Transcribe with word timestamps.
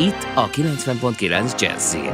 Itt 0.00 0.26
a 0.34 0.50
90.9 0.50 1.60
Jazzin. 1.60 2.12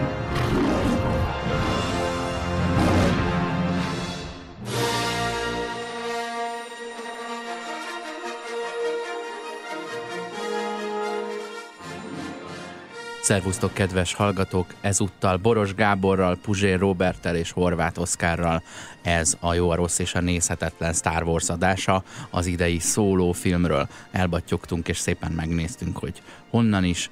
Szervusztok, 13.23 13.75
kedves 13.75 14.15
hallgatók! 14.15 14.75
Ezúttal 14.81 15.37
Boros 15.37 15.75
Gáborral, 15.75 16.37
Puzsér 16.37 16.79
Robertel 16.79 17.37
és 17.37 17.51
Horváth 17.51 18.01
Oszkárral 18.01 18.63
ez 19.03 19.37
a 19.41 19.55
jó, 19.55 19.71
a 19.71 19.75
rossz 19.75 19.99
és 19.99 20.15
a 20.15 20.21
nézhetetlen 20.21 20.93
Star 20.93 21.23
Wars 21.23 21.49
adása 21.49 22.03
az 22.31 22.47
idei 22.47 22.79
szóló 22.79 23.33
filmről. 23.33 23.89
Elbattyogtunk 24.11 24.89
és 24.89 24.99
szépen 24.99 25.33
megnéztünk, 25.33 25.99
hogy 25.99 26.23
honnan 26.51 26.85
is 26.85 27.11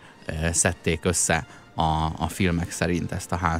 szedték 0.52 1.04
össze 1.04 1.46
a, 1.74 2.08
a 2.18 2.28
filmek 2.28 2.70
szerint 2.70 3.12
ezt 3.12 3.32
a 3.32 3.58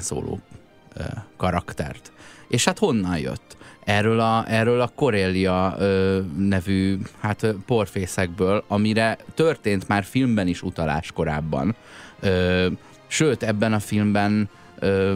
e, 0.97 1.25
karaktert. 1.37 2.13
És 2.49 2.65
hát 2.65 2.79
honnan 2.79 3.19
jött? 3.19 3.57
Erről 3.85 4.21
a, 4.21 4.45
erről 4.49 4.81
a 4.81 4.91
Corellia 4.95 5.75
ö, 5.79 6.21
nevű 6.37 6.99
hát, 7.21 7.47
porfészekből, 7.67 8.65
amire 8.69 9.19
történt 9.35 9.89
már 9.89 10.05
filmben 10.05 10.47
is 10.47 10.63
utalás 10.63 11.13
korábban 11.13 11.77
Ö, 12.21 12.67
sőt, 13.07 13.43
ebben 13.43 13.73
a 13.73 13.79
filmben 13.79 14.49
ö, 14.79 15.15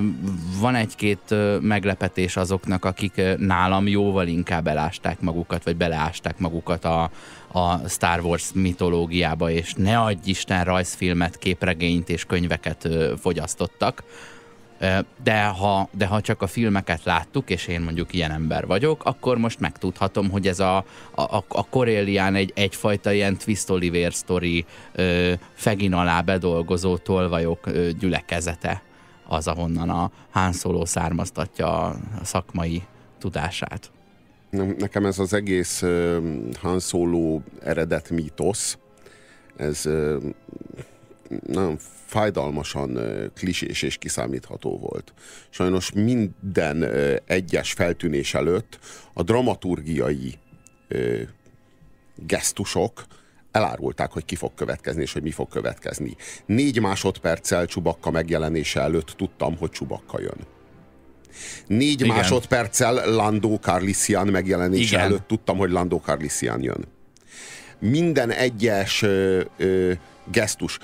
van 0.60 0.74
egy-két 0.74 1.34
meglepetés 1.60 2.36
azoknak, 2.36 2.84
akik 2.84 3.22
nálam 3.38 3.88
jóval 3.88 4.26
inkább 4.26 4.66
elásták 4.66 5.20
magukat, 5.20 5.64
vagy 5.64 5.76
beleásták 5.76 6.38
magukat 6.38 6.84
a, 6.84 7.10
a 7.52 7.88
Star 7.88 8.20
Wars 8.20 8.50
mitológiába, 8.54 9.50
és 9.50 9.74
ne 9.76 10.00
adj 10.00 10.30
Isten 10.30 10.64
rajzfilmet, 10.64 11.38
képregényt 11.38 12.08
és 12.08 12.24
könyveket 12.24 12.84
ö, 12.84 13.14
fogyasztottak 13.20 14.02
de 15.22 15.44
ha, 15.44 15.88
de 15.92 16.06
ha 16.06 16.20
csak 16.20 16.42
a 16.42 16.46
filmeket 16.46 17.04
láttuk, 17.04 17.50
és 17.50 17.66
én 17.66 17.80
mondjuk 17.80 18.14
ilyen 18.14 18.30
ember 18.30 18.66
vagyok, 18.66 19.04
akkor 19.04 19.38
most 19.38 19.60
megtudhatom, 19.60 20.30
hogy 20.30 20.46
ez 20.46 20.60
a, 20.60 20.76
a, 21.14 21.36
a 21.48 21.66
Corellián 21.70 22.34
egy, 22.34 22.52
egyfajta 22.54 23.12
ilyen 23.12 23.36
twist 23.36 23.70
Oliver 23.70 24.12
story 24.12 24.64
fegin 25.52 25.92
alá 25.92 26.20
bedolgozó 26.20 26.96
tolvajok 26.96 27.70
gyülekezete 27.98 28.82
az, 29.28 29.48
ahonnan 29.48 29.90
a 29.90 30.10
Han 30.30 30.52
Solo 30.52 30.86
származtatja 30.86 31.84
a 31.84 31.96
szakmai 32.22 32.82
tudását. 33.18 33.90
Nekem 34.50 35.06
ez 35.06 35.18
az 35.18 35.32
egész 35.32 35.82
uh, 35.82 36.22
Han 36.60 36.80
Solo 36.80 37.40
eredet 37.60 38.10
mítosz, 38.10 38.78
ez 39.56 39.86
uh, 39.86 40.22
nagyon 41.46 41.78
fájdalmasan 42.06 42.98
klisés 43.34 43.82
és 43.82 43.96
kiszámítható 43.96 44.78
volt. 44.78 45.12
Sajnos 45.50 45.92
minden 45.92 46.84
egyes 47.24 47.72
feltűnés 47.72 48.34
előtt 48.34 48.78
a 49.12 49.22
dramaturgiai 49.22 50.38
gesztusok 52.14 53.04
elárulták, 53.50 54.12
hogy 54.12 54.24
ki 54.24 54.36
fog 54.36 54.54
következni, 54.54 55.02
és 55.02 55.12
hogy 55.12 55.22
mi 55.22 55.30
fog 55.30 55.48
következni. 55.48 56.16
Négy 56.46 56.80
másodperccel 56.80 57.66
Csubakka 57.66 58.10
megjelenése 58.10 58.80
előtt 58.80 59.10
tudtam, 59.16 59.56
hogy 59.56 59.70
Csubakka 59.70 60.20
jön. 60.20 60.55
Négy 61.66 62.00
Igen. 62.00 62.16
másodperccel 62.16 63.10
Landó 63.10 63.56
Carlisian 63.56 64.26
megjelenése 64.26 64.96
Igen. 64.96 65.00
előtt 65.00 65.26
tudtam, 65.26 65.56
hogy 65.56 65.70
Landó 65.70 66.02
Carlisian 66.04 66.62
jön. 66.62 66.84
Minden 67.78 68.30
egyes 68.30 69.02
ö, 69.02 69.40
ö, 69.56 69.92
gesztus 70.32 70.78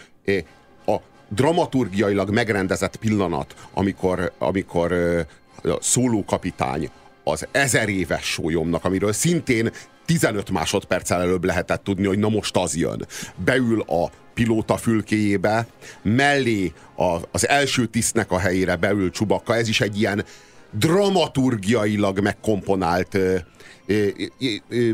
a 0.86 0.96
dramaturgiailag 1.28 2.30
megrendezett 2.30 2.96
pillanat, 2.96 3.54
amikor, 3.72 4.32
amikor 4.38 4.92
a 5.62 5.78
szólókapitány 5.80 6.91
az 7.24 7.46
ezer 7.50 7.88
éves 7.88 8.24
sólyomnak, 8.24 8.84
amiről 8.84 9.12
szintén 9.12 9.70
15 10.06 10.50
másodperccel 10.50 11.20
előbb 11.20 11.44
lehetett 11.44 11.84
tudni, 11.84 12.06
hogy 12.06 12.18
na 12.18 12.28
most 12.28 12.56
az 12.56 12.76
jön. 12.76 13.06
Beül 13.44 13.80
a 13.80 14.10
pilóta 14.34 14.76
fülkéjébe, 14.76 15.66
mellé 16.03 16.72
a, 16.97 17.16
az 17.31 17.48
első 17.48 17.87
tisztnek 17.87 18.31
a 18.31 18.38
helyére 18.38 18.76
beül 18.76 19.10
Csubakka, 19.10 19.56
ez 19.56 19.69
is 19.69 19.81
egy 19.81 19.98
ilyen 19.98 20.25
dramaturgiailag 20.70 22.20
megkomponált 22.20 23.15
ö, 23.15 23.37
ö, 23.87 24.06
ö, 24.69 24.91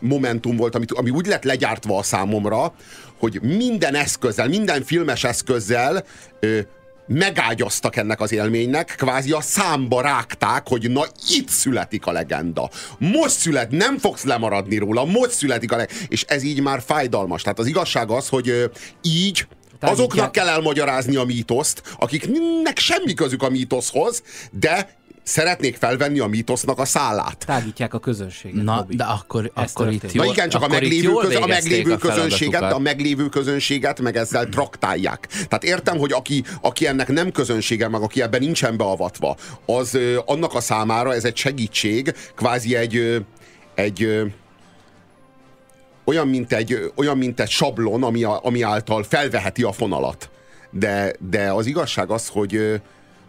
momentum 0.00 0.56
volt, 0.56 0.74
amit, 0.74 0.92
ami 0.92 1.10
úgy 1.10 1.26
lett 1.26 1.44
legyártva 1.44 1.98
a 1.98 2.02
számomra, 2.02 2.74
hogy 3.18 3.40
minden 3.42 3.94
eszközzel, 3.94 4.48
minden 4.48 4.82
filmes 4.82 5.24
eszközzel 5.24 6.04
ö, 6.40 6.60
megágyaztak 7.12 7.96
ennek 7.96 8.20
az 8.20 8.32
élménynek, 8.32 8.94
kvázi 8.96 9.32
a 9.32 9.40
számba 9.40 10.00
rágták, 10.00 10.68
hogy 10.68 10.90
na 10.90 11.04
itt 11.28 11.48
születik 11.48 12.06
a 12.06 12.12
legenda. 12.12 12.70
Most 12.98 13.38
szület, 13.38 13.70
nem 13.70 13.98
fogsz 13.98 14.24
lemaradni 14.24 14.76
róla, 14.76 15.04
most 15.04 15.30
születik 15.30 15.72
a 15.72 15.76
legenda. 15.76 16.04
És 16.08 16.22
ez 16.22 16.42
így 16.42 16.60
már 16.60 16.82
fájdalmas. 16.86 17.42
Tehát 17.42 17.58
az 17.58 17.66
igazság 17.66 18.10
az, 18.10 18.28
hogy 18.28 18.70
így 19.02 19.46
azoknak 19.80 20.32
kell 20.32 20.48
elmagyarázni 20.48 21.16
a 21.16 21.24
mítoszt, 21.24 21.82
akiknek 21.98 22.78
semmi 22.78 23.14
közük 23.14 23.42
a 23.42 23.48
mítoszhoz, 23.48 24.22
de 24.50 24.99
szeretnék 25.22 25.76
felvenni 25.76 26.18
a 26.18 26.26
mítosznak 26.26 26.78
a 26.78 26.84
szállát. 26.84 27.44
Tágítják 27.46 27.94
a 27.94 27.98
közönséget. 27.98 28.64
Na, 28.64 28.76
Bobby. 28.76 28.96
de 28.96 29.04
akkor, 29.04 29.50
akkor 29.54 29.92
itt 29.92 30.12
jól, 30.12 30.24
Na 30.24 30.32
igen, 30.32 30.48
csak 30.48 30.62
a 30.62 30.68
meglévő, 30.68 31.12
köz, 31.12 31.34
a 31.36 31.46
meglévő 31.46 31.92
a 31.92 31.96
közönséget, 31.96 32.72
a 32.72 32.78
meglévő 32.78 33.28
közönséget 33.28 34.00
meg 34.00 34.16
ezzel 34.16 34.48
traktálják. 34.48 35.26
Tehát 35.26 35.64
értem, 35.64 35.98
hogy 35.98 36.12
aki, 36.12 36.44
aki 36.60 36.86
ennek 36.86 37.08
nem 37.08 37.32
közönsége, 37.32 37.88
meg 37.88 38.00
aki 38.00 38.22
ebben 38.22 38.40
nincsen 38.40 38.76
beavatva, 38.76 39.36
az 39.66 39.98
annak 40.24 40.54
a 40.54 40.60
számára 40.60 41.14
ez 41.14 41.24
egy 41.24 41.36
segítség, 41.36 42.14
kvázi 42.36 42.76
egy, 42.76 43.24
egy 43.74 44.30
olyan, 46.04 46.28
mint 46.28 46.52
egy, 46.52 46.92
olyan, 46.96 47.18
mint 47.18 47.40
egy 47.40 47.50
sablon, 47.50 48.02
ami, 48.02 48.22
a, 48.22 48.40
ami 48.42 48.62
által 48.62 49.02
felveheti 49.02 49.62
a 49.62 49.72
fonalat. 49.72 50.30
De, 50.70 51.12
de 51.30 51.52
az 51.52 51.66
igazság 51.66 52.10
az, 52.10 52.28
hogy, 52.28 52.80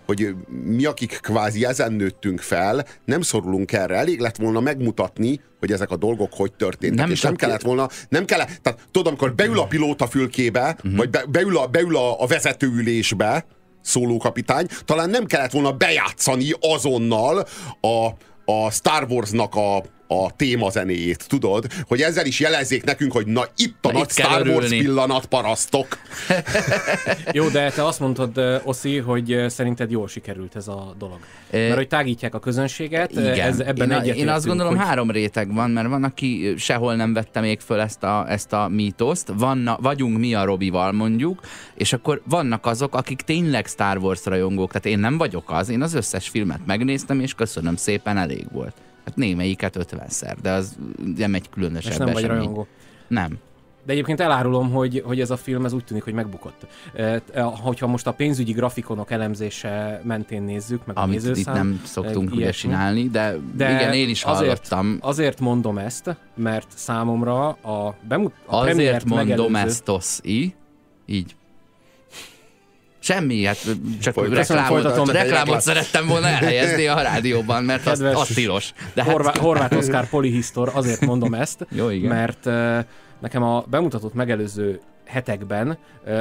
hogy 0.06 0.36
mi, 0.66 0.86
akik 0.86 1.20
kvázi 1.22 1.66
ezen 1.66 1.94
nőttünk 1.94 2.40
fel, 2.40 2.86
nem 3.06 3.22
szorulunk 3.22 3.72
erre. 3.72 3.96
Elég 3.96 4.20
lett 4.20 4.38
volna 4.38 4.60
megmutatni, 4.60 5.42
hogy 5.60 5.72
ezek 5.72 5.92
a 5.92 5.96
dolgok 5.96 6.34
hogy 6.34 6.54
történtek. 6.54 7.00
Nem 7.00 7.12
és 7.12 7.22
nem 7.22 7.36
kellett 7.36 7.62
volna, 7.62 7.88
nem 8.10 8.26
kellett, 8.26 8.50
tehát 8.62 8.80
tudod, 8.92 9.08
amikor 9.08 9.36
beül 9.36 9.60
a 9.60 9.68
pilóta 9.68 10.08
fülkébe, 10.08 10.76
uh-huh. 10.78 10.96
vagy 10.96 11.10
be, 11.10 11.24
beül, 11.30 11.58
a, 11.58 11.68
beül 11.68 11.98
a, 11.98 12.22
a 12.22 12.28
vezetőülésbe, 12.28 13.46
szólókapitány, 13.82 14.68
talán 14.86 15.10
nem 15.10 15.26
kellett 15.26 15.52
volna 15.52 15.72
bejátszani 15.72 16.52
azonnal 16.60 17.48
a, 17.82 18.08
a 18.52 18.72
Star 18.72 19.06
Wars-nak 19.10 19.56
a, 19.56 19.84
a 20.12 20.32
témazenéjét, 20.36 21.28
tudod? 21.28 21.66
Hogy 21.88 22.02
ezzel 22.02 22.26
is 22.26 22.40
jelezzék 22.40 22.84
nekünk, 22.84 23.12
hogy 23.12 23.28
na 23.28 23.46
itt 23.56 23.86
a 23.86 23.92
na, 23.92 23.98
nagy 23.98 24.02
itt 24.02 24.12
Star 24.12 24.48
Wars 24.48 24.70
pillanat, 24.70 25.26
parasztok. 25.26 25.88
Jó, 27.32 27.48
de 27.48 27.70
te 27.70 27.86
azt 27.86 28.00
mondtad, 28.00 28.62
Oszi, 28.64 28.98
hogy 28.98 29.46
szerinted 29.48 29.92
jól 29.92 30.08
sikerült 30.08 30.56
ez 30.56 30.68
a 30.68 30.96
dolog. 30.98 31.20
Mert 31.52 31.76
hogy 31.76 31.88
tágítják 31.88 32.34
a 32.34 32.40
közönséget, 32.40 33.12
Igen. 33.12 33.40
Ez, 33.40 33.60
ebben 33.60 34.06
én, 34.06 34.14
én 34.14 34.30
azt 34.30 34.46
gondolom 34.46 34.76
hogy... 34.76 34.86
három 34.86 35.12
réteg 35.12 35.54
van, 35.54 35.72
mert 35.72 35.88
van, 35.88 36.04
aki 36.04 36.54
sehol 36.58 36.96
nem 36.96 37.14
vette 37.14 37.40
még 37.40 37.60
föl 37.60 37.80
ezt 37.80 38.04
a, 38.04 38.26
ezt 38.30 38.54
a 38.54 38.68
mítoszt, 38.68 39.32
vanna, 39.38 39.78
vagyunk 39.82 40.18
mi 40.18 40.34
a 40.34 40.46
Robival 40.46 40.92
mondjuk, 40.92 41.42
és 41.76 41.94
akkor 41.94 42.22
vannak 42.26 42.66
azok, 42.66 42.96
akik 42.96 43.22
tényleg 43.22 43.66
Star 43.66 43.98
Wars 43.98 44.26
rajongók, 44.26 44.68
tehát 44.68 44.86
én 44.86 45.00
nem 45.00 45.18
vagyok 45.18 45.52
az, 45.52 45.70
én 45.70 45.82
az 45.82 45.94
összes 45.94 46.30
filmet 46.30 46.60
megnéztem, 46.66 47.20
és 47.20 47.34
köszönöm 47.34 47.76
szépen, 47.76 48.18
elég 48.18 48.46
volt. 48.52 48.74
Hát 49.06 49.16
némelyiket 49.16 49.76
ötvenszer, 49.76 50.38
de 50.42 50.52
az 50.52 50.78
nem 51.16 51.34
egy 51.34 51.50
különösebb 51.50 51.92
És 51.92 51.98
nem 51.98 52.08
esemény. 52.08 52.28
vagy 52.28 52.38
rajongó. 52.38 52.68
Nem. 53.08 53.40
De 53.86 53.92
egyébként 53.92 54.20
elárulom, 54.20 54.72
hogy, 54.72 55.04
hogy 55.06 55.20
ez 55.20 55.32
a 55.32 55.38
film 55.38 55.66
ez 55.66 55.74
úgy 55.74 55.84
tűnik, 55.84 56.04
hogy 56.04 56.14
megbukott. 56.14 56.68
E, 56.94 57.22
hogyha 57.42 57.88
most 57.88 58.08
a 58.08 58.12
pénzügyi 58.12 58.52
grafikonok 58.52 59.12
elemzése 59.12 60.02
mentén 60.04 60.42
nézzük, 60.42 60.86
meg 60.86 60.98
Amit 60.98 61.20
a 61.20 61.22
nézőszám, 61.22 61.56
itt 61.56 61.62
nem 61.62 61.82
szoktunk 61.86 62.32
ugye 62.32 62.52
csinálni, 62.52 63.10
de, 63.10 63.36
de 63.56 63.72
igen, 63.74 63.94
én 63.94 64.10
is 64.10 64.24
hallottam. 64.24 64.88
Azért, 64.88 65.04
azért 65.04 65.40
mondom 65.40 65.78
ezt, 65.78 66.16
mert 66.36 66.68
számomra 66.76 67.48
a, 67.48 67.96
bemut, 68.08 68.34
a 68.46 68.56
Azért 68.56 69.06
mondom 69.06 69.56
ezt, 69.56 69.90
oszi, 69.90 70.56
így 71.06 71.36
Semmi, 73.04 73.44
hát 73.44 73.58
csak 74.02 74.34
reklámot, 74.34 75.12
reklámot 75.12 75.62
szerettem 75.62 76.08
volna 76.08 76.28
elhelyezni 76.28 76.88
a 76.88 77.02
rádióban, 77.02 77.64
mert 77.64 77.88
az, 77.88 78.00
az 78.00 78.28
tilos. 78.28 78.74
De 78.94 79.04
hát... 79.04 79.12
Horvá- 79.12 79.38
Horváth 79.38 79.78
Oszkár 79.78 80.10
polihisztor, 80.10 80.72
azért 80.74 81.02
mondom 81.02 81.34
ezt, 81.34 81.68
Jó, 81.80 81.90
igen. 81.90 82.10
mert 82.10 82.46
uh, 82.46 82.80
nekem 83.20 83.44
a 83.44 83.64
bemutatott 83.70 84.14
megelőző 84.14 84.80
hetekben 85.06 85.78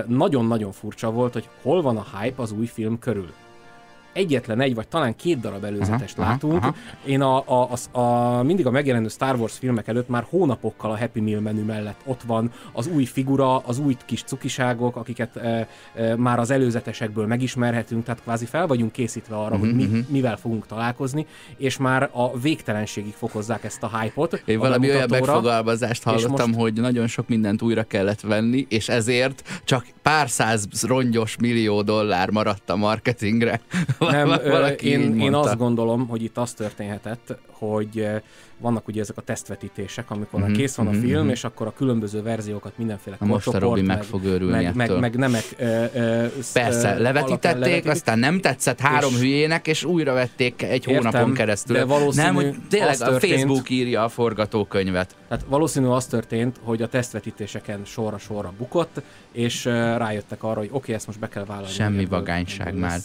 nagyon-nagyon 0.07 0.73
furcsa 0.73 1.11
volt, 1.11 1.33
hogy 1.33 1.49
hol 1.63 1.83
van 1.83 1.97
a 1.97 2.07
hype 2.19 2.43
az 2.43 2.53
új 2.53 2.67
film 2.67 2.99
körül 2.99 3.33
egyetlen 4.13 4.61
egy, 4.61 4.75
vagy 4.75 4.89
talán 4.89 5.17
két 5.17 5.41
darab 5.41 5.65
előzetest 5.65 6.19
aha, 6.19 6.31
látunk. 6.31 6.57
Aha, 6.57 6.67
aha. 6.67 6.77
Én 7.05 7.21
a, 7.21 7.43
a, 7.47 7.69
a, 7.93 7.99
a, 7.99 8.43
mindig 8.43 8.67
a 8.67 8.71
megjelenő 8.71 9.09
Star 9.09 9.37
Wars 9.37 9.59
filmek 9.59 9.89
előtt 9.89 10.09
már 10.09 10.27
hónapokkal 10.29 10.91
a 10.91 10.99
Happy 10.99 11.21
Meal 11.21 11.41
menü 11.41 11.63
mellett 11.63 12.01
ott 12.05 12.21
van 12.23 12.53
az 12.73 12.87
új 12.87 13.05
figura, 13.05 13.59
az 13.59 13.79
új 13.79 13.97
kis 14.05 14.23
cukiságok, 14.23 14.97
akiket 14.97 15.37
e, 15.37 15.69
e, 15.95 16.17
már 16.17 16.39
az 16.39 16.51
előzetesekből 16.51 17.27
megismerhetünk, 17.27 18.05
tehát 18.05 18.23
kvázi 18.23 18.45
fel 18.45 18.67
vagyunk 18.67 18.93
készítve 18.93 19.37
arra, 19.37 19.45
uh-huh, 19.45 19.61
hogy 19.61 19.75
mi, 19.75 19.85
uh-huh. 19.85 20.09
mivel 20.09 20.37
fogunk 20.37 20.67
találkozni, 20.67 21.27
és 21.57 21.77
már 21.77 22.11
a 22.13 22.39
végtelenségig 22.39 23.13
fokozzák 23.13 23.65
ezt 23.65 23.83
a 23.83 23.99
hype-ot. 23.99 24.43
Én 24.45 24.59
valami 24.59 24.91
olyan 24.91 25.09
megfogalmazást 25.11 26.03
hallottam, 26.03 26.49
most... 26.49 26.61
hogy 26.61 26.73
nagyon 26.73 27.07
sok 27.07 27.29
mindent 27.29 27.63
újra 27.63 27.83
kellett 27.83 28.21
venni, 28.21 28.67
és 28.69 28.89
ezért 28.89 29.63
csak 29.65 29.87
pár 30.03 30.31
száz 30.31 30.69
rongyos 30.83 31.37
millió 31.37 31.83
dollár 31.83 32.31
maradt 32.31 32.71
a 32.71 32.77
marketingre. 32.77 33.61
Nem, 34.01 34.41
én, 34.81 35.21
én 35.21 35.35
azt 35.35 35.57
gondolom, 35.57 36.09
hogy 36.09 36.23
itt 36.23 36.39
az 36.39 36.53
történhetett, 36.53 37.37
hogy 37.51 38.09
vannak 38.61 38.89
ugye 38.89 39.01
ezek 39.01 39.17
a 39.17 39.21
tesztvetítések, 39.21 40.11
amikor 40.11 40.41
mm-hmm, 40.41 40.53
kész 40.53 40.75
van 40.75 40.87
a 40.87 40.91
mm-hmm. 40.91 41.01
film, 41.01 41.21
mhm. 41.21 41.31
és 41.31 41.45
akkor 41.45 41.67
a 41.67 41.73
különböző 41.73 42.23
verziókat 42.23 42.73
mindenféle 42.77 43.17
a 43.19 43.25
Most 43.25 43.47
a 43.47 43.59
Robi 43.59 43.81
meg, 43.81 43.97
meg 43.97 44.05
fog 44.05 44.25
örülni 44.25 44.65
meg, 44.65 44.75
meg, 44.75 44.99
meg 44.99 45.17
nemek 45.17 45.45
ö, 45.59 45.85
ö, 45.95 46.27
Persze, 46.53 46.99
levetítették, 46.99 47.61
levetítik. 47.61 47.91
aztán 47.91 48.19
nem 48.19 48.41
tetszett 48.41 48.81
három 48.81 49.13
és 49.13 49.19
hülyének, 49.19 49.67
és 49.67 49.85
újra 49.85 50.13
vették 50.13 50.63
egy 50.63 50.89
értem, 50.89 50.95
hónapon 50.95 51.33
keresztül. 51.33 51.77
De 51.77 51.85
valószínű 51.85 52.27
nem, 52.27 52.35
hogy 52.35 52.55
tényleg 52.69 52.97
történt, 52.97 53.33
a 53.33 53.37
Facebook 53.37 53.71
írja 53.71 54.05
a 54.05 54.09
forgatókönyvet. 54.09 55.17
Tehát 55.29 55.45
valószínű 55.49 55.87
az 55.87 56.07
történt, 56.07 56.61
hogy 56.63 56.83
a 56.83 56.89
tesztvetítéseken 56.89 57.81
sorra-sorra 57.85 58.53
bukott, 58.59 59.03
és 59.33 59.65
rájöttek 59.65 60.43
arra, 60.43 60.59
hogy 60.59 60.69
oké, 60.69 60.77
okay, 60.77 60.95
ezt 60.95 61.07
most 61.07 61.19
be 61.19 61.29
kell 61.29 61.45
vállalni. 61.45 61.73
Semmi 61.73 62.05
vagányság 62.05 62.75
már. 62.75 62.99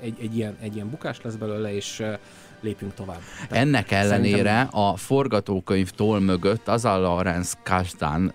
Egy, 0.00 0.16
egy, 0.20 0.36
ilyen, 0.36 0.56
egy 0.60 0.74
ilyen 0.74 0.90
bukás 0.90 1.20
lesz 1.22 1.34
belőle, 1.34 1.74
és 1.74 2.02
lépjünk 2.60 2.94
tovább. 2.94 3.20
Tehát 3.48 3.64
Ennek 3.64 3.90
ellenére 3.90 4.36
szerintem... 4.36 4.80
a 4.80 4.96
forgatókönyv 4.96 5.90
toll 5.90 6.20
mögött 6.20 6.68
az 6.68 6.84
a 6.84 6.98
Lawrence 6.98 7.56
Kasdan, 7.62 8.32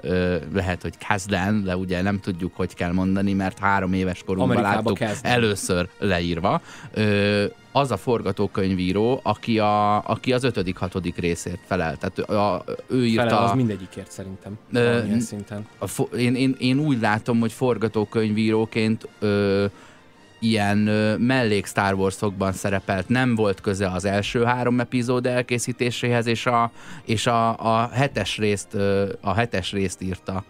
lehet, 0.53 0.81
hogy 0.81 0.93
Kasdan, 1.07 1.63
de 1.63 1.77
ugye 1.77 2.01
nem 2.01 2.19
tudjuk, 2.19 2.55
hogy 2.55 2.73
kell 2.73 2.91
mondani, 2.91 3.33
mert 3.33 3.59
három 3.59 3.93
éves 3.93 4.23
korunkban 4.25 4.61
láttuk 4.61 4.97
kezden. 4.97 5.31
először 5.31 5.89
leírva. 5.99 6.61
Ö, 6.93 7.45
az 7.71 7.91
a 7.91 7.97
forgatókönyvíró, 7.97 9.19
aki, 9.23 9.59
a, 9.59 10.07
aki 10.09 10.33
az 10.33 10.43
ötödik, 10.43 10.77
hatodik 10.77 11.17
részért 11.17 11.59
felel. 11.65 11.97
Tehát 11.97 12.19
a, 12.19 12.63
ő 12.87 13.05
írta... 13.05 13.21
Felel 13.23 13.43
az 13.43 13.51
mindegyikért 13.51 14.11
szerintem. 14.11 14.57
Ö, 14.73 14.99
szinten. 15.19 15.67
A, 15.79 16.15
én, 16.17 16.35
én, 16.35 16.55
én 16.59 16.79
úgy 16.79 16.99
látom, 16.99 17.39
hogy 17.39 17.51
forgatókönyvíróként 17.51 19.07
ö, 19.19 19.65
ilyen 20.41 20.77
mellék 21.19 21.65
Star 21.65 21.93
Wars-okban 21.93 22.51
szerepelt, 22.51 23.09
nem 23.09 23.35
volt 23.35 23.61
köze 23.61 23.87
az 23.87 24.05
első 24.05 24.43
három 24.43 24.79
epizód 24.79 25.25
elkészítéséhez, 25.25 26.25
és 26.25 26.45
a, 26.45 26.71
és 27.05 27.27
a, 27.27 27.57
a, 27.57 27.89
hetes 27.93 28.37
részt, 28.37 28.73
a 29.21 29.33
hetes 29.33 29.71
részt 29.71 30.01
írta 30.01 30.43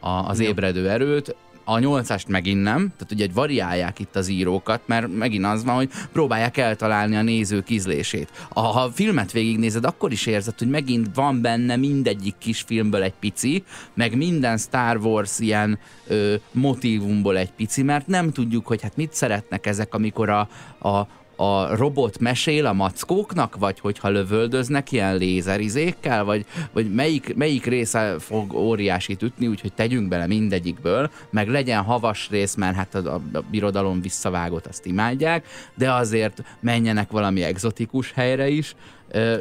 a, 0.00 0.08
az 0.08 0.40
ébredő 0.40 0.90
erőt 0.90 1.36
a 1.72 1.78
nyolcast 1.78 2.28
megint 2.28 2.62
nem, 2.62 2.78
tehát 2.78 3.12
ugye 3.12 3.24
egy 3.24 3.34
variálják 3.34 3.98
itt 3.98 4.16
az 4.16 4.28
írókat, 4.28 4.80
mert 4.86 5.16
megint 5.16 5.44
az 5.44 5.64
van, 5.64 5.74
hogy 5.74 5.90
próbálják 6.12 6.56
eltalálni 6.56 7.16
a 7.16 7.22
nézők 7.22 7.70
ízlését. 7.70 8.48
Ha 8.48 8.68
a 8.68 8.90
filmet 8.90 9.32
végignézed, 9.32 9.84
akkor 9.84 10.12
is 10.12 10.26
érzed, 10.26 10.58
hogy 10.58 10.68
megint 10.68 11.08
van 11.14 11.40
benne 11.40 11.76
mindegyik 11.76 12.34
kis 12.38 12.60
filmből 12.60 13.02
egy 13.02 13.14
pici, 13.20 13.64
meg 13.94 14.16
minden 14.16 14.58
Star 14.58 14.96
Wars 14.96 15.38
ilyen 15.38 15.78
ö, 16.06 16.34
motivumból 16.52 17.36
egy 17.36 17.52
pici, 17.52 17.82
mert 17.82 18.06
nem 18.06 18.32
tudjuk, 18.32 18.66
hogy 18.66 18.82
hát 18.82 18.96
mit 18.96 19.12
szeretnek 19.12 19.66
ezek, 19.66 19.94
amikor 19.94 20.28
a, 20.28 20.48
a, 20.78 21.06
a 21.40 21.76
robot 21.76 22.18
mesél 22.18 22.66
a 22.66 22.72
mackóknak, 22.72 23.56
vagy 23.56 23.78
hogyha 23.78 24.08
lövöldöznek 24.08 24.92
ilyen 24.92 25.16
lézerizékkel, 25.16 26.24
vagy, 26.24 26.46
vagy 26.72 26.94
melyik, 26.94 27.34
melyik 27.36 27.66
része 27.66 28.18
fog 28.18 28.52
óriásit 28.52 29.22
ütni, 29.22 29.46
úgyhogy 29.46 29.72
tegyünk 29.72 30.08
bele 30.08 30.26
mindegyikből, 30.26 31.10
meg 31.30 31.48
legyen 31.48 31.82
havas 31.82 32.28
rész, 32.30 32.54
mert 32.54 32.76
hát 32.76 32.94
a, 32.94 33.14
a, 33.14 33.20
a 33.32 33.40
birodalom 33.50 34.00
visszavágott, 34.00 34.66
azt 34.66 34.86
imádják, 34.86 35.46
de 35.74 35.92
azért 35.92 36.42
menjenek 36.60 37.10
valami 37.10 37.42
egzotikus 37.42 38.12
helyre 38.12 38.48
is, 38.48 38.74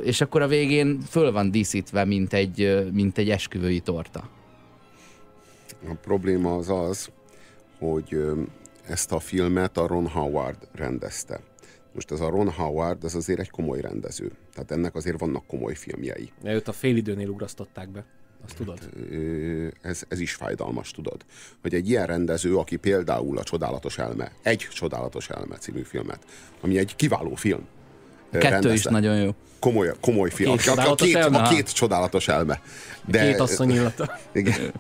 és 0.04 0.22
akkor 0.22 0.42
a 0.42 0.48
végén 0.48 1.00
föl 1.10 1.32
van 1.32 1.52
díszítve, 1.52 2.06
mint 2.06 2.34
egy, 2.34 2.90
mint 2.94 3.18
egy 3.18 3.30
esküvői 3.30 3.80
torta. 3.80 4.30
A 5.90 5.94
probléma 6.02 6.56
az 6.56 6.70
az, 6.70 7.10
hogy 7.80 8.18
ezt 8.88 9.12
a 9.12 9.20
filmet 9.20 9.78
a 9.78 9.88
Ron 9.88 10.08
Howard 10.08 10.68
rendezte. 10.72 11.49
Most 12.00 12.12
ez 12.12 12.20
a 12.20 12.30
Ron 12.30 12.52
Howard, 12.52 13.04
ez 13.04 13.16
azért 13.16 13.40
egy 13.40 13.50
komoly 13.50 13.82
rendező. 13.82 14.32
Tehát 14.54 14.72
ennek 14.72 14.96
azért 14.96 15.20
vannak 15.20 15.48
komoly 15.48 15.76
filmjei. 15.76 16.32
Ja, 16.44 16.52
őt 16.52 16.68
a 16.68 16.72
félidőnél 16.72 17.28
ugrasztották 17.28 17.90
be. 17.90 18.06
Azt 18.46 18.56
tudod? 18.56 18.80
Hát, 18.80 19.74
ez, 19.82 20.04
ez 20.08 20.20
is 20.20 20.34
fájdalmas, 20.34 20.92
tudod. 20.92 21.26
Hogy 21.62 21.74
egy 21.74 21.90
ilyen 21.90 22.06
rendező, 22.06 22.56
aki 22.56 22.76
például 22.76 23.38
a 23.38 23.44
Csodálatos 23.44 23.98
Elme, 23.98 24.32
egy 24.42 24.68
Csodálatos 24.74 25.30
Elme 25.30 25.56
című 25.56 25.82
filmet, 25.82 26.20
ami 26.62 26.78
egy 26.78 26.96
kiváló 26.96 27.36
film. 27.36 27.68
Kettő 28.32 28.48
rendezte. 28.48 28.74
is 28.74 28.84
nagyon 28.84 29.18
jó. 29.18 29.36
Komoly, 29.60 29.92
komoly 30.00 30.30
film. 30.30 30.58
Két 30.58 30.68
a, 30.68 30.92
a, 30.92 30.96
két, 30.96 31.16
elme? 31.16 31.38
a 31.38 31.50
két 31.50 31.72
csodálatos 31.72 32.28
elme. 32.28 32.62
De, 33.06 33.30
két 33.30 33.40
asszony 33.40 33.70
illata. 33.70 34.20
Igen. 34.34 34.74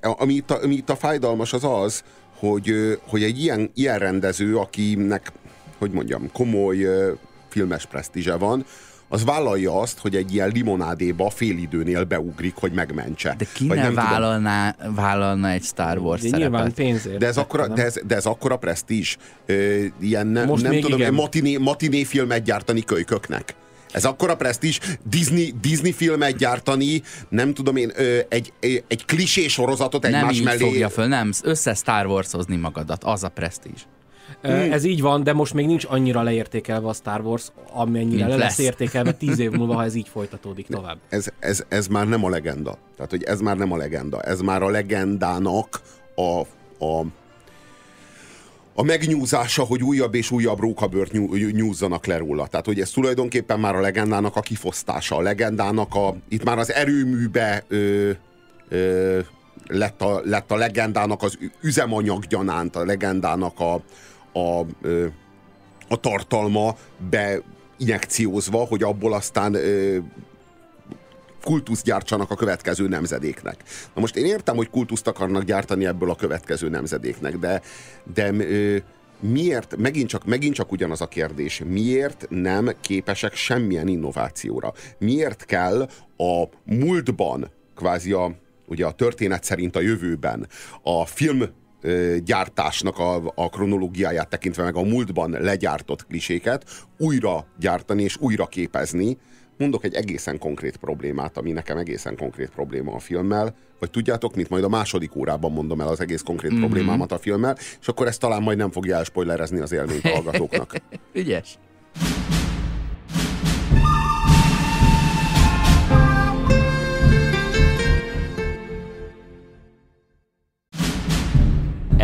Ami 0.00 0.34
itt, 0.34 0.50
a, 0.50 0.62
ami 0.62 0.74
itt 0.74 0.90
a 0.90 0.96
fájdalmas 0.96 1.52
az 1.52 1.64
az, 1.64 2.04
hogy, 2.38 2.98
hogy 3.06 3.22
egy 3.22 3.40
ilyen, 3.40 3.70
ilyen 3.74 3.98
rendező, 3.98 4.56
akinek 4.56 5.32
hogy 5.84 5.92
mondjam, 5.92 6.30
komoly 6.32 6.86
filmes 7.48 7.86
presztízse 7.86 8.36
van, 8.36 8.64
az 9.08 9.24
vállalja 9.24 9.80
azt, 9.80 9.98
hogy 9.98 10.16
egy 10.16 10.34
ilyen 10.34 10.50
limonádéba 10.54 11.30
félidőnél 11.30 12.04
beugrik, 12.04 12.54
hogy 12.56 12.72
megmentse. 12.72 13.34
De 13.38 13.46
ki 13.52 13.66
ne 13.66 13.90
vállalná, 13.90 14.76
vállalna 14.94 15.50
egy 15.50 15.62
Star 15.62 15.98
Wars 15.98 16.22
de 16.22 16.28
szerepet? 16.28 16.50
Nyilván 16.50 16.72
pénzért. 16.74 17.18
De 17.18 17.26
ez, 17.26 17.36
akkora, 17.36 17.68
de 17.68 17.84
ez, 17.84 17.96
de 18.06 18.14
ez 18.14 18.26
akkora 18.26 18.56
presztízs. 18.56 19.16
ilyen 20.00 20.26
ne, 20.26 20.44
Most 20.44 20.62
nem 20.62 20.80
tudom, 20.80 20.98
igen. 20.98 21.14
matiné, 21.14 21.56
matiné 21.56 22.04
filmet 22.04 22.42
gyártani 22.42 22.84
kölyköknek. 22.84 23.54
Ez 23.92 24.04
akkora 24.04 24.36
presztízs, 24.36 24.78
Disney, 25.10 25.54
Disney 25.60 25.92
filmet 25.92 26.36
gyártani, 26.36 27.02
nem 27.28 27.54
tudom 27.54 27.76
én, 27.76 27.92
egy, 28.28 28.52
egy 28.60 29.04
klisé 29.04 29.46
sorozatot 29.46 30.04
egymás 30.04 30.36
nem 30.36 30.44
mellé. 30.44 30.58
Nem 30.58 30.68
fogja 30.68 30.88
föl, 30.88 31.06
nem, 31.06 31.30
össze 31.42 31.74
Star 31.74 32.06
Wars-ozni 32.06 32.56
magadat, 32.56 33.04
az 33.04 33.24
a 33.24 33.28
presztízs. 33.28 33.80
Mm. 34.48 34.72
Ez 34.72 34.84
így 34.84 35.00
van, 35.00 35.22
de 35.22 35.32
most 35.32 35.54
még 35.54 35.66
nincs 35.66 35.84
annyira 35.88 36.22
leértékelve 36.22 36.88
a 36.88 36.92
Star 36.92 37.20
Wars, 37.20 37.52
amennyire 37.72 38.26
le 38.26 38.36
lesz, 38.36 38.40
lesz 38.40 38.58
értékelve 38.58 39.12
tíz 39.12 39.38
év 39.38 39.50
múlva, 39.50 39.74
ha 39.74 39.84
ez 39.84 39.94
így 39.94 40.08
folytatódik 40.08 40.66
tovább. 40.66 40.98
Ez, 41.08 41.26
ez, 41.38 41.64
ez 41.68 41.86
már 41.86 42.08
nem 42.08 42.24
a 42.24 42.28
legenda. 42.28 42.78
Tehát, 42.96 43.10
hogy 43.10 43.22
ez 43.22 43.40
már 43.40 43.56
nem 43.56 43.72
a 43.72 43.76
legenda. 43.76 44.22
Ez 44.22 44.40
már 44.40 44.62
a 44.62 44.68
legendának 44.68 45.80
a, 46.14 46.40
a 46.84 47.04
a 48.74 48.82
megnyúzása, 48.82 49.62
hogy 49.62 49.82
újabb 49.82 50.14
és 50.14 50.30
újabb 50.30 50.60
rókabört 50.60 51.12
nyúzzanak 51.52 52.06
le 52.06 52.16
róla. 52.16 52.46
Tehát, 52.46 52.66
hogy 52.66 52.80
ez 52.80 52.90
tulajdonképpen 52.90 53.60
már 53.60 53.76
a 53.76 53.80
legendának 53.80 54.36
a 54.36 54.40
kifosztása, 54.40 55.16
a 55.16 55.20
legendának 55.20 55.94
a, 55.94 56.16
itt 56.28 56.44
már 56.44 56.58
az 56.58 56.72
erőműbe 56.72 57.64
ö, 57.68 58.10
ö, 58.68 59.18
lett, 59.66 60.02
a, 60.02 60.20
lett 60.24 60.50
a 60.50 60.56
legendának 60.56 61.22
az 61.22 61.38
üzemanyag 61.60 62.24
gyanánt, 62.24 62.76
a 62.76 62.84
legendának 62.84 63.60
a, 63.60 63.80
a, 64.34 64.58
a 65.88 66.00
tartalma 66.00 66.76
beinjekciózva, 67.10 68.58
hogy 68.58 68.82
abból 68.82 69.12
aztán 69.12 69.56
kultuszt 71.42 71.84
gyártsanak 71.84 72.30
a 72.30 72.34
következő 72.34 72.88
nemzedéknek. 72.88 73.62
Na 73.94 74.00
most 74.00 74.16
én 74.16 74.24
értem, 74.24 74.56
hogy 74.56 74.70
kultuszt 74.70 75.06
akarnak 75.06 75.42
gyártani 75.42 75.86
ebből 75.86 76.10
a 76.10 76.14
következő 76.14 76.68
nemzedéknek, 76.68 77.38
de, 77.38 77.62
de 78.14 78.32
miért, 79.20 79.76
megint 79.76 80.08
csak, 80.08 80.24
megint 80.24 80.54
csak 80.54 80.72
ugyanaz 80.72 81.00
a 81.00 81.06
kérdés, 81.06 81.62
miért 81.66 82.26
nem 82.28 82.70
képesek 82.80 83.34
semmilyen 83.34 83.88
innovációra? 83.88 84.72
Miért 84.98 85.44
kell 85.44 85.88
a 86.16 86.44
múltban, 86.64 87.50
kvázi 87.74 88.12
a, 88.12 88.34
ugye 88.66 88.86
a 88.86 88.92
történet 88.92 89.44
szerint 89.44 89.76
a 89.76 89.80
jövőben 89.80 90.46
a 90.82 91.06
film 91.06 91.44
gyártásnak 92.24 92.98
a, 92.98 93.32
a 93.34 93.48
kronológiáját 93.48 94.28
tekintve 94.28 94.62
meg 94.62 94.76
a 94.76 94.82
múltban 94.82 95.30
legyártott 95.30 96.06
kliséket 96.06 96.86
újra 96.98 97.46
gyártani 97.58 98.02
és 98.02 98.16
újra 98.20 98.46
képezni, 98.46 99.18
mondok 99.58 99.84
egy 99.84 99.94
egészen 99.94 100.38
konkrét 100.38 100.76
problémát, 100.76 101.36
ami 101.36 101.52
nekem 101.52 101.76
egészen 101.76 102.16
konkrét 102.16 102.50
probléma 102.50 102.92
a 102.92 102.98
filmmel, 102.98 103.54
vagy 103.78 103.90
tudjátok, 103.90 104.34
mint 104.34 104.48
majd 104.48 104.64
a 104.64 104.68
második 104.68 105.16
órában 105.16 105.52
mondom 105.52 105.80
el 105.80 105.88
az 105.88 106.00
egész 106.00 106.22
konkrét 106.22 106.50
mm-hmm. 106.50 106.60
problémámat 106.60 107.12
a 107.12 107.18
filmmel, 107.18 107.56
és 107.80 107.88
akkor 107.88 108.06
ezt 108.06 108.20
talán 108.20 108.42
majd 108.42 108.58
nem 108.58 108.70
fogja 108.70 108.96
elspoilerezni 108.96 109.60
az 109.60 109.72
élményt 109.72 110.04
a 110.04 110.08
hallgatóknak. 110.08 110.74
Ügyes. 111.12 111.58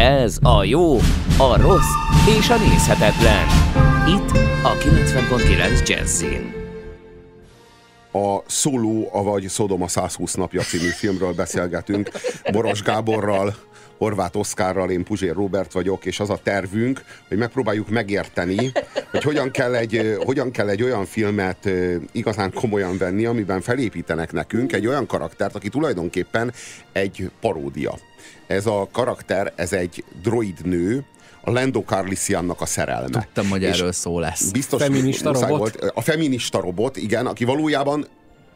Ez 0.00 0.38
a 0.42 0.64
jó, 0.64 0.97
a 1.38 1.61
rossz 1.61 1.95
és 2.38 2.50
a 2.50 2.57
nézhetetlen. 2.57 3.47
Itt 4.09 4.30
a 4.62 4.76
90.9 4.76 5.88
Jazzin. 5.88 6.52
A 8.12 8.38
Szóló, 8.47 9.09
avagy 9.12 9.49
Szodoma 9.49 9.88
120 9.88 10.35
napja 10.35 10.61
című 10.62 10.88
filmről 10.88 11.33
beszélgetünk 11.33 12.11
Boros 12.52 12.83
Gáborral, 12.83 13.54
Horváth 13.99 14.37
Oszkárral, 14.37 14.90
én 14.90 15.04
Puzsér 15.04 15.35
Robert 15.35 15.73
vagyok, 15.73 16.04
és 16.04 16.21
az 16.21 16.30
a 16.30 16.40
tervünk, 16.42 17.04
hogy 17.28 17.38
megpróbáljuk 17.38 17.88
megérteni, 17.88 18.73
hogy 19.11 19.23
hogyan 19.23 19.50
kell 19.50 19.75
egy, 19.75 20.16
hogyan 20.25 20.50
kell 20.50 20.69
egy 20.69 20.83
olyan 20.83 21.04
filmet 21.04 21.69
igazán 22.12 22.52
komolyan 22.52 22.99
venni, 22.99 23.25
amiben 23.25 23.61
felépítenek 23.61 24.33
nekünk 24.33 24.73
egy 24.73 24.87
olyan 24.87 25.07
karaktert, 25.07 25.54
aki 25.54 25.69
tulajdonképpen 25.69 26.52
egy 26.92 27.30
paródia. 27.40 27.99
Ez 28.47 28.67
a 28.67 28.89
karakter, 28.93 29.53
ez 29.57 29.73
egy 29.73 30.05
droid 30.23 30.65
nő, 30.65 31.05
a 31.41 31.50
Lando 31.50 31.83
Carlisiannak 31.87 32.61
a 32.61 32.67
szerelme. 32.67 33.09
Tudtam, 33.09 33.49
hogy 33.49 33.62
és 33.62 33.69
erről 33.69 33.93
szó 33.93 34.19
lesz. 34.19 34.50
Biztos 34.50 34.83
feminista 34.83 35.33
robot? 35.33 35.59
Volt. 35.59 35.93
A 35.95 36.00
feminista 36.00 36.61
robot, 36.61 36.97
igen, 36.97 37.27
aki 37.27 37.45
valójában 37.45 38.07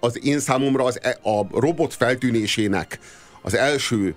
az 0.00 0.26
én 0.26 0.40
számomra 0.40 0.84
az, 0.84 0.98
e- 1.02 1.18
a 1.22 1.46
robot 1.60 1.94
feltűnésének 1.94 2.98
az 3.42 3.56
első 3.56 4.14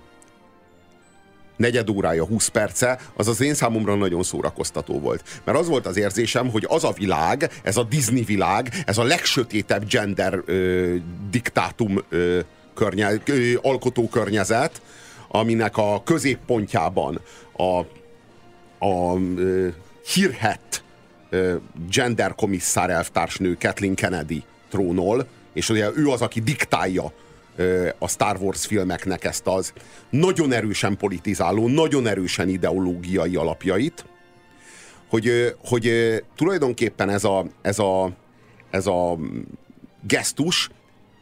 negyed 1.56 1.90
órája, 1.90 2.24
20 2.24 2.48
perce, 2.48 2.98
az 3.16 3.28
az 3.28 3.40
én 3.40 3.54
számomra 3.54 3.94
nagyon 3.94 4.22
szórakoztató 4.22 5.00
volt. 5.00 5.40
Mert 5.44 5.58
az 5.58 5.68
volt 5.68 5.86
az 5.86 5.96
érzésem, 5.96 6.50
hogy 6.50 6.66
az 6.68 6.84
a 6.84 6.92
világ, 6.92 7.50
ez 7.62 7.76
a 7.76 7.82
Disney 7.82 8.22
világ, 8.22 8.82
ez 8.86 8.98
a 8.98 9.02
legsötétebb 9.02 9.88
gender 9.88 10.42
ö, 10.44 10.94
diktátum 11.30 12.04
ö, 12.08 12.38
környe, 12.74 13.12
ö, 13.24 13.52
alkotó 13.62 14.08
környezet, 14.08 14.80
aminek 15.28 15.76
a 15.76 16.02
középpontjában 16.04 17.20
a, 17.56 17.78
a 18.86 19.18
ö, 19.36 19.68
hírhet 20.14 20.84
ö, 21.30 21.56
gender 21.90 22.34
elvtársnő 22.74 23.56
Kathleen 23.60 23.94
Kennedy 23.94 24.44
trónol, 24.68 25.26
és 25.52 25.68
ugye 25.68 25.90
ő 25.94 26.08
az, 26.08 26.22
aki 26.22 26.40
diktálja 26.40 27.12
a 27.98 28.08
Star 28.08 28.36
Wars 28.40 28.66
filmeknek 28.66 29.24
ezt 29.24 29.46
az 29.46 29.72
nagyon 30.10 30.52
erősen 30.52 30.96
politizáló, 30.96 31.68
nagyon 31.68 32.06
erősen 32.06 32.48
ideológiai 32.48 33.36
alapjait, 33.36 34.04
hogy, 35.08 35.54
hogy 35.64 35.90
tulajdonképpen 36.36 37.10
ez 37.10 37.24
a, 37.24 37.46
ez, 37.62 37.78
a, 37.78 38.10
ez 38.70 38.86
a 38.86 39.18
gesztus, 40.06 40.70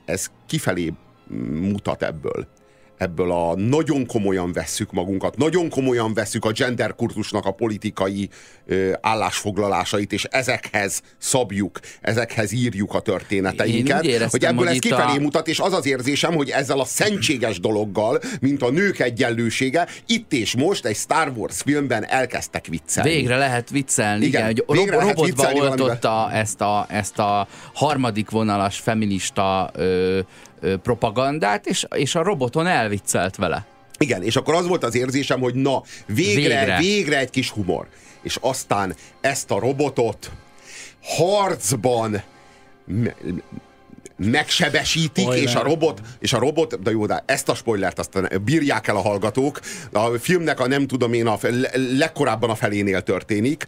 ez 0.05 0.31
kifelé 0.47 0.93
mutat 1.51 2.03
ebből 2.03 2.47
ebből 2.97 3.33
a 3.33 3.55
nagyon 3.57 4.07
komolyan 4.07 4.53
vesszük 4.53 4.93
magunkat, 4.93 5.37
nagyon 5.37 5.69
komolyan 5.69 6.15
vesszük 6.15 6.45
a 6.45 6.51
gender 6.53 6.95
kurzusnak 6.95 7.45
a 7.45 7.51
politikai 7.51 8.29
ö, 8.67 8.93
állásfoglalásait, 9.01 10.13
és 10.13 10.25
ezekhez 10.25 11.03
szabjuk, 11.19 11.81
ezekhez 12.01 12.53
írjuk 12.53 12.95
a 12.95 13.01
történeteinket, 13.01 14.05
éreztem, 14.05 14.29
hogy 14.31 14.45
ebből 14.45 14.67
hogy 14.67 14.75
ez 14.75 14.79
kifelé 14.79 15.17
a... 15.17 15.21
mutat, 15.21 15.49
és 15.49 15.59
az 15.59 15.73
az 15.73 15.87
érzésem, 15.87 16.35
hogy 16.35 16.51
ezzel 16.51 16.81
a 16.81 16.85
szentséges 16.85 17.61
dologgal, 17.61 18.21
mint 18.41 18.63
a 18.63 18.71
nők 18.71 18.99
egyenlősége, 18.99 19.87
itt 20.07 20.33
és 20.33 20.57
most 20.57 20.85
egy 20.85 20.97
Star 20.97 21.33
Wars 21.37 21.63
filmben 21.63 22.07
elkezdtek 22.07 22.67
viccelni. 22.67 23.11
Végre 23.11 23.37
lehet 23.37 23.71
viccelni, 23.71 24.25
igen, 24.25 24.51
igen 24.51 24.65
hogy 24.67 24.77
ro- 24.77 25.01
robotba 25.01 25.53
oltotta 25.53 26.31
ezt 26.33 26.61
a, 26.61 26.87
ezt 26.89 27.19
a 27.19 27.49
harmadik 27.75 28.31
vonalas 28.31 28.79
feminista 28.79 29.71
ö, 29.75 30.21
propagandát, 30.83 31.67
és, 31.67 31.87
és 31.95 32.15
a 32.15 32.23
roboton 32.23 32.67
elviccelt 32.67 33.37
vele. 33.37 33.67
Igen, 33.99 34.23
és 34.23 34.37
akkor 34.37 34.55
az 34.55 34.67
volt 34.67 34.85
az 34.85 34.95
érzésem, 34.95 35.41
hogy 35.41 35.55
na, 35.55 35.83
végre, 36.07 36.59
végre, 36.59 36.79
végre 36.79 37.19
egy 37.19 37.31
kis 37.31 37.51
humor. 37.51 37.89
És 38.23 38.39
aztán 38.41 38.95
ezt 39.21 39.51
a 39.51 39.59
robotot 39.59 40.31
harcban 41.03 42.23
megsebesítik, 44.17 45.25
Spoiler. 45.25 45.45
és 45.45 45.55
a 45.55 45.63
robot, 45.63 46.01
és 46.19 46.33
a 46.33 46.39
robot, 46.39 46.83
de 46.83 46.91
jó, 46.91 47.07
de 47.07 47.23
ezt 47.27 47.49
a 47.49 47.55
spoilert 47.55 47.99
aztán 47.99 48.43
bírják 48.45 48.89
el 48.89 48.97
a 48.97 49.01
hallgatók. 49.01 49.61
A 49.93 50.09
filmnek 50.09 50.61
a 50.61 50.67
nem 50.67 50.87
tudom 50.87 51.13
én, 51.13 51.27
a 51.27 51.39
legkorábban 51.99 52.51
a 52.51 52.55
felénél 52.55 53.03
történik, 53.03 53.67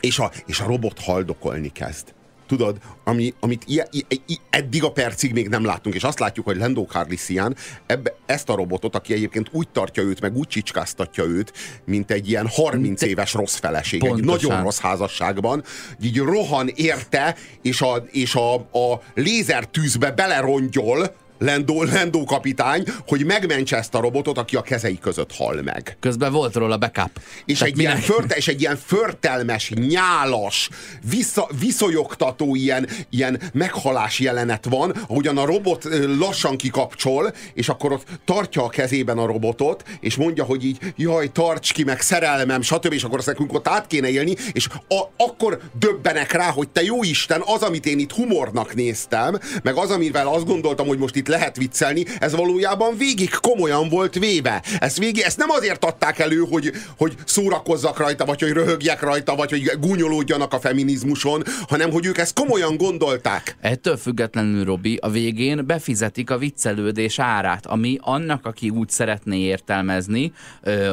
és 0.00 0.18
a, 0.18 0.30
és 0.46 0.60
a 0.60 0.66
robot 0.66 1.00
haldokolni 1.00 1.68
kezd 1.68 2.14
tudod, 2.48 2.78
ami, 3.04 3.34
amit 3.40 3.62
i, 3.66 3.82
i, 3.90 4.04
i, 4.26 4.38
eddig 4.50 4.84
a 4.84 4.92
percig 4.92 5.32
még 5.32 5.48
nem 5.48 5.64
láttunk, 5.64 5.94
és 5.94 6.02
azt 6.02 6.18
látjuk, 6.18 6.46
hogy 6.46 6.56
Lando 6.56 6.84
Carlisian 6.84 7.56
ebbe, 7.86 8.14
ezt 8.26 8.48
a 8.48 8.54
robotot, 8.54 8.94
aki 8.94 9.12
egyébként 9.12 9.48
úgy 9.52 9.68
tartja 9.68 10.02
őt, 10.02 10.20
meg 10.20 10.36
úgy 10.36 10.46
csicskáztatja 10.46 11.24
őt, 11.24 11.52
mint 11.84 12.10
egy 12.10 12.28
ilyen 12.28 12.46
30 12.48 13.02
éves 13.02 13.32
rossz 13.32 13.56
feleség, 13.56 14.00
Pontosan. 14.00 14.34
egy 14.34 14.42
nagyon 14.42 14.62
rossz 14.62 14.80
házasságban, 14.80 15.64
így 16.02 16.18
rohan 16.18 16.68
érte, 16.74 17.36
és 17.62 17.80
a, 17.80 17.96
és 18.10 18.34
a, 18.34 18.54
a 18.54 19.02
lézertűzbe 19.14 20.10
belerongyol, 20.10 21.14
Lendó, 21.38 21.82
Lendó 21.82 22.24
kapitány, 22.24 22.84
hogy 23.06 23.24
megmentse 23.24 23.76
ezt 23.76 23.94
a 23.94 24.00
robotot, 24.00 24.38
aki 24.38 24.56
a 24.56 24.62
kezei 24.62 24.98
között 24.98 25.34
hal 25.34 25.62
meg. 25.62 25.96
Közben 26.00 26.32
volt 26.32 26.54
róla 26.54 26.76
backup. 26.76 27.20
És, 27.44 27.60
egy 27.60 27.78
ilyen, 27.78 27.96
förte, 27.96 28.34
és 28.34 28.48
egy 28.48 28.60
ilyen 28.60 28.78
förtelmes, 28.84 29.70
nyálas, 29.70 30.68
vissza, 31.10 31.48
viszonyogtató 31.60 32.54
ilyen, 32.54 32.88
ilyen 33.10 33.40
meghalás 33.52 34.18
jelenet 34.18 34.66
van, 34.70 34.90
ahogyan 35.08 35.38
a 35.38 35.44
robot 35.44 35.88
lassan 36.18 36.56
kikapcsol, 36.56 37.32
és 37.54 37.68
akkor 37.68 37.92
ott 37.92 38.06
tartja 38.24 38.64
a 38.64 38.68
kezében 38.68 39.18
a 39.18 39.26
robotot, 39.26 39.84
és 40.00 40.16
mondja, 40.16 40.44
hogy 40.44 40.64
így, 40.64 40.78
jaj, 40.96 41.32
tarts 41.32 41.72
ki, 41.72 41.84
meg 41.84 42.00
szerelmem, 42.00 42.62
stb. 42.62 42.92
És 42.92 43.02
akkor 43.02 43.18
azt 43.18 43.26
nekünk 43.26 43.52
ott 43.52 43.68
át 43.68 43.86
kéne 43.86 44.08
élni, 44.08 44.36
és 44.52 44.68
a, 44.88 45.02
akkor 45.16 45.60
döbbenek 45.78 46.32
rá, 46.32 46.50
hogy 46.50 46.68
te 46.68 46.82
jó 46.82 47.02
Isten, 47.02 47.42
az, 47.44 47.62
amit 47.62 47.86
én 47.86 47.98
itt 47.98 48.12
humornak 48.12 48.74
néztem, 48.74 49.38
meg 49.62 49.76
az, 49.76 49.90
amivel 49.90 50.26
azt 50.26 50.46
gondoltam, 50.46 50.86
hogy 50.86 50.98
most 50.98 51.16
itt 51.16 51.27
lehet 51.28 51.56
viccelni, 51.56 52.04
ez 52.18 52.34
valójában 52.34 52.96
végig 52.96 53.30
komolyan 53.30 53.88
volt 53.88 54.14
véve. 54.18 54.62
Ezt, 54.78 54.98
végig, 54.98 55.22
ezt 55.22 55.38
nem 55.38 55.50
azért 55.50 55.84
adták 55.84 56.18
elő, 56.18 56.44
hogy, 56.50 56.72
hogy 56.96 57.14
szórakozzak 57.24 57.98
rajta, 57.98 58.24
vagy 58.24 58.40
hogy 58.40 58.50
röhögjek 58.50 59.00
rajta, 59.00 59.34
vagy 59.34 59.50
hogy 59.50 59.70
gúnyolódjanak 59.80 60.52
a 60.52 60.60
feminizmuson, 60.60 61.42
hanem 61.68 61.90
hogy 61.90 62.06
ők 62.06 62.18
ezt 62.18 62.34
komolyan 62.34 62.76
gondolták. 62.76 63.56
Ettől 63.60 63.96
függetlenül, 63.96 64.64
Robi, 64.64 64.98
a 65.00 65.10
végén 65.10 65.66
befizetik 65.66 66.30
a 66.30 66.38
viccelődés 66.38 67.18
árát, 67.18 67.66
ami 67.66 67.98
annak, 68.00 68.46
aki 68.46 68.70
úgy 68.70 68.88
szeretné 68.88 69.38
értelmezni, 69.38 70.32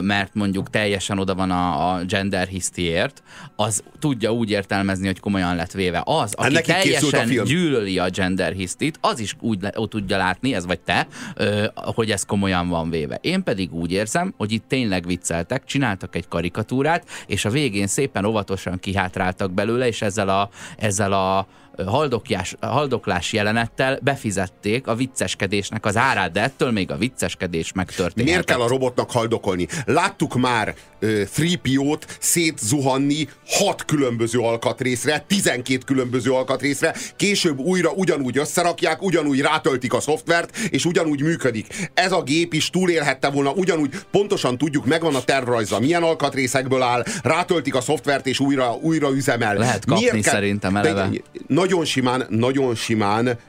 mert 0.01 0.33
mondjuk 0.33 0.69
teljesen 0.69 1.19
oda 1.19 1.35
van 1.35 1.51
a, 1.51 1.93
a 1.93 2.03
gender 2.03 2.47
hisztiért, 2.47 3.23
az 3.55 3.83
tudja 3.99 4.33
úgy 4.33 4.49
értelmezni, 4.49 5.05
hogy 5.05 5.19
komolyan 5.19 5.55
lett 5.55 5.71
véve. 5.71 6.01
Az, 6.05 6.33
aki 6.33 6.53
hát 6.53 6.63
teljesen 6.63 7.43
gyűlöli 7.45 7.99
a 7.99 8.09
gender 8.09 8.53
hisztit, 8.53 8.97
az 9.01 9.19
is 9.19 9.35
úgy 9.39 9.61
le, 9.61 9.69
tudja 9.89 10.17
látni, 10.25 10.53
ez 10.53 10.65
vagy 10.65 10.79
te, 10.79 11.07
hogy 11.73 12.11
ez 12.11 12.25
komolyan 12.25 12.69
van 12.69 12.89
véve. 12.89 13.17
Én 13.21 13.43
pedig 13.43 13.73
úgy 13.73 13.91
érzem, 13.91 14.33
hogy 14.37 14.51
itt 14.51 14.67
tényleg 14.67 15.05
vicceltek, 15.05 15.65
csináltak 15.65 16.15
egy 16.15 16.27
karikatúrát, 16.27 17.05
és 17.27 17.45
a 17.45 17.49
végén 17.49 17.87
szépen 17.87 18.25
óvatosan 18.25 18.79
kihátráltak 18.79 19.51
belőle, 19.51 19.87
és 19.87 20.01
ezzel 20.01 20.29
a, 20.29 20.49
ezzel 20.77 21.13
a 21.13 21.47
haldokjás, 21.85 22.55
haldoklás 22.61 23.33
jelenettel 23.33 23.99
befizették 24.01 24.87
a 24.87 24.95
vicceskedésnek 24.95 25.85
az 25.85 25.97
árát, 25.97 26.31
de 26.31 26.41
ettől 26.41 26.71
még 26.71 26.91
a 26.91 26.97
vicceskedés 26.97 27.71
megtörtént. 27.73 28.27
Miért 28.27 28.45
kell 28.45 28.61
a 28.61 28.67
robotnak 28.67 29.11
haldokolni? 29.11 29.67
Láttuk 29.85 30.35
már 30.35 30.75
uh, 31.01 31.23
3PO-t 31.35 32.01
szétzuhanni 32.19 33.27
hat 33.47 33.85
különböző 33.85 34.39
alkatrészre, 34.39 35.23
12 35.27 35.77
különböző 35.85 36.31
alkatrészre, 36.31 36.95
később 37.15 37.59
újra 37.59 37.91
ugyanúgy 37.91 38.37
összerakják, 38.37 39.01
ugyanúgy 39.01 39.39
rátöltik 39.39 39.93
a 39.93 39.99
szoftvert, 39.99 40.57
és 40.57 40.85
ugyanúgy 40.85 41.21
működik. 41.21 41.89
Ez 41.93 42.11
a 42.11 42.23
gép 42.23 42.53
is 42.53 42.69
túlélhette 42.69 43.29
volna, 43.29 43.51
ugyanúgy 43.51 43.89
pontosan 44.11 44.57
tudjuk, 44.57 44.85
megvan 44.85 45.15
a 45.15 45.23
tervrajza, 45.23 45.79
milyen 45.79 46.03
alkatrészekből 46.03 46.81
áll, 46.81 47.03
rátöltik 47.23 47.75
a 47.75 47.81
szoftvert, 47.81 48.27
és 48.27 48.39
újra, 48.39 48.73
újra 48.81 49.11
üzemel. 49.11 49.55
Lehet 49.55 49.85
kapni 49.85 50.03
Miért 50.03 50.23
kell... 50.23 50.33
szerintem 50.33 50.75
eleve. 50.75 51.09
De, 51.09 51.21
nagyon 51.65 51.85
simán, 51.85 52.25
nagyon 52.29 52.75
simán 52.75 53.39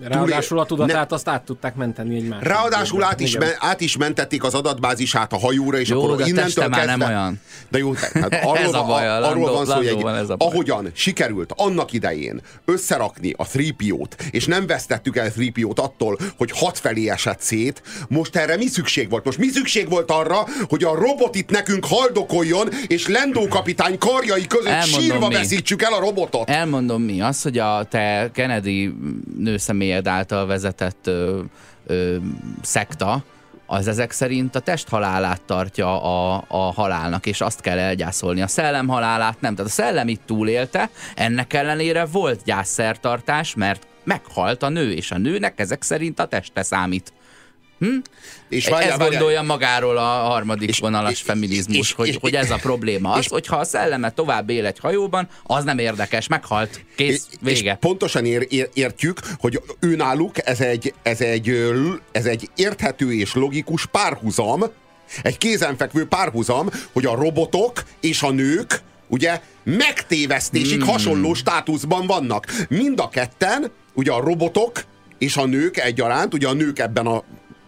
Ráadásul 0.00 0.58
a 0.58 0.64
tudatát 0.64 1.08
ne, 1.10 1.14
azt 1.14 1.28
át 1.28 1.42
tudták 1.42 1.74
menteni 1.74 2.16
egy 2.16 2.28
másik. 2.28 2.48
Ráadásul 2.48 3.02
át 3.02 3.20
is, 3.20 3.38
men, 3.38 3.50
át 3.58 3.80
is 3.80 3.96
mentették 3.96 4.44
az 4.44 4.54
adatbázisát 4.54 5.32
a 5.32 5.38
hajóra, 5.38 5.78
és 5.78 5.88
jó, 5.88 6.02
akkor 6.02 6.16
de 6.16 6.26
innentől 6.26 6.68
kezdve... 6.68 6.96
nem 6.96 7.08
olyan. 7.08 7.40
De 7.68 7.78
jó, 7.78 7.92
hát 7.92 8.34
arról, 8.44 8.58
ez 8.58 8.72
a 8.72 8.84
baj, 8.84 9.08
a, 9.08 9.28
arról 9.28 9.52
van 9.52 9.66
szó, 9.66 9.72
hogy 9.72 9.86
egy, 9.86 10.04
ahogyan 10.38 10.90
sikerült 10.94 11.52
annak 11.56 11.92
idején 11.92 12.40
összerakni 12.64 13.34
a 13.36 13.44
3 13.52 13.66
és 14.30 14.46
nem 14.46 14.66
vesztettük 14.66 15.16
el 15.16 15.30
3 15.36 15.72
attól, 15.74 16.18
hogy 16.36 16.50
hat 16.50 16.78
felé 16.78 17.08
esett 17.08 17.40
szét, 17.40 17.82
most 18.08 18.36
erre 18.36 18.56
mi 18.56 18.66
szükség 18.66 19.10
volt? 19.10 19.24
Most 19.24 19.38
mi 19.38 19.48
szükség 19.48 19.88
volt 19.88 20.10
arra, 20.10 20.46
hogy 20.68 20.84
a 20.84 20.94
robot 20.94 21.34
itt 21.34 21.50
nekünk 21.50 21.84
haldokoljon, 21.86 22.68
és 22.86 23.08
Lendó 23.08 23.48
kapitány 23.48 23.98
karjai 23.98 24.46
között 24.46 24.72
Elmondom 24.72 25.00
sírva 25.00 25.28
mi. 25.28 25.34
veszítsük 25.34 25.82
el 25.82 25.92
a 25.92 26.00
robotot? 26.00 26.50
Elmondom 26.50 27.02
mi. 27.02 27.20
Az, 27.20 27.42
hogy 27.42 27.58
a 27.58 27.86
te 27.90 28.30
Kennedy 28.32 28.94
nőszemélyed 29.44 30.06
által 30.06 30.46
vezetett 30.46 31.06
ö, 31.06 31.40
ö, 31.86 32.16
szekta, 32.62 33.24
az 33.66 33.88
ezek 33.88 34.10
szerint 34.10 34.54
a 34.54 34.60
test 34.60 34.88
halálát 34.88 35.42
tartja 35.42 36.02
a, 36.02 36.44
a 36.48 36.72
halálnak, 36.72 37.26
és 37.26 37.40
azt 37.40 37.60
kell 37.60 37.78
elgyászolni. 37.78 38.42
A 38.42 38.46
szellem 38.46 38.88
halálát 38.88 39.40
nem. 39.40 39.54
Tehát 39.54 39.70
a 39.70 39.74
szellem 39.74 40.08
itt 40.08 40.22
túlélte, 40.26 40.90
ennek 41.14 41.52
ellenére 41.52 42.04
volt 42.04 42.42
gyászszertartás, 42.44 43.54
mert 43.54 43.86
meghalt 44.04 44.62
a 44.62 44.68
nő, 44.68 44.92
és 44.92 45.10
a 45.10 45.18
nőnek 45.18 45.60
ezek 45.60 45.82
szerint 45.82 46.18
a 46.18 46.26
teste 46.26 46.62
számít. 46.62 47.12
Hm? 47.84 47.96
És 48.48 48.68
várjál, 48.68 49.00
ez 49.00 49.08
gondolja 49.08 49.42
magáról 49.42 49.96
a 49.96 50.00
harmadik 50.00 50.68
és, 50.68 50.78
vonalas 50.78 51.12
és, 51.12 51.22
feminizmus, 51.22 51.76
és, 51.76 51.92
hogy, 51.92 52.08
és, 52.08 52.16
hogy 52.20 52.34
ez 52.34 52.50
a 52.50 52.56
probléma. 52.56 53.10
Az, 53.10 53.18
és, 53.18 53.28
hogyha 53.28 53.56
a 53.56 53.64
szelleme 53.64 54.10
tovább 54.10 54.50
él 54.50 54.66
egy 54.66 54.78
hajóban, 54.78 55.28
az 55.42 55.64
nem 55.64 55.78
érdekes, 55.78 56.28
meghalt, 56.28 56.84
kész, 56.96 57.28
vége. 57.40 57.70
És 57.70 57.76
pontosan 57.80 58.24
ér, 58.24 58.46
ér, 58.48 58.68
értjük, 58.72 59.20
hogy 59.38 59.62
ő 59.80 59.96
náluk 59.96 60.46
ez 60.48 60.60
egy, 60.60 60.94
ez, 61.02 61.20
egy, 61.20 61.52
ez 62.12 62.24
egy 62.24 62.50
érthető 62.56 63.12
és 63.12 63.34
logikus 63.34 63.86
párhuzam, 63.86 64.64
egy 65.22 65.38
kézenfekvő 65.38 66.06
párhuzam, 66.06 66.70
hogy 66.92 67.06
a 67.06 67.14
robotok 67.14 67.82
és 68.00 68.22
a 68.22 68.30
nők 68.30 68.82
ugye 69.08 69.40
megtévesztésig 69.64 70.80
hmm. 70.80 70.88
hasonló 70.88 71.34
státuszban 71.34 72.06
vannak. 72.06 72.46
Mind 72.68 73.00
a 73.00 73.08
ketten, 73.08 73.70
ugye 73.94 74.12
a 74.12 74.20
robotok 74.20 74.84
és 75.18 75.36
a 75.36 75.46
nők 75.46 75.76
egyaránt, 75.76 76.34
ugye 76.34 76.48
a 76.48 76.52
nők 76.52 76.78
ebben 76.78 77.06
a 77.06 77.24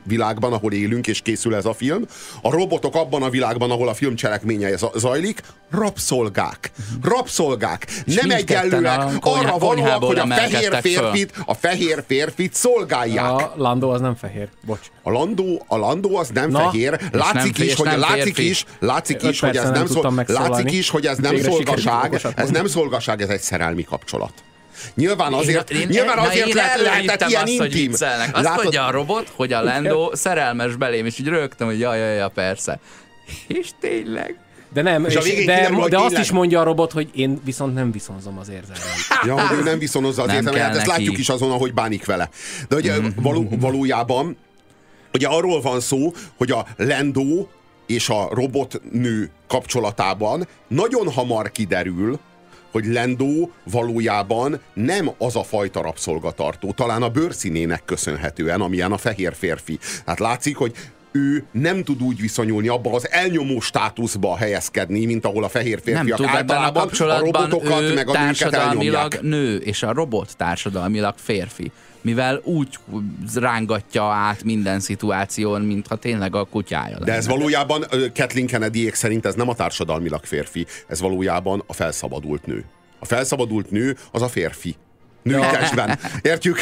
világban, 0.07 0.53
ahol 0.53 0.73
élünk 0.73 1.07
és 1.07 1.21
készül 1.21 1.55
ez 1.55 1.65
a 1.65 1.75
film, 1.75 2.05
a 2.43 2.51
robotok 2.51 2.95
abban 2.95 3.23
a 3.23 3.31
világban, 3.31 3.71
ahol 3.71 3.89
a 3.89 3.95
film 3.95 4.15
cselekménye 4.15 4.71
zajlik, 4.95 5.41
rabszolgák. 5.71 6.71
Rabszolgák. 7.03 7.87
És 8.05 8.15
Nem 8.15 8.31
egyenlőek 8.31 9.01
arra 9.21 9.59
valóak, 9.59 10.05
hogy 10.05 10.19
a 10.19 10.27
fehér 10.27 10.79
férfit, 10.81 11.33
a 11.47 11.55
fehér 11.55 12.05
férfit 12.07 12.55
szolgálják. 12.55 13.31
A 13.31 13.53
Landó 13.57 13.91
az 13.91 14.01
nem 14.01 14.15
fehér, 14.15 14.49
bocs. 14.67 14.91
A 15.03 15.11
Landó, 15.11 15.65
a 15.67 15.77
Landó 15.77 16.17
az 16.17 16.29
nem 16.29 16.51
Na, 16.51 16.59
fehér. 16.59 17.01
Látszik 17.13 17.59
is, 17.59 17.75
hogy 17.75 17.99
látszik 17.99 18.39
is, 18.39 18.65
látszik 18.79 19.23
is, 19.23 19.41
hogy 19.41 19.57
ez 19.57 19.71
nem, 19.71 19.87
szol, 19.87 20.25
látszik 20.27 20.73
is, 20.73 20.91
hogy 20.91 21.07
ez 21.07 21.19
nem 21.19 21.41
szolgaság, 21.41 22.21
ez 22.37 22.51
nem 22.51 22.67
szolgaság, 22.67 23.23
ez 23.23 23.29
egy 23.29 23.41
szerelmi 23.41 23.85
kapcsolat. 23.85 24.33
Nyilván 24.95 25.33
azért, 25.33 25.71
én, 25.71 25.80
én, 25.80 25.87
nyilván 25.87 26.18
azért 26.18 26.47
én 26.47 26.54
lehet, 26.54 26.80
lehetett 26.80 27.28
ilyen 27.28 27.42
azt, 27.42 27.52
intim. 27.52 27.90
Hogy 27.90 28.02
Azt 28.33 28.45
Látod? 28.45 28.62
mondja 28.62 28.87
a 28.87 28.90
robot, 28.90 29.33
hogy 29.35 29.52
a 29.52 29.62
Lendo 29.62 30.11
szerelmes 30.16 30.76
belém, 30.76 31.06
és 31.06 31.18
így 31.18 31.28
rögtem, 31.28 31.66
hogy 31.66 31.78
jaj, 31.78 31.99
jaj, 31.99 32.16
jaj, 32.16 32.30
persze. 32.35 32.78
És 33.47 33.68
tényleg. 33.80 34.38
De 34.73 34.83
nem, 34.83 35.04
és, 35.04 35.14
és 35.14 35.23
de, 35.23 35.35
kiderül, 35.35 35.88
de 35.88 35.99
azt 35.99 36.18
is 36.18 36.30
mondja 36.30 36.61
a 36.61 36.62
robot, 36.62 36.92
hogy 36.92 37.09
én 37.14 37.40
viszont 37.45 37.75
nem 37.75 37.92
viszonzom 37.92 38.38
az 38.38 38.49
érzelmeit. 38.49 39.06
Ja, 39.26 39.47
hogy 39.47 39.59
ő 39.59 39.62
nem 39.62 39.78
viszonozza 39.78 40.23
az 40.23 40.33
érzelmeit, 40.33 40.64
hát 40.64 40.76
ezt 40.76 40.87
látjuk 40.87 41.18
is 41.18 41.28
azon, 41.28 41.50
ahogy 41.50 41.75
bánik 41.75 42.04
vele. 42.04 42.28
De 42.68 42.75
hogy 42.75 42.90
mm-hmm. 42.90 43.09
való, 43.16 43.49
valójában 43.50 44.37
ugye 45.12 45.26
arról 45.26 45.61
van 45.61 45.80
szó, 45.80 46.12
hogy 46.37 46.50
a 46.50 46.66
Lendo 46.76 47.47
és 47.87 48.09
a 48.09 48.28
robotnő 48.33 49.30
kapcsolatában 49.49 50.49
nagyon 50.68 51.11
hamar 51.11 51.50
kiderül, 51.50 52.18
hogy 52.71 52.87
Lendó 52.87 53.51
valójában 53.71 54.61
nem 54.75 55.11
az 55.19 55.37
a 55.37 55.43
fajta 55.43 55.83
rabszolgatartó, 55.83 56.73
talán 56.73 57.03
a 57.03 57.09
bőrszínének 57.09 57.83
köszönhetően, 57.85 58.61
amilyen 58.61 58.93
a 58.93 58.99
fehér 58.99 59.35
férfi. 59.35 59.79
Hát 60.07 60.19
látszik, 60.19 60.57
hogy 60.57 60.73
ő 61.13 61.45
nem 61.51 61.85
tud 61.85 62.03
úgy 62.03 62.21
viszonyulni 62.21 62.69
abba 62.69 62.93
az 62.93 63.11
elnyomó 63.11 63.61
státuszba 63.61 64.37
helyezkedni, 64.37 65.07
mint 65.07 65.25
ahol 65.25 65.45
a 65.45 65.49
fehér 65.49 65.81
férfiak 65.83 66.07
nem 66.07 66.17
tud, 66.17 66.26
általában 66.26 66.89
a, 66.99 67.05
a 67.05 67.19
robotokat 67.19 67.81
ő 67.81 67.95
meg 67.95 68.09
a 68.09 68.25
nőket 68.25 68.52
elnyomják. 68.52 69.21
nő, 69.21 69.57
és 69.57 69.83
a 69.83 69.93
robot 69.93 70.37
társadalmilag 70.37 71.15
férfi 71.17 71.73
mivel 72.06 72.40
úgy 72.45 72.78
rángatja 73.34 74.04
át 74.04 74.45
minden 74.45 74.80
szituáción, 74.80 75.62
mintha 75.62 75.97
tényleg 75.97 76.34
a 76.34 76.45
kutyája 76.45 76.92
lenne. 76.92 77.04
De 77.04 77.12
ez 77.12 77.26
valójában 77.26 77.84
Kathleen 78.14 78.47
kennedy 78.47 78.90
szerint 78.92 79.26
ez 79.26 79.34
nem 79.34 79.49
a 79.49 79.54
társadalmilag 79.54 80.25
férfi, 80.25 80.66
ez 80.88 81.00
valójában 81.00 81.62
a 81.66 81.73
felszabadult 81.73 82.47
nő. 82.47 82.64
A 82.99 83.04
felszabadult 83.04 83.71
nő 83.71 83.97
az 84.12 84.23
a 84.23 84.28
férfi 84.28 84.76
nőkesben. 85.26 85.99
Értjük? 86.23 86.60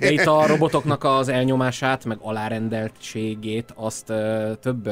De 0.00 0.10
itt 0.10 0.26
a 0.26 0.46
robotoknak 0.46 1.04
az 1.04 1.28
elnyomását, 1.28 2.04
meg 2.04 2.18
alárendeltségét 2.20 3.72
azt 3.74 4.12
több 4.60 4.90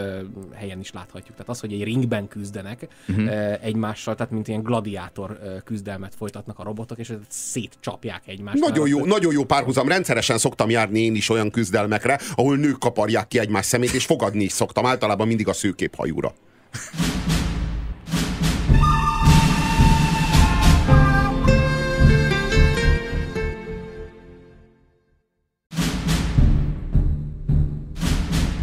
helyen 0.55 0.81
is 0.81 0.93
láthatjuk. 0.93 1.37
Tehát 1.37 1.49
az, 1.49 1.61
hogy 1.61 1.73
egy 1.73 1.85
ringben 1.85 2.29
küzdenek 2.29 2.89
uh-huh. 3.09 3.25
uh, 3.25 3.65
egymással, 3.65 4.15
tehát 4.15 4.33
mint 4.33 4.49
ilyen 4.49 4.63
gladiátor 4.63 5.39
küzdelmet 5.65 6.15
folytatnak 6.19 6.59
a 6.59 6.63
robotok, 6.63 6.99
és 6.99 7.13
szétcsapják 7.29 8.23
egymást. 8.27 8.59
Nagyon 8.59 8.89
jó, 8.89 9.05
nagyon 9.05 9.33
jó 9.33 9.45
párhuzam. 9.45 9.89
Rendszeresen 9.89 10.39
szoktam 10.39 10.71
járni 10.71 11.01
én 11.01 11.15
is 11.15 11.29
olyan 11.29 11.51
küzdelmekre, 11.51 12.19
ahol 12.35 12.57
nők 12.57 12.79
kaparják 12.79 13.29
ki 13.29 13.39
egymás 13.39 13.67
szemét, 13.67 13.93
és 13.93 14.05
fogadni 14.05 14.45
is 14.45 14.53
szoktam. 14.53 14.87
Általában 14.87 15.27
mindig 15.27 15.49
a 15.49 15.53
szőkép 15.53 15.97
hajúra. 15.97 16.35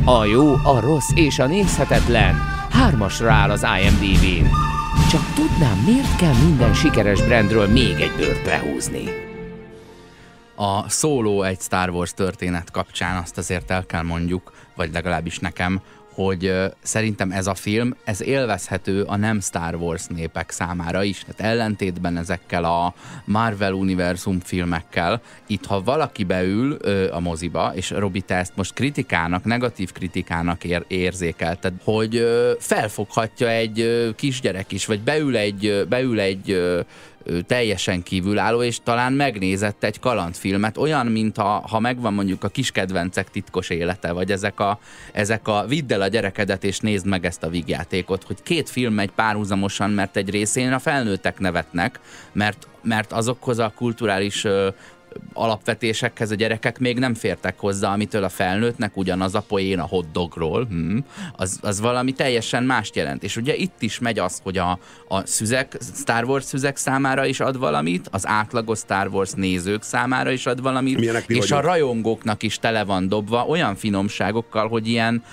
A 0.10 0.26
jó, 0.26 0.54
a 0.54 0.80
rossz 0.80 1.12
és 1.14 1.40
a 1.40 1.48
nézhetetlen 1.48 2.36
hármasra 2.70 3.32
áll 3.32 3.50
az 3.50 3.66
IMDb-n. 3.82 4.48
Csak 5.10 5.34
tudnám, 5.36 5.78
miért 5.86 6.16
kell 6.16 6.34
minden 6.34 6.74
sikeres 6.74 7.22
brandről 7.22 7.68
még 7.68 8.00
egy 8.00 8.12
bőrt 8.18 8.46
lehúzni? 8.46 9.04
A 10.56 10.90
szóló 10.90 11.44
egy 11.44 11.60
Star 11.60 11.90
Wars 11.90 12.14
történet 12.14 12.72
kapcsán 12.72 13.22
azt 13.22 13.38
azért 13.38 13.72
el 13.72 13.86
kell 13.86 14.04
mondjuk, 14.04 14.52
vagy 14.76 14.94
legalábbis 14.94 15.40
nekem, 15.40 15.82
hogy 16.24 16.54
szerintem 16.82 17.32
ez 17.32 17.48
a 17.48 17.54
film, 17.54 17.96
ez 18.04 18.22
élvezhető 18.22 19.02
a 19.02 19.16
nem 19.16 19.40
Star 19.42 19.76
Wars 19.76 20.06
népek 20.08 20.50
számára 20.50 21.04
is. 21.04 21.20
Tehát 21.20 21.54
ellentétben 21.54 22.18
ezekkel 22.18 22.64
a 22.64 22.94
Marvel 23.26 23.74
univerzum 23.74 24.40
filmekkel, 24.40 25.22
itt 25.48 25.66
ha 25.66 25.82
valaki 25.82 26.24
beül 26.24 26.74
a 27.12 27.20
moziba, 27.20 27.72
és 27.76 27.90
Robi, 27.90 28.22
te 28.22 28.36
ezt 28.36 28.56
most 28.56 28.74
kritikának, 28.74 29.44
negatív 29.44 29.92
kritikának 29.92 30.64
ér, 30.64 30.84
érzékelted, 30.88 31.74
hogy 31.84 32.28
felfoghatja 32.60 33.50
egy 33.50 33.80
ö, 33.80 34.10
kisgyerek 34.16 34.72
is, 34.72 34.86
vagy 34.86 35.02
beül 35.02 35.38
egy, 35.38 35.86
beül 35.90 36.20
egy 36.20 36.52
teljesen 37.48 38.04
kívülálló, 38.04 38.64
és 38.64 38.78
talán 38.84 39.14
megnézett 39.14 39.84
egy 39.84 40.00
kalandfilmet, 40.00 40.78
olyan, 40.78 41.06
mint 41.06 41.38
ha, 41.38 41.80
megvan 41.80 42.14
mondjuk 42.14 42.44
a 42.44 42.48
kiskedvencek 42.48 43.30
titkos 43.30 43.70
élete, 43.70 44.12
vagy 44.12 44.32
ezek 44.32 44.60
a, 44.60 44.80
ezek 45.14 45.48
a 45.48 45.66
vidd 45.68 45.94
el 45.94 46.02
a 46.02 46.08
gyerekedet, 46.08 46.64
és 46.64 46.80
nézd 46.80 47.06
meg 47.06 47.26
ezt 47.26 47.44
a 47.44 47.50
vígjátékot, 47.50 48.24
hogy 48.24 48.44
két 48.44 48.70
film 48.70 48.94
megy 48.94 49.12
párhuzamosan, 49.12 49.90
mert 49.90 50.18
egy 50.18 50.30
részén 50.30 50.74
a 50.74 50.80
felnőttek 50.80 51.40
nevetnek, 51.40 52.00
mert, 52.32 52.68
mert 52.82 53.12
azokhoz 53.12 53.60
a 53.60 53.74
kulturális 53.76 54.46
alapvetésekhez 55.34 56.32
a 56.32 56.36
gyerekek 56.36 56.80
még 56.80 57.00
nem 57.00 57.14
fértek 57.14 57.60
hozzá, 57.60 57.94
amitől 57.94 58.24
a 58.24 58.30
felnőttnek 58.30 58.98
ugyanaz 58.98 59.36
a 59.36 59.42
poén 59.42 59.80
a 59.80 59.86
hotdogról, 59.86 60.66
hm, 60.66 60.98
az, 61.36 61.60
az 61.62 61.80
valami 61.80 62.12
teljesen 62.12 62.64
mást 62.64 62.96
jelent. 62.96 63.24
És 63.24 63.38
ugye 63.38 63.56
itt 63.56 63.82
is 63.82 64.00
megy 64.00 64.20
az, 64.20 64.40
hogy 64.44 64.58
a, 64.58 64.80
a 65.08 65.26
szüzek, 65.26 65.78
Star 65.96 66.24
Wars 66.24 66.44
szüzek 66.44 66.78
számára 66.78 67.26
is 67.26 67.40
ad 67.40 67.58
valamit, 67.58 68.08
az 68.12 68.28
átlagos 68.28 68.80
Star 68.80 69.08
Wars 69.08 69.32
nézők 69.32 69.84
számára 69.84 70.32
is 70.32 70.46
ad 70.46 70.62
valamit, 70.62 71.00
Milyenek 71.00 71.24
és 71.28 71.52
a 71.52 71.62
rajongóknak 71.62 72.44
is 72.44 72.60
tele 72.60 72.84
van 72.84 73.08
dobva 73.08 73.46
olyan 73.46 73.76
finomságokkal, 73.76 74.68
hogy 74.68 74.88
ilyen 74.88 75.24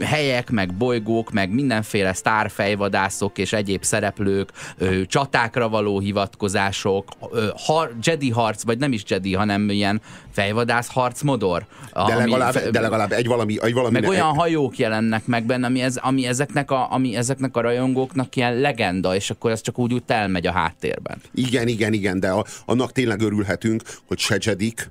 helyek, 0.00 0.50
meg 0.50 0.74
bolygók, 0.74 1.30
meg 1.30 1.50
mindenféle 1.50 2.12
sztárfejvadászok 2.12 3.38
és 3.38 3.52
egyéb 3.52 3.82
szereplők, 3.82 4.50
ö, 4.78 5.06
csatákra 5.06 5.68
való 5.68 5.98
hivatkozások, 5.98 7.08
ö, 7.30 7.48
har, 7.56 7.94
Jedi 8.02 8.30
harc, 8.30 8.62
vagy 8.62 8.78
nem 8.78 8.92
is 8.92 9.02
Jedi, 9.06 9.34
hanem 9.34 9.70
ilyen 9.70 10.00
fejvadász 10.30 10.88
harc 10.88 11.22
modor. 11.22 11.66
De, 12.06 12.14
legalább, 12.14 12.52
fe, 12.52 12.70
de 12.70 12.80
legalább 12.80 13.12
egy 13.12 13.26
valami, 13.26 13.56
egy 13.62 13.72
valami 13.72 14.00
Meg 14.00 14.08
olyan 14.08 14.34
hajók 14.34 14.78
jelennek 14.78 15.26
meg 15.26 15.44
benne, 15.44 15.66
ami, 15.66 15.82
ez, 15.82 15.96
ami, 15.96 16.26
ezeknek 16.26 16.70
a, 16.70 16.92
ami 16.92 17.16
ezeknek 17.16 17.56
a 17.56 17.60
rajongóknak 17.60 18.36
ilyen 18.36 18.54
legenda, 18.54 19.14
és 19.14 19.30
akkor 19.30 19.50
ez 19.50 19.60
csak 19.60 19.78
úgy, 19.78 19.92
úgy 19.92 20.02
elmegy 20.06 20.46
a 20.46 20.52
háttérben. 20.52 21.18
Igen, 21.34 21.68
igen, 21.68 21.92
igen, 21.92 22.20
de 22.20 22.28
a, 22.28 22.44
annak 22.64 22.92
tényleg 22.92 23.20
örülhetünk, 23.20 23.82
hogy 24.06 24.18
se 24.18 24.36
Jedik, 24.40 24.90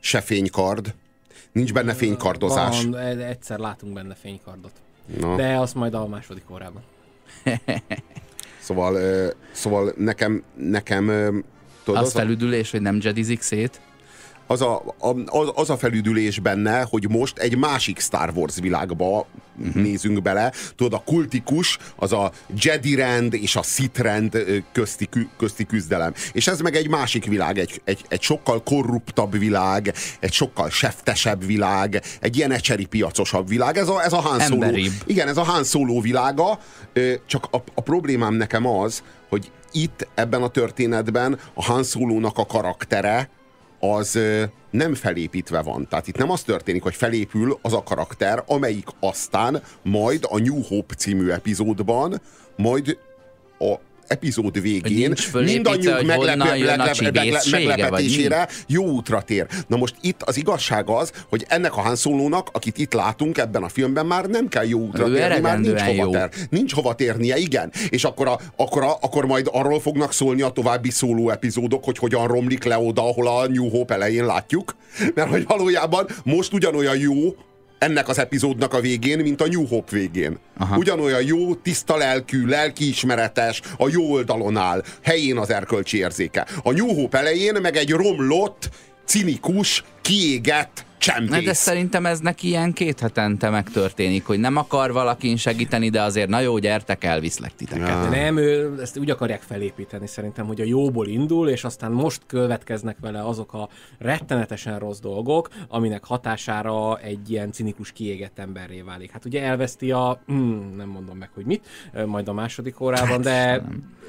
se 0.00 0.20
fénykard, 0.20 0.94
nincs 1.52 1.72
benne 1.72 1.94
fénykardozás. 1.94 2.84
Van, 2.84 2.96
e- 2.96 3.26
egyszer 3.26 3.58
látunk 3.58 3.92
benne 3.92 4.14
fénykardot. 4.14 4.72
No. 5.20 5.36
De 5.36 5.58
azt 5.58 5.74
majd 5.74 5.94
a 5.94 6.06
második 6.06 6.50
órában. 6.50 6.82
szóval, 8.60 8.98
szóval 9.52 9.92
nekem, 9.96 10.42
nekem 10.56 11.06
tudod, 11.84 12.00
az, 12.00 12.06
az 12.06 12.12
felüdülés, 12.12 12.70
hogy 12.70 12.80
nem 12.80 12.98
jedizik 13.02 13.40
szét? 13.40 13.80
Az 14.52 14.60
a, 14.60 14.94
a, 14.98 15.52
az 15.54 15.70
a 15.70 15.76
felüdülés 15.76 16.38
benne, 16.38 16.86
hogy 16.90 17.08
most 17.08 17.38
egy 17.38 17.56
másik 17.56 18.00
Star 18.00 18.32
Wars 18.34 18.58
világba 18.60 19.26
uh-huh. 19.58 19.82
nézünk 19.82 20.22
bele. 20.22 20.52
Tudod, 20.76 20.92
a 20.92 21.02
kultikus, 21.04 21.78
az 21.96 22.12
a 22.12 22.32
Jedi 22.56 22.94
rend 22.94 23.34
és 23.34 23.56
a 23.56 23.62
Sith 23.62 24.00
rend 24.00 24.62
közti, 24.72 25.08
közti 25.38 25.64
küzdelem. 25.66 26.12
És 26.32 26.46
ez 26.46 26.60
meg 26.60 26.76
egy 26.76 26.88
másik 26.88 27.24
világ, 27.24 27.58
egy, 27.58 27.80
egy, 27.84 28.04
egy 28.08 28.22
sokkal 28.22 28.62
korruptabb 28.62 29.38
világ, 29.38 29.94
egy 30.20 30.32
sokkal 30.32 30.70
seftesebb 30.70 31.46
világ, 31.46 32.02
egy 32.20 32.36
ilyen 32.36 32.50
ecseri 32.50 32.84
piacosabb 32.84 33.48
világ. 33.48 33.76
Ez 33.76 33.88
a, 33.88 34.02
ez 34.02 34.12
a 34.12 34.20
Han 34.20 34.40
Solo. 34.40 34.70
Igen, 35.06 35.28
ez 35.28 35.36
a 35.36 35.42
Han 35.42 35.64
Solo 35.64 36.00
világa, 36.00 36.58
csak 37.26 37.46
a, 37.50 37.56
a 37.74 37.80
problémám 37.80 38.34
nekem 38.34 38.66
az, 38.66 39.02
hogy 39.28 39.50
itt 39.72 40.08
ebben 40.14 40.42
a 40.42 40.48
történetben 40.48 41.38
a 41.54 41.62
Han 41.62 41.84
Solo-nak 41.84 42.38
a 42.38 42.46
karaktere, 42.46 43.30
az 43.84 44.18
nem 44.70 44.94
felépítve 44.94 45.62
van. 45.62 45.88
Tehát 45.88 46.06
itt 46.08 46.16
nem 46.16 46.30
az 46.30 46.42
történik, 46.42 46.82
hogy 46.82 46.94
felépül 46.94 47.58
az 47.62 47.72
a 47.72 47.82
karakter, 47.82 48.42
amelyik 48.46 48.86
aztán 49.00 49.62
majd 49.82 50.26
a 50.28 50.38
New 50.38 50.62
Hope 50.62 50.94
című 50.94 51.28
epizódban 51.28 52.20
majd 52.56 52.98
a 53.58 53.74
epizód 54.12 54.60
végén 54.60 55.14
mindannyiunk 55.32 56.06
meglepetésére 57.50 58.48
jó 58.66 58.84
útra 58.84 59.22
tér. 59.22 59.46
Na 59.66 59.76
most 59.76 59.94
itt 60.00 60.22
az 60.22 60.36
igazság 60.36 60.88
az, 60.88 61.12
hogy 61.28 61.44
ennek 61.48 61.76
a 61.76 61.80
Han 61.80 61.96
Solo-nak, 61.96 62.48
akit 62.52 62.78
itt 62.78 62.92
látunk 62.92 63.38
ebben 63.38 63.62
a 63.62 63.68
filmben, 63.68 64.06
már 64.06 64.26
nem 64.26 64.48
kell 64.48 64.66
jó 64.66 64.78
útra 64.78 65.08
ő 65.08 65.14
térni, 65.14 65.40
már 65.40 65.60
nincs 65.60 65.80
hova, 65.80 66.10
tér, 66.10 66.28
nincs 66.50 66.74
hova 66.74 66.94
térnie, 66.94 67.36
igen. 67.36 67.72
És 67.88 68.04
akkor, 68.04 68.26
a, 68.26 68.40
akkor, 68.56 68.82
a, 68.82 68.96
akkor 69.00 69.26
majd 69.26 69.48
arról 69.52 69.80
fognak 69.80 70.12
szólni 70.12 70.42
a 70.42 70.48
további 70.48 70.90
szóló 70.90 71.30
epizódok, 71.30 71.84
hogy 71.84 71.98
hogyan 71.98 72.26
romlik 72.26 72.64
le 72.64 72.78
oda, 72.78 73.08
ahol 73.08 73.28
a 73.28 73.46
New 73.46 73.68
Hope 73.68 73.94
elején 73.94 74.26
látjuk. 74.26 74.76
Mert 75.14 75.30
hogy 75.30 75.44
valójában 75.46 76.06
most 76.24 76.52
ugyanolyan 76.52 76.98
jó, 76.98 77.34
ennek 77.82 78.08
az 78.08 78.18
epizódnak 78.18 78.74
a 78.74 78.80
végén, 78.80 79.18
mint 79.18 79.40
a 79.40 79.46
New 79.46 79.66
Hope 79.66 79.96
végén. 79.96 80.38
Aha. 80.58 80.76
Ugyanolyan 80.76 81.22
jó, 81.24 81.54
tiszta 81.54 81.96
lelkű, 81.96 82.46
lelkiismeretes, 82.46 83.60
a 83.78 83.88
jó 83.88 84.12
oldalon 84.12 84.56
áll, 84.56 84.82
helyén 85.02 85.38
az 85.38 85.50
erkölcsi 85.50 85.98
érzéke. 85.98 86.46
A 86.62 86.72
New 86.72 86.94
Hope 86.94 87.18
elején 87.18 87.58
meg 87.62 87.76
egy 87.76 87.90
romlott, 87.90 88.68
cinikus, 89.12 89.84
kiégett, 90.00 90.84
csempész. 90.98 91.44
De 91.44 91.52
szerintem 91.52 92.06
ez 92.06 92.20
neki 92.20 92.46
ilyen 92.46 92.72
két 92.72 93.00
hetente 93.00 93.50
megtörténik, 93.50 94.26
hogy 94.26 94.38
nem 94.38 94.56
akar 94.56 94.92
valakin 94.92 95.36
segíteni, 95.36 95.88
de 95.88 96.02
azért 96.02 96.28
na 96.28 96.40
jó, 96.40 96.58
gyertek, 96.58 97.04
elviszlek 97.04 97.54
titeket. 97.54 97.88
Ja. 97.88 98.08
Nem, 98.08 98.36
ő, 98.36 98.80
ezt 98.80 98.98
úgy 98.98 99.10
akarják 99.10 99.40
felépíteni 99.40 100.06
szerintem, 100.06 100.46
hogy 100.46 100.60
a 100.60 100.64
jóból 100.64 101.06
indul, 101.06 101.48
és 101.48 101.64
aztán 101.64 101.92
most 101.92 102.22
következnek 102.26 102.96
vele 103.00 103.24
azok 103.24 103.52
a 103.52 103.68
rettenetesen 103.98 104.78
rossz 104.78 104.98
dolgok, 104.98 105.48
aminek 105.68 106.04
hatására 106.04 106.98
egy 106.98 107.30
ilyen 107.30 107.52
cinikus 107.52 107.92
kiégett 107.92 108.38
emberré 108.38 108.80
válik. 108.80 109.10
Hát 109.10 109.24
ugye 109.24 109.42
elveszti 109.42 109.90
a, 109.90 110.22
hmm, 110.26 110.74
nem 110.76 110.88
mondom 110.88 111.16
meg, 111.16 111.30
hogy 111.34 111.44
mit, 111.44 111.66
majd 112.06 112.28
a 112.28 112.32
második 112.32 112.80
órában, 112.80 113.08
hát, 113.08 113.20
de, 113.22 113.62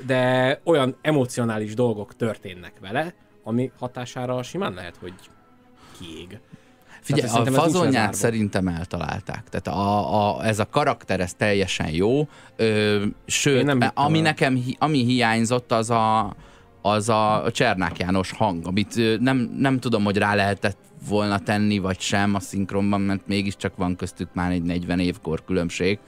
de 0.05 0.59
olyan 0.63 0.95
emocionális 1.01 1.73
dolgok 1.73 2.15
történnek 2.15 2.73
vele, 2.81 3.13
ami 3.43 3.71
hatására 3.79 4.43
simán 4.43 4.73
lehet, 4.73 4.95
hogy 4.99 5.13
kiég. 5.99 6.39
Figyelj, 7.01 7.47
a 7.47 7.51
fazonját 7.51 8.13
szerintem 8.13 8.67
eltalálták. 8.67 9.43
Tehát 9.49 9.67
a, 9.67 10.37
a, 10.37 10.45
ez 10.45 10.59
a 10.59 10.69
karakter, 10.69 11.19
ez 11.19 11.33
teljesen 11.33 11.89
jó. 11.89 12.27
Ö, 12.55 13.03
sőt, 13.25 13.63
nem 13.63 13.91
ami 13.93 14.19
nekem, 14.19 14.63
ami 14.77 15.03
hiányzott, 15.03 15.71
az 15.71 15.89
a, 15.89 16.35
az 16.81 17.09
a 17.09 17.43
Csernák 17.51 17.97
János 17.97 18.31
hang, 18.31 18.67
amit 18.67 19.19
nem, 19.19 19.37
nem 19.57 19.79
tudom, 19.79 20.03
hogy 20.03 20.17
rá 20.17 20.35
lehetett 20.35 20.77
volna 21.07 21.39
tenni, 21.39 21.77
vagy 21.77 21.99
sem 21.99 22.35
a 22.35 22.39
szinkronban, 22.39 23.01
mert 23.01 23.27
mégiscsak 23.27 23.75
van 23.75 23.95
köztük 23.95 24.33
már 24.33 24.51
egy 24.51 24.63
40 24.63 24.99
évkor 24.99 25.43
különbség, 25.45 25.99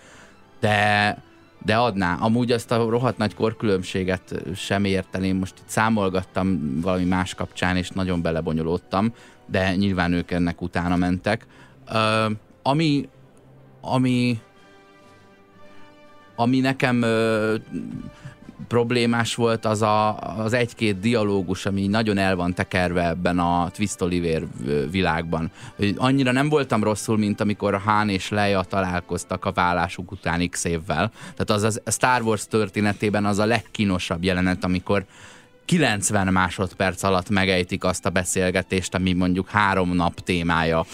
de, 0.59 1.17
de 1.65 1.75
adná. 1.75 2.17
Amúgy 2.19 2.51
azt 2.51 2.71
a 2.71 2.89
rohadt 2.89 3.17
nagy 3.17 3.34
korkülönbséget 3.34 4.41
sem 4.56 4.84
érteném. 4.84 5.38
Most 5.38 5.60
itt 5.60 5.69
számolgattam 5.69 6.80
valami 6.82 7.04
más 7.04 7.34
kapcsán, 7.34 7.78
és 7.78 7.89
nagyon 7.89 8.21
belebonyolódtam 8.21 9.13
de 9.45 9.75
nyilván 9.75 10.13
ők 10.13 10.32
ennek 10.32 10.62
utána 10.62 10.95
mentek. 10.95 11.45
Uh, 11.91 12.32
ami, 12.62 13.10
ami, 13.82 14.39
ami 16.36 16.60
nekem 16.60 17.01
uh, 17.01 17.56
problémás 18.67 19.35
volt 19.35 19.65
az 19.65 19.81
a, 19.81 20.19
az 20.19 20.53
egy-két 20.53 20.99
dialógus, 20.99 21.65
ami 21.65 21.87
nagyon 21.87 22.17
el 22.17 22.35
van 22.35 22.53
tekerve 22.53 23.07
ebben 23.07 23.39
a 23.39 23.69
Twist 23.69 24.01
Oliver 24.01 24.43
világban. 24.91 25.51
Annyira 25.95 26.31
nem 26.31 26.49
voltam 26.49 26.83
rosszul, 26.83 27.17
mint 27.17 27.41
amikor 27.41 27.81
Hán 27.85 28.09
és 28.09 28.29
Leia 28.29 28.63
találkoztak 28.63 29.45
a 29.45 29.51
vállásuk 29.51 30.11
után 30.11 30.49
x 30.49 30.63
évvel. 30.63 31.11
Tehát 31.35 31.63
az 31.63 31.81
a 31.85 31.91
Star 31.91 32.21
Wars 32.21 32.47
történetében 32.47 33.25
az 33.25 33.39
a 33.39 33.45
legkínosabb 33.45 34.23
jelenet, 34.23 34.63
amikor 34.63 35.05
90 35.65 36.28
másodperc 36.28 37.04
alatt 37.04 37.30
megejtik 37.30 37.84
azt 37.84 38.06
a 38.06 38.10
beszélgetést, 38.10 38.95
ami 38.95 39.13
mondjuk 39.13 39.49
három 39.49 39.95
nap 39.95 40.19
témája 40.19 40.86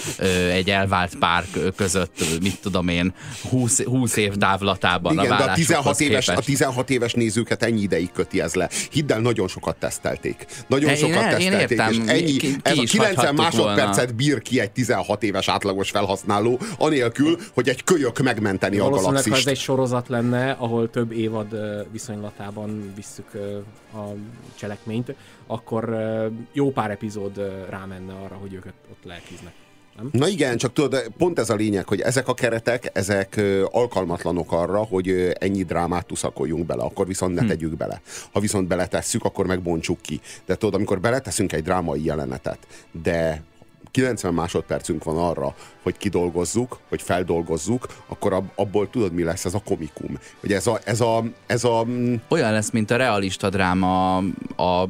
egy 0.52 0.70
elvált 0.70 1.16
pár 1.16 1.44
között, 1.76 2.24
mit 2.42 2.60
tudom 2.62 2.88
én, 2.88 3.14
20, 3.50 3.84
20 3.84 4.16
év 4.16 4.36
távlatában 4.36 5.14
Igen, 5.14 5.32
a 5.32 5.38
de 5.38 5.44
a 5.44 5.54
16 5.54 6.00
éves, 6.00 6.28
a 6.28 6.42
16 6.42 6.90
éves 6.90 7.14
nézőket 7.14 7.64
ennyi 7.64 7.82
ideig 7.82 8.12
köti 8.12 8.42
ez 8.42 8.54
le. 8.54 8.70
Hidd 8.92 9.12
el, 9.12 9.20
nagyon 9.20 9.48
sokat 9.48 9.76
tesztelték. 9.76 10.46
Nagyon 10.68 10.90
én, 10.90 10.96
sokat 10.96 11.16
én, 11.16 11.30
tesztelték, 11.30 11.52
én 11.52 11.60
értem, 11.60 11.92
és 11.92 12.12
ennyi, 12.12 12.32
ki, 12.32 12.38
ki 12.38 12.60
ez 12.64 12.78
a 12.78 12.84
90 12.84 13.36
másodpercet 13.36 13.96
volna. 13.96 14.12
bír 14.14 14.42
ki 14.42 14.60
egy 14.60 14.72
16 14.72 15.24
éves 15.24 15.48
átlagos 15.48 15.90
felhasználó, 15.90 16.60
anélkül, 16.78 17.38
hogy 17.54 17.70
egy 17.70 17.84
kölyök 17.84 18.20
megmenteni 18.20 18.78
a 18.78 18.90
galaxist. 18.90 19.30
ha 19.30 19.36
ez 19.36 19.48
egy 19.48 19.60
sorozat 19.60 20.08
lenne, 20.08 20.52
ahol 20.52 20.90
több 20.90 21.12
évad 21.12 21.56
viszonylatában 21.92 22.94
visszük 22.96 23.28
a 23.94 24.16
cselekményt, 24.62 25.16
akkor 25.48 25.98
jó 26.52 26.72
pár 26.72 26.92
epizód 26.92 27.38
rámenne 27.70 28.14
arra, 28.14 28.36
hogy 28.36 28.54
őket 28.54 28.74
ott 28.92 29.04
lelkiznek. 29.04 29.54
Nem? 29.98 30.10
Na 30.12 30.28
igen, 30.28 30.58
csak 30.58 30.74
tudod, 30.74 31.12
pont 31.18 31.40
ez 31.40 31.50
a 31.50 31.56
lényeg, 31.56 31.88
hogy 31.88 32.02
ezek 32.02 32.28
a 32.28 32.34
keretek, 32.34 32.90
ezek 32.94 33.42
alkalmatlanok 33.66 34.52
arra, 34.52 34.84
hogy 34.84 35.34
ennyi 35.40 35.64
drámát 35.64 36.06
tuszakoljunk 36.06 36.66
bele, 36.66 36.84
akkor 36.84 37.08
viszont 37.08 37.36
ne 37.36 37.42
hm. 37.42 37.48
tegyük 37.48 37.78
bele. 37.78 38.02
Ha 38.32 38.40
viszont 38.40 38.68
beletesszük, 38.68 39.24
akkor 39.26 39.46
megbontsuk 39.46 40.02
ki. 40.02 40.22
De 40.46 40.56
tudod, 40.56 40.76
amikor 40.76 41.00
beleteszünk 41.00 41.54
egy 41.54 41.64
drámai 41.64 42.06
jelenetet, 42.06 42.58
de 43.04 43.44
90 43.92 44.34
másodpercünk 44.34 45.04
van 45.04 45.18
arra, 45.18 45.56
hogy 45.84 45.98
kidolgozzuk, 45.98 46.80
hogy 46.90 47.02
feldolgozzuk, 47.02 47.88
akkor 48.08 48.44
abból 48.56 48.90
tudod, 48.90 49.14
mi 49.14 49.24
lesz 49.24 49.46
ez 49.46 49.54
a 49.54 49.62
komikum. 49.66 50.18
Hogy 50.40 50.54
ez 50.54 50.68
a, 50.68 50.80
ez 50.84 51.02
a, 51.02 51.24
ez 51.46 51.64
a... 51.64 51.84
Mm, 51.86 52.16
Olyan 52.28 52.52
lesz, 52.52 52.70
mint 52.70 52.92
a 52.92 52.96
realista 52.96 53.50
dráma 53.50 54.18
a 54.56 54.88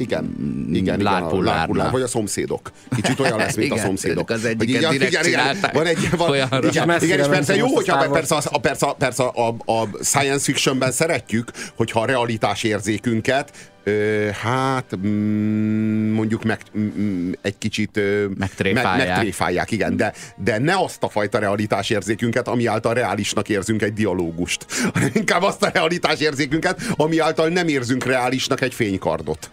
igen, 0.00 0.36
igen, 0.72 1.00
Lárpullár, 1.00 1.68
igen 1.68 1.86
a 1.86 1.90
vagy 1.90 2.02
a 2.02 2.06
szomszédok. 2.06 2.70
Kicsit 2.94 3.20
olyan 3.20 3.38
lesz, 3.38 3.54
mint 3.54 3.66
igen, 3.72 3.84
a 3.84 3.86
szomszédok. 3.86 4.30
Az 4.30 4.44
egyiket 4.44 4.80
igen, 4.80 4.90
direkt 4.90 5.26
igen, 5.26 5.26
igen, 5.26 5.56
van 5.72 5.86
egy, 5.86 6.10
van, 6.16 6.34
igen, 6.34 6.48
igen, 6.62 7.02
igen, 7.02 7.18
és 7.18 7.26
persze 7.26 7.56
jó, 7.56 7.66
hogyha 7.66 8.08
persze, 8.08 8.36
a, 8.44 8.58
persze, 8.58 8.94
persze 8.98 9.22
a, 9.22 9.48
a, 9.48 9.88
science 10.02 10.44
fictionben 10.44 10.92
szeretjük, 10.92 11.50
hogyha 11.76 12.00
a 12.00 12.04
realitás 12.04 12.62
érzékünket 12.62 13.70
Ö, 13.84 14.28
hát 14.42 14.96
mm, 14.96 16.12
mondjuk 16.12 16.44
meg, 16.44 16.60
mm, 16.78 17.32
egy 17.42 17.58
kicsit 17.58 17.96
ö, 17.96 18.26
megtréfálják. 18.38 18.96
Meg, 18.96 19.08
megtréfálják, 19.08 19.70
igen, 19.70 19.96
de, 19.96 20.12
de 20.36 20.58
ne 20.58 20.74
azt 20.76 21.02
a 21.02 21.08
fajta 21.08 21.38
realitás 21.38 21.90
érzékünket, 21.90 22.48
ami 22.48 22.66
által 22.66 22.94
reálisnak 22.94 23.48
érzünk 23.48 23.82
egy 23.82 23.92
dialógust, 23.92 24.66
hanem 24.94 25.10
inkább 25.12 25.42
azt 25.42 25.62
a 25.62 25.70
realitás 25.72 26.20
érzékünket, 26.20 26.80
ami 26.96 27.18
által 27.18 27.48
nem 27.48 27.68
érzünk 27.68 28.04
reálisnak 28.04 28.60
egy 28.60 28.74
fénykardot. 28.74 29.50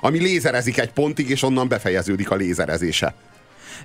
Ami 0.00 0.18
lézerezik 0.18 0.78
egy 0.78 0.92
pontig, 0.92 1.30
és 1.30 1.42
onnan 1.42 1.68
befejeződik 1.68 2.30
a 2.30 2.34
lézerezése. 2.34 3.14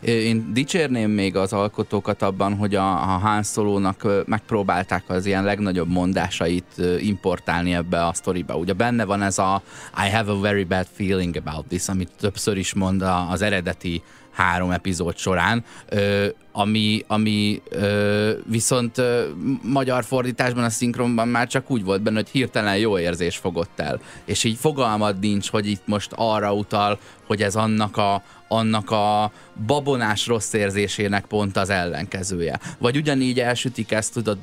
Én 0.02 0.54
dicsérném 0.54 1.12
még 1.12 1.36
az 1.36 1.54
alkotókat 1.54 2.22
abban, 2.22 2.56
hogy 2.56 2.76
a, 2.76 2.92
a 2.92 3.18
Han 3.18 3.44
Solo-nak 3.44 4.08
megpróbálták 4.26 5.04
az 5.08 5.26
ilyen 5.26 5.44
legnagyobb 5.44 5.90
mondásait 5.90 6.82
importálni 7.00 7.74
ebbe 7.74 8.06
a 8.06 8.14
sztoriba. 8.14 8.58
Ugye 8.58 8.74
benne 8.74 9.06
van 9.06 9.22
ez 9.22 9.38
a 9.38 9.62
I 10.06 10.10
have 10.10 10.32
a 10.32 10.40
very 10.40 10.64
bad 10.64 10.88
feeling 10.96 11.36
about 11.36 11.66
this, 11.66 11.88
amit 11.88 12.10
többször 12.20 12.58
is 12.58 12.74
mond 12.74 13.04
az 13.30 13.42
eredeti 13.42 14.02
három 14.34 14.72
epizód 14.72 15.18
során, 15.18 15.64
ö, 15.90 16.28
ami, 16.52 17.04
ami 17.08 17.62
ö, 17.70 18.32
viszont 18.46 18.98
ö, 18.98 19.28
magyar 19.62 20.04
fordításban, 20.04 20.64
a 20.64 20.70
szinkronban 20.70 21.28
már 21.28 21.48
csak 21.48 21.72
úgy 21.72 21.84
volt 21.84 22.02
benne, 22.02 22.16
hogy 22.16 22.30
hirtelen 22.30 22.78
jó 22.78 23.00
érzés 23.00 23.38
fogott 23.38 23.80
el. 23.80 24.00
És 24.26 24.44
így 24.44 24.58
fogalmad 24.58 25.20
nincs, 25.20 25.50
hogy 25.50 25.68
itt 25.68 25.88
most 25.88 26.12
arra 26.16 26.54
utal, 26.54 27.00
hogy 27.28 27.42
ez 27.42 27.56
annak 27.56 27.98
a, 27.98 28.24
annak 28.48 28.92
a 28.92 29.32
babonás 29.66 30.28
rossz 30.28 30.54
érzésének 30.54 31.26
pont 31.26 31.58
az 31.58 31.70
ellenkezője. 31.70 32.60
Vagy 32.78 32.98
ugyanígy 32.98 33.40
elsütik 33.40 33.92
ezt, 33.92 34.14
tudod, 34.14 34.38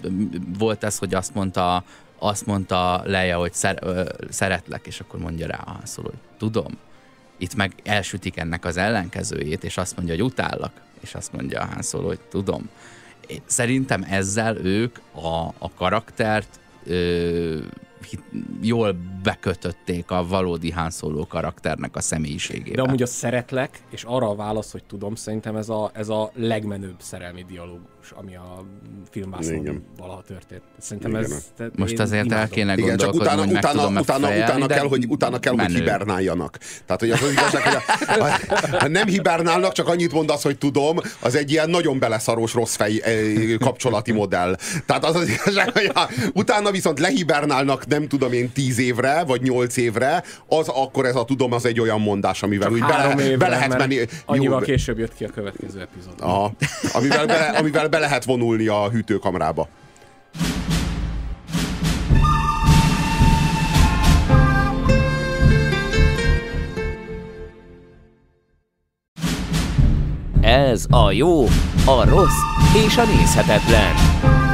volt 0.59 0.85
ez, 0.85 0.99
hogy 0.99 1.15
azt 1.15 1.35
mondta, 1.35 1.85
azt 2.19 2.47
mondta 2.47 3.03
Leia, 3.05 3.39
hogy 3.39 3.53
szer, 3.53 3.79
ö, 3.83 4.03
szeretlek, 4.29 4.87
és 4.87 5.01
akkor 5.01 5.21
mondja 5.21 5.47
rá 5.47 5.59
a 5.67 5.81
hogy 5.95 6.13
tudom. 6.39 6.79
Itt 7.41 7.55
meg 7.55 7.73
elsütik 7.85 8.37
ennek 8.37 8.65
az 8.65 8.77
ellenkezőjét, 8.77 9.65
és 9.65 9.77
azt 9.77 9.97
mondja, 9.97 10.15
hogy 10.15 10.23
utállak, 10.25 10.73
és 11.01 11.15
azt 11.15 11.33
mondja 11.33 11.61
a 11.61 11.65
Han 11.65 11.83
Solo, 11.83 12.07
hogy 12.07 12.21
tudom. 12.21 12.69
Szerintem 13.47 14.07
ezzel 14.09 14.57
ők 14.57 14.99
a, 15.13 15.55
a 15.59 15.71
karaktert 15.75 16.61
ö, 16.85 17.59
jól 18.61 18.97
bekötötték 19.23 20.11
a 20.11 20.27
valódi 20.27 20.71
Han 20.71 20.91
Solo 20.91 21.27
karakternek 21.27 21.97
a 21.97 22.01
személyiségébe. 22.01 22.77
De 22.77 22.83
amúgy 22.83 23.03
a 23.03 23.07
szeretlek, 23.07 23.79
és 23.91 24.03
arra 24.03 24.29
a 24.29 24.35
válasz, 24.35 24.73
hogy 24.73 24.85
tudom, 24.85 25.15
szerintem 25.15 25.57
ez 25.57 25.69
a, 25.69 25.91
ez 25.95 26.09
a 26.09 26.31
legmenőbb 26.35 26.97
szerelmi 26.99 27.45
dialógus, 27.49 28.11
ami 28.15 28.37
a 28.37 28.65
filmvászon 29.11 29.85
valaha 29.97 30.23
történt. 30.23 30.63
Szerintem 30.79 31.11
Igen. 31.11 31.23
ez... 31.23 31.71
Most 31.77 31.99
azért 31.99 32.33
el 32.33 32.49
kéne 32.49 32.77
Igen, 32.77 32.97
csak 32.97 33.15
utána, 33.15 33.41
hogy 33.41 33.53
utána, 33.53 33.89
utána, 33.89 34.27
fejelni, 34.27 34.43
utána, 34.43 34.67
kell, 34.67 34.89
hogy, 34.89 35.07
utána 35.09 35.39
kell, 35.39 35.55
menő. 35.55 35.73
hogy 35.73 35.79
hibernáljanak. 35.79 36.59
Tehát, 36.87 37.01
hogy 37.01 37.11
az, 37.11 37.23
az 37.23 37.31
igazság, 37.31 37.63
hogy 37.63 37.75
a, 37.75 38.25
a, 38.25 38.79
ha 38.79 38.89
nem 38.89 39.07
hibernálnak, 39.07 39.73
csak 39.73 39.89
annyit 39.89 40.13
mondasz, 40.13 40.43
hogy 40.43 40.59
tudom, 40.59 41.01
az 41.21 41.35
egy 41.35 41.51
ilyen 41.51 41.71
nagyon 41.71 41.99
beleszarós 41.99 42.55
rossz 42.55 42.77
fej 42.77 43.03
kapcsolati 43.59 44.13
modell. 44.13 44.57
Tehát 44.87 45.05
az 45.05 45.15
az 45.15 45.29
igazság, 45.29 45.73
hogy 45.73 45.91
a, 45.95 46.09
utána 46.35 46.71
viszont 46.71 46.99
lehibernálnak 46.99 47.87
nem 47.87 48.09
tudom 48.09 48.33
én 48.33 48.53
tíz 48.53 48.79
évre, 48.79 49.10
vagy 49.27 49.43
nyolc 49.43 49.77
évre, 49.77 50.23
az 50.47 50.69
akkor 50.69 51.05
ez 51.05 51.17
a 51.17 51.25
tudom, 51.25 51.53
az 51.53 51.65
egy 51.65 51.81
olyan 51.81 52.01
mondás, 52.01 52.43
amivel 52.43 52.69
Csak 52.69 52.77
úgy 52.77 52.87
bele, 52.87 53.25
évre, 53.25 53.37
be 53.37 53.49
lehet 53.49 53.79
menni. 53.79 53.99
Annyival 54.25 54.59
jó, 54.59 54.65
később 54.65 54.99
jött 54.99 55.15
ki 55.15 55.25
a 55.25 55.29
következő 55.29 55.81
epizód. 55.81 56.15
Aha, 56.19 56.53
amivel, 56.93 57.27
be, 57.27 57.55
amivel 57.59 57.89
be 57.89 57.99
lehet 57.99 58.25
vonulni 58.25 58.67
a 58.67 58.89
hűtőkamrába. 58.91 59.69
Ez 70.41 70.87
a 70.91 71.13
jó, 71.13 71.45
a 71.87 72.05
rossz 72.09 72.41
és 72.87 72.97
a 72.97 73.05
nézhetetlen. 73.05 73.95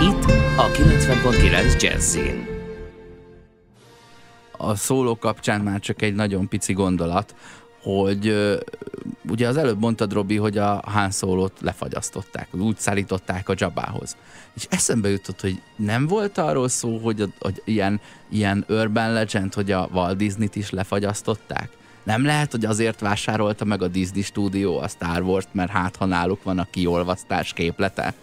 Itt 0.00 0.24
a 0.56 0.70
90.9 0.70 1.82
Jazzin 1.82 2.55
a 4.56 4.74
szóló 4.74 5.16
kapcsán 5.16 5.60
már 5.60 5.80
csak 5.80 6.02
egy 6.02 6.14
nagyon 6.14 6.48
pici 6.48 6.72
gondolat, 6.72 7.34
hogy 7.82 8.56
ugye 9.28 9.48
az 9.48 9.56
előbb 9.56 9.80
mondtad, 9.80 10.12
Robi, 10.12 10.36
hogy 10.36 10.58
a 10.58 10.82
Han 10.84 11.10
Solo-t 11.10 11.60
lefagyasztották, 11.60 12.48
úgy 12.52 12.78
szállították 12.78 13.48
a 13.48 13.54
Jabához. 13.56 14.16
És 14.54 14.66
eszembe 14.70 15.08
jutott, 15.08 15.40
hogy 15.40 15.62
nem 15.76 16.06
volt 16.06 16.38
arról 16.38 16.68
szó, 16.68 16.98
hogy, 16.98 17.20
a, 17.20 17.26
hogy 17.38 17.62
ilyen, 17.64 18.00
ilyen 18.28 18.64
urban 18.68 19.12
legend, 19.12 19.54
hogy 19.54 19.70
a 19.70 19.88
Walt 19.92 20.16
Disney-t 20.16 20.56
is 20.56 20.70
lefagyasztották? 20.70 21.70
Nem 22.02 22.24
lehet, 22.24 22.50
hogy 22.50 22.64
azért 22.64 23.00
vásárolta 23.00 23.64
meg 23.64 23.82
a 23.82 23.88
Disney 23.88 24.22
stúdió 24.22 24.78
a 24.78 24.88
Star 24.88 25.22
Wars-t, 25.22 25.48
mert 25.52 25.70
hát 25.70 25.96
ha 25.96 26.04
náluk 26.04 26.42
van 26.42 26.58
a 26.58 26.66
kiolvasztás 26.70 27.52
képlete? 27.52 28.14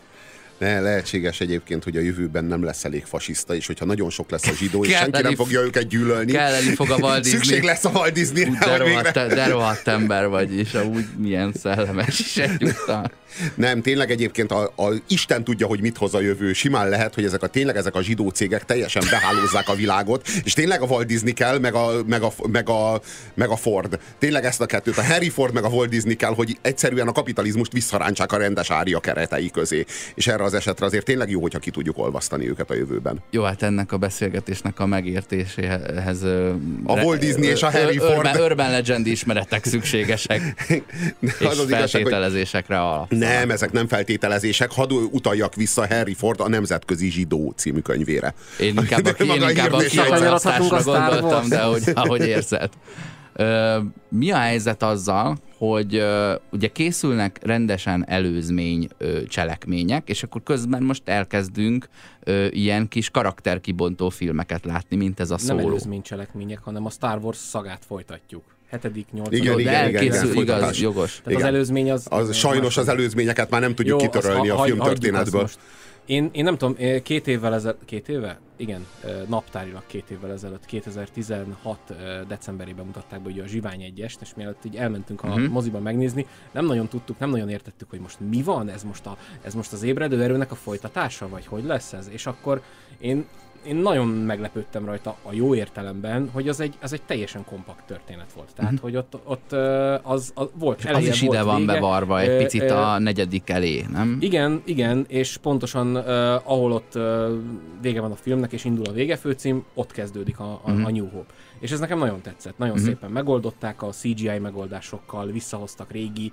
Ne, 0.63 0.79
lehetséges 0.79 1.39
egyébként, 1.39 1.83
hogy 1.83 1.97
a 1.97 1.99
jövőben 1.99 2.45
nem 2.45 2.63
lesz 2.63 2.85
elég 2.85 3.03
fasiszta, 3.05 3.55
és 3.55 3.67
hogyha 3.67 3.85
nagyon 3.85 4.09
sok 4.09 4.29
lesz 4.29 4.47
a 4.47 4.53
zsidó, 4.53 4.83
és 4.85 4.91
senki 4.91 5.21
nem 5.21 5.35
fogja 5.35 5.61
őket 5.61 5.87
gyűlölni. 5.87 6.31
Kelleni 6.31 6.75
fog 6.75 6.89
a 6.89 6.95
Walt 7.03 7.23
Disney. 7.23 7.39
Szükség 7.39 7.63
lesz 7.63 7.85
a 7.85 7.89
Walt 7.89 8.13
Disney-re. 8.13 8.59
De, 8.59 8.77
rohadt, 8.77 9.13
de 9.13 9.47
rohadt 9.47 9.87
ember 9.87 10.27
vagy, 10.27 10.57
és 10.57 10.73
amúgy 10.73 11.05
milyen 11.17 11.53
szellemes 11.61 12.19
is 12.19 12.37
egyúttal. 12.37 13.11
Nem, 13.55 13.81
tényleg 13.81 14.11
egyébként 14.11 14.51
a, 14.51 14.63
a 14.63 14.93
Isten 15.07 15.43
tudja, 15.43 15.67
hogy 15.67 15.81
mit 15.81 15.97
hoz 15.97 16.13
a 16.13 16.19
jövő. 16.19 16.53
Simán 16.53 16.89
lehet, 16.89 17.13
hogy 17.13 17.25
ezek 17.25 17.43
a 17.43 17.47
tényleg 17.47 17.77
ezek 17.77 17.95
a 17.95 18.01
zsidó 18.01 18.29
cégek 18.29 18.65
teljesen 18.65 19.03
behálózzák 19.09 19.69
a 19.69 19.75
világot, 19.75 20.27
és 20.43 20.53
tényleg 20.53 20.81
a 20.81 20.85
Walt 20.85 21.07
Disney 21.07 21.33
kell, 21.33 21.59
meg 21.59 21.73
a, 21.73 21.91
meg 22.05 22.21
a, 22.21 22.33
meg 22.51 22.69
a, 22.69 23.01
meg 23.33 23.49
a 23.49 23.55
Ford. 23.55 23.99
Tényleg 24.19 24.45
ezt 24.45 24.61
a 24.61 24.65
kettőt, 24.65 24.97
a 24.97 25.03
Harry 25.03 25.29
Ford 25.29 25.53
meg 25.53 25.63
a 25.63 25.67
Walt 25.67 25.89
Disney 25.89 26.15
kell, 26.15 26.33
hogy 26.33 26.57
egyszerűen 26.61 27.07
a 27.07 27.11
kapitalizmust 27.11 27.71
visszarántsák 27.71 28.31
a 28.31 28.37
rendes 28.37 28.71
ária 28.71 28.99
keretei 28.99 29.49
közé. 29.49 29.85
És 30.15 30.27
erre 30.27 30.43
az 30.43 30.52
esetre 30.53 30.85
azért 30.85 31.05
tényleg 31.05 31.29
jó, 31.29 31.41
hogyha 31.41 31.59
ki 31.59 31.71
tudjuk 31.71 31.97
olvasztani 31.97 32.49
őket 32.49 32.69
a 32.69 32.73
jövőben. 32.73 33.21
Jó, 33.29 33.43
hát 33.43 33.63
ennek 33.63 33.91
a 33.91 33.97
beszélgetésnek 33.97 34.79
a 34.79 34.85
megértéséhez 34.85 36.23
a 36.85 36.93
Walt 36.93 37.19
Disney 37.19 37.47
és 37.47 37.63
a 37.63 37.71
Harry 37.71 37.97
Ford. 37.97 38.17
Urban, 38.17 38.41
urban 38.41 38.71
Legend 38.71 39.07
ismeretek 39.07 39.65
szükségesek. 39.65 40.41
és 41.19 41.45
az 41.45 41.59
az 41.59 41.69
feltételezésekre 41.69 42.79
alap. 42.79 43.11
Nem, 43.11 43.49
ezek 43.49 43.71
nem 43.71 43.87
feltételezések. 43.87 44.71
Hadd 44.71 44.91
utaljak 44.91 45.55
vissza 45.55 45.87
Harry 45.87 46.13
Ford 46.13 46.39
a 46.39 46.49
Nemzetközi 46.49 47.11
Zsidó 47.11 47.53
című 47.55 47.79
könyvére. 47.79 48.33
Én 48.59 48.77
inkább 48.77 49.05
a, 49.05 49.23
én 49.23 49.41
inkább 49.49 49.71
a 49.71 49.77
kiegyzasztásra 49.77 50.81
gondoltam, 50.83 51.49
de 51.49 51.59
ahogy, 51.59 51.83
ahogy 51.93 52.27
érzed. 52.27 52.69
Mi 54.09 54.31
a 54.31 54.37
helyzet 54.37 54.83
azzal, 54.83 55.37
hogy 55.67 55.95
uh, 55.95 56.31
ugye 56.51 56.67
készülnek 56.67 57.39
rendesen 57.41 58.05
előzmény 58.07 58.87
uh, 58.99 59.23
cselekmények, 59.23 60.09
és 60.09 60.23
akkor 60.23 60.43
közben 60.43 60.83
most 60.83 61.01
elkezdünk 61.05 61.87
uh, 62.27 62.47
ilyen 62.49 62.87
kis 62.87 63.09
karakterkibontó 63.09 64.09
filmeket 64.09 64.65
látni, 64.65 64.95
mint 64.95 65.19
ez 65.19 65.31
a 65.31 65.37
szóló. 65.37 65.59
Nem 65.59 65.67
előzmény 65.67 66.01
cselekmények, 66.01 66.59
hanem 66.63 66.85
a 66.85 66.89
Star 66.89 67.19
Wars 67.21 67.37
szagát 67.37 67.85
folytatjuk 67.85 68.43
hetedik, 68.69 69.07
nyolcadik. 69.11 69.43
Igen, 69.43 69.59
igen, 69.59 69.89
igen, 69.89 70.03
igen, 70.03 70.25
igen, 70.25 70.41
igaz, 70.41 70.79
jogos. 70.79 71.11
Tehát 71.11 71.31
igen. 71.31 71.41
az 71.41 71.47
előzmény 71.47 71.91
az... 71.91 72.07
az 72.09 72.35
sajnos 72.35 72.77
az 72.77 72.87
előzményeket 72.87 73.49
már 73.49 73.61
nem 73.61 73.75
tudjuk 73.75 74.01
Jó, 74.01 74.09
kitörölni 74.09 74.49
a 74.49 74.57
filmtörténetből. 74.57 75.49
Én, 76.05 76.29
én 76.31 76.43
nem 76.43 76.57
tudom, 76.57 77.01
két 77.03 77.27
évvel 77.27 77.53
ezelőtt, 77.53 77.85
két 77.85 78.09
éve? 78.09 78.39
Igen, 78.55 78.85
naptárilag 79.27 79.83
két 79.87 80.09
évvel 80.09 80.31
ezelőtt, 80.31 80.65
2016 80.65 81.79
decemberében 82.27 82.85
mutatták 82.85 83.21
be 83.21 83.29
ugye 83.29 83.43
a 83.43 83.47
Zsivány 83.47 83.81
egyest, 83.81 84.21
és 84.21 84.33
mielőtt 84.35 84.65
így 84.65 84.75
elmentünk 84.75 85.23
a 85.23 85.27
uh-huh. 85.27 85.47
moziba 85.47 85.79
megnézni, 85.79 86.25
nem 86.51 86.65
nagyon 86.65 86.87
tudtuk, 86.87 87.19
nem 87.19 87.29
nagyon 87.29 87.49
értettük, 87.49 87.89
hogy 87.89 87.99
most 87.99 88.19
mi 88.19 88.41
van, 88.41 88.69
ez 88.69 88.83
most, 88.83 89.05
a, 89.05 89.17
ez 89.41 89.53
most 89.53 89.73
az 89.73 89.83
ébredő 89.83 90.23
erőnek 90.23 90.51
a 90.51 90.55
folytatása, 90.55 91.29
vagy 91.29 91.45
hogy 91.45 91.63
lesz 91.63 91.93
ez, 91.93 92.09
és 92.09 92.25
akkor 92.25 92.61
én 92.97 93.25
én 93.67 93.75
nagyon 93.75 94.07
meglepődtem 94.07 94.85
rajta 94.85 95.15
a 95.21 95.33
jó 95.33 95.55
értelemben, 95.55 96.29
hogy 96.33 96.47
az 96.47 96.59
egy, 96.59 96.73
az 96.81 96.93
egy 96.93 97.01
teljesen 97.01 97.45
kompakt 97.45 97.85
történet 97.85 98.33
volt. 98.35 98.49
Tehát, 98.55 98.71
uh-huh. 98.71 98.89
hogy 98.89 98.95
ott, 98.97 99.17
ott 99.23 99.51
az, 100.03 100.31
az 100.35 100.49
volt 100.53 100.85
eleje, 100.85 101.09
Az 101.09 101.13
is 101.15 101.21
ide 101.21 101.43
van 101.43 101.59
vége. 101.59 101.73
bevarva 101.73 102.19
egy 102.19 102.37
picit 102.37 102.71
a 102.71 102.99
negyedik 102.99 103.49
elé, 103.49 103.85
nem? 103.91 104.17
Igen, 104.19 104.61
igen, 104.65 105.05
és 105.07 105.37
pontosan 105.37 105.95
uh, 105.95 106.05
ahol 106.51 106.71
ott 106.71 106.95
uh, 106.95 107.27
vége 107.81 108.01
van 108.01 108.11
a 108.11 108.15
filmnek, 108.15 108.51
és 108.51 108.65
indul 108.65 108.85
a 108.85 108.91
végefőcím, 108.91 109.65
ott 109.73 109.91
kezdődik 109.91 110.39
a, 110.39 110.59
a, 110.63 110.71
uh-huh. 110.71 110.85
a 110.85 110.91
New 110.91 111.09
Hope. 111.09 111.33
És 111.59 111.71
ez 111.71 111.79
nekem 111.79 111.97
nagyon 111.97 112.21
tetszett. 112.21 112.57
Nagyon 112.57 112.75
uh-huh. 112.75 112.89
szépen 112.89 113.11
megoldották 113.11 113.81
a 113.81 113.87
CGI 113.87 114.39
megoldásokkal, 114.39 115.25
visszahoztak 115.25 115.91
régi 115.91 116.31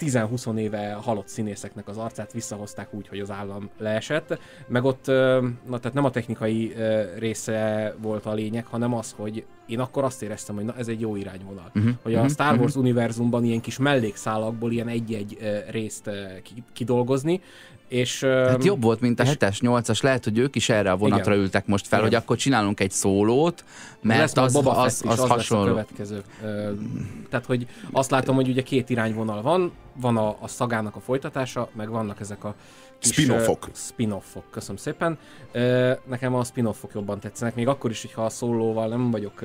10-20 0.00 0.56
éve 0.56 0.92
halott 0.92 1.28
színészeknek 1.28 1.88
az 1.88 1.96
arcát 1.96 2.32
visszahozták 2.32 2.94
úgy, 2.94 3.08
hogy 3.08 3.20
az 3.20 3.30
állam 3.30 3.70
leesett, 3.78 4.38
meg 4.66 4.84
ott, 4.84 5.06
na 5.66 5.78
tehát 5.78 5.92
nem 5.92 6.04
a 6.04 6.10
technikai 6.10 6.74
része 7.18 7.94
volt 8.02 8.26
a 8.26 8.32
lényeg, 8.32 8.66
hanem 8.66 8.94
az, 8.94 9.14
hogy 9.16 9.44
én 9.66 9.80
akkor 9.80 10.04
azt 10.04 10.22
éreztem, 10.22 10.54
hogy 10.54 10.64
na 10.64 10.74
ez 10.76 10.88
egy 10.88 11.00
jó 11.00 11.16
irányvonal. 11.16 11.70
Uh-huh. 11.74 11.92
Hogy 12.02 12.14
a 12.14 12.16
uh-huh. 12.16 12.32
Star 12.32 12.52
Wars 12.52 12.62
uh-huh. 12.62 12.82
univerzumban 12.82 13.44
ilyen 13.44 13.60
kis 13.60 13.78
mellékszálakból 13.78 14.72
ilyen 14.72 14.88
egy-egy 14.88 15.38
részt 15.70 16.10
kidolgozni, 16.72 17.40
és, 17.90 18.24
hát 18.24 18.64
jobb 18.64 18.82
volt, 18.82 19.00
mint 19.00 19.20
a 19.20 19.24
7-es, 19.24 19.58
8-as, 19.60 20.02
lehet, 20.02 20.24
hogy 20.24 20.38
ők 20.38 20.56
is 20.56 20.68
erre 20.68 20.90
a 20.90 20.96
vonatra 20.96 21.32
igen. 21.32 21.44
ültek 21.44 21.66
most 21.66 21.86
fel, 21.86 21.98
igen. 21.98 22.10
hogy 22.10 22.20
akkor 22.22 22.36
csinálunk 22.36 22.80
egy 22.80 22.90
szólót, 22.90 23.64
mert 24.00 24.38
az, 24.38 24.54
az, 24.54 24.66
az, 24.66 25.02
az, 25.06 25.18
az 25.20 25.28
hasonló. 25.28 25.64
a 25.64 25.68
következő. 25.68 26.22
Tehát, 27.30 27.46
hogy 27.46 27.66
azt 27.92 28.10
látom, 28.10 28.34
hogy 28.34 28.48
ugye 28.48 28.62
két 28.62 28.90
irányvonal 28.90 29.42
van, 29.42 29.72
van 30.00 30.16
a, 30.16 30.36
a 30.40 30.48
szagának 30.48 30.96
a 30.96 31.00
folytatása, 31.00 31.68
meg 31.72 31.90
vannak 31.90 32.20
ezek 32.20 32.44
a 32.44 32.54
Spin-offok. 33.00 33.68
Spin-offok, 33.74 34.44
köszönöm 34.50 34.76
szépen. 34.76 35.18
Nekem 36.08 36.34
a 36.34 36.44
spin-offok 36.44 36.90
jobban 36.94 37.20
tetszenek, 37.20 37.54
még 37.54 37.68
akkor 37.68 37.90
is, 37.90 38.00
hogyha 38.00 38.24
a 38.24 38.28
szólóval 38.28 38.88
nem 38.88 39.10
vagyok 39.10 39.44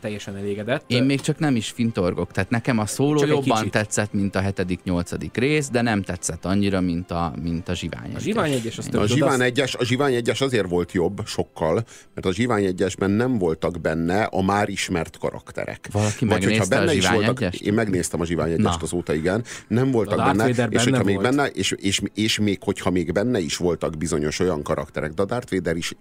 teljesen 0.00 0.36
elégedett. 0.36 0.84
Én 0.86 1.02
még 1.02 1.20
csak 1.20 1.38
nem 1.38 1.56
is 1.56 1.70
fintorgok, 1.70 2.32
tehát 2.32 2.50
nekem 2.50 2.78
a 2.78 2.86
szóló 2.86 3.18
csak 3.18 3.28
jobban 3.28 3.70
tetszett, 3.70 4.12
mint 4.12 4.34
a 4.34 4.40
hetedik, 4.40 4.82
nyolcadik 4.82 5.36
rész, 5.36 5.68
de 5.68 5.82
nem 5.82 6.02
tetszett 6.02 6.44
annyira, 6.44 6.80
mint 6.80 7.10
a, 7.10 7.32
mint 7.42 7.68
a 7.68 7.74
Zsivány 7.74 8.10
1 8.10 8.14
A 8.14 8.18
Zsivány 8.18 8.52
1 8.52 8.72
az 8.76 8.88
a 8.94 9.06
Zsivány, 9.06 9.40
egyes, 9.40 9.74
a 9.74 9.84
Zsivány 9.84 10.14
1 10.14 10.30
azért 10.40 10.68
volt 10.68 10.92
jobb 10.92 11.26
sokkal, 11.26 11.84
mert 12.14 12.26
a 12.26 12.32
Zsivány 12.32 12.64
1 12.64 12.94
nem 12.98 13.38
voltak 13.38 13.80
benne 13.80 14.22
a 14.22 14.42
már 14.42 14.68
ismert 14.68 15.18
karakterek. 15.18 15.88
Valaki 15.92 16.24
Vagy 16.24 16.44
hogyha 16.44 16.66
benne 16.66 16.90
a 16.90 16.92
is 16.92 17.10
voltak, 17.10 17.60
Én 17.60 17.72
megnéztem 17.72 18.20
a 18.20 18.24
Zsivány 18.24 18.52
1 18.52 18.60
azóta, 18.80 19.14
igen. 19.14 19.44
Nem 19.68 19.90
voltak 19.90 20.18
a 20.18 20.32
benne, 20.32 20.68
és 20.68 20.84
hogyha 20.84 21.04
még 21.04 21.20
benne, 21.20 21.46
és, 21.46 21.70
és, 21.70 22.02
és 22.14 22.38
még 22.38 22.58
hogyha 22.66 22.90
még 22.90 23.12
benne 23.12 23.38
is 23.38 23.56
voltak 23.56 23.96
bizonyos 23.96 24.38
olyan 24.38 24.62
karakterek, 24.62 25.12
de 25.12 25.22
a 25.22 25.24
Darth 25.24 25.52
Vader 25.52 25.76
is 25.76 25.94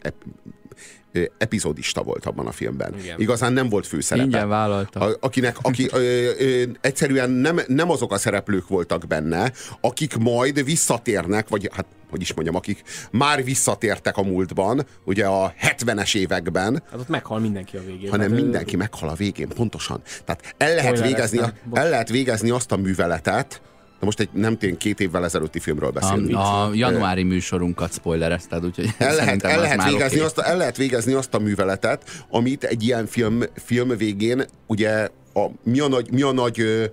epizódista 1.37 2.03
volt 2.03 2.25
abban 2.25 2.47
a 2.47 2.51
filmben. 2.51 2.95
Igen. 2.99 3.19
Igazán 3.19 3.53
nem 3.53 3.69
volt 3.69 3.87
főszerepe. 3.87 4.25
Ingyen 4.25 4.47
vállalta. 4.47 4.99
A, 4.99 5.17
akinek, 5.19 5.57
aki 5.61 5.87
ö, 5.91 5.99
ö, 6.39 6.63
egyszerűen 6.81 7.29
nem, 7.29 7.59
nem 7.67 7.89
azok 7.89 8.11
a 8.11 8.17
szereplők 8.17 8.67
voltak 8.67 9.07
benne, 9.07 9.51
akik 9.81 10.17
majd 10.17 10.63
visszatérnek, 10.63 11.49
vagy 11.49 11.69
hát 11.73 11.85
hogy 12.09 12.21
is 12.21 12.33
mondjam, 12.33 12.55
akik 12.55 12.83
már 13.11 13.43
visszatértek 13.43 14.17
a 14.17 14.23
múltban, 14.23 14.85
ugye 15.03 15.25
a 15.25 15.53
70-es 15.61 16.15
években. 16.15 16.83
Hát 16.91 16.99
ott 16.99 17.07
meghal 17.07 17.39
mindenki 17.39 17.77
a 17.77 17.81
végén. 17.85 18.09
Hanem 18.09 18.31
hát, 18.31 18.41
mindenki 18.41 18.75
meghal 18.75 19.09
a 19.09 19.13
végén, 19.13 19.47
pontosan. 19.47 20.01
Tehát 20.25 20.55
el 20.57 20.75
lehet, 20.75 21.01
végezni, 21.01 21.39
el 21.73 21.89
lehet 21.89 22.09
végezni 22.09 22.49
azt 22.49 22.71
a 22.71 22.77
műveletet, 22.77 23.61
de 23.99 24.05
most 24.05 24.19
egy 24.19 24.29
nem 24.31 24.57
tény 24.57 24.77
két 24.77 24.99
évvel 24.99 25.23
ezelőtti 25.23 25.59
filmről 25.59 25.89
beszélünk. 25.89 26.35
A, 26.35 26.63
a 26.63 26.73
januári 26.73 27.23
műsorunkat 27.23 27.93
spoilerezted, 27.93 28.65
úgyhogy 28.65 28.89
el 28.97 29.15
lehet, 29.15 29.43
el, 29.43 29.59
lehet 29.59 29.83
végezni 29.83 30.17
okay. 30.17 30.27
azt, 30.27 30.39
el 30.39 30.57
lehet 30.57 30.77
végezni 30.77 31.13
azt 31.13 31.33
a 31.33 31.39
műveletet, 31.39 32.25
amit 32.29 32.63
egy 32.63 32.83
ilyen 32.83 33.05
film, 33.05 33.41
film 33.53 33.97
végén, 33.97 34.45
ugye 34.67 35.09
a, 35.33 35.45
mi 35.63 35.79
a 35.79 35.87
nagy, 35.87 36.11
mi 36.11 36.21
a 36.21 36.31
nagy, 36.31 36.59
ö, 36.59 36.85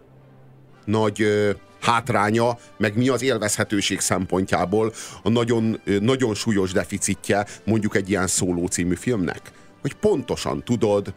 nagy 0.84 1.22
ö, 1.22 1.50
hátránya, 1.80 2.58
meg 2.76 2.96
mi 2.96 3.08
az 3.08 3.22
élvezhetőség 3.22 4.00
szempontjából 4.00 4.92
a 5.22 5.28
nagyon, 5.28 5.80
ö, 5.84 5.98
nagyon 5.98 6.34
súlyos 6.34 6.72
deficitje 6.72 7.46
mondjuk 7.64 7.96
egy 7.96 8.10
ilyen 8.10 8.26
szóló 8.26 8.66
című 8.66 8.94
filmnek. 8.94 9.40
Hogy 9.80 9.94
pontosan 9.94 10.62
tudod, 10.64 11.12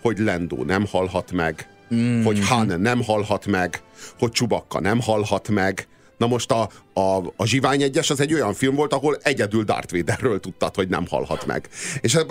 hogy 0.00 0.18
Lendó 0.18 0.64
nem 0.64 0.86
halhat 0.86 1.32
meg, 1.32 1.68
mm. 1.94 2.24
hogy 2.24 2.46
Han 2.46 2.80
nem 2.80 3.02
halhat 3.02 3.46
meg, 3.46 3.82
hogy 4.18 4.30
Csubakka 4.30 4.80
nem 4.80 5.00
halhat 5.00 5.48
meg. 5.48 5.88
Na 6.16 6.26
most 6.26 6.50
a, 6.50 6.68
a, 6.94 7.32
a 7.36 7.46
Zsivány 7.46 7.82
egyes 7.82 8.10
az 8.10 8.20
egy 8.20 8.34
olyan 8.34 8.54
film 8.54 8.74
volt, 8.74 8.92
ahol 8.92 9.18
egyedül 9.22 9.64
Darth 9.64 9.92
Vaderről 9.92 10.40
tudtad, 10.40 10.74
hogy 10.74 10.88
nem 10.88 11.06
halhat 11.08 11.46
meg. 11.46 11.68
És, 12.00 12.14
a 12.14 12.26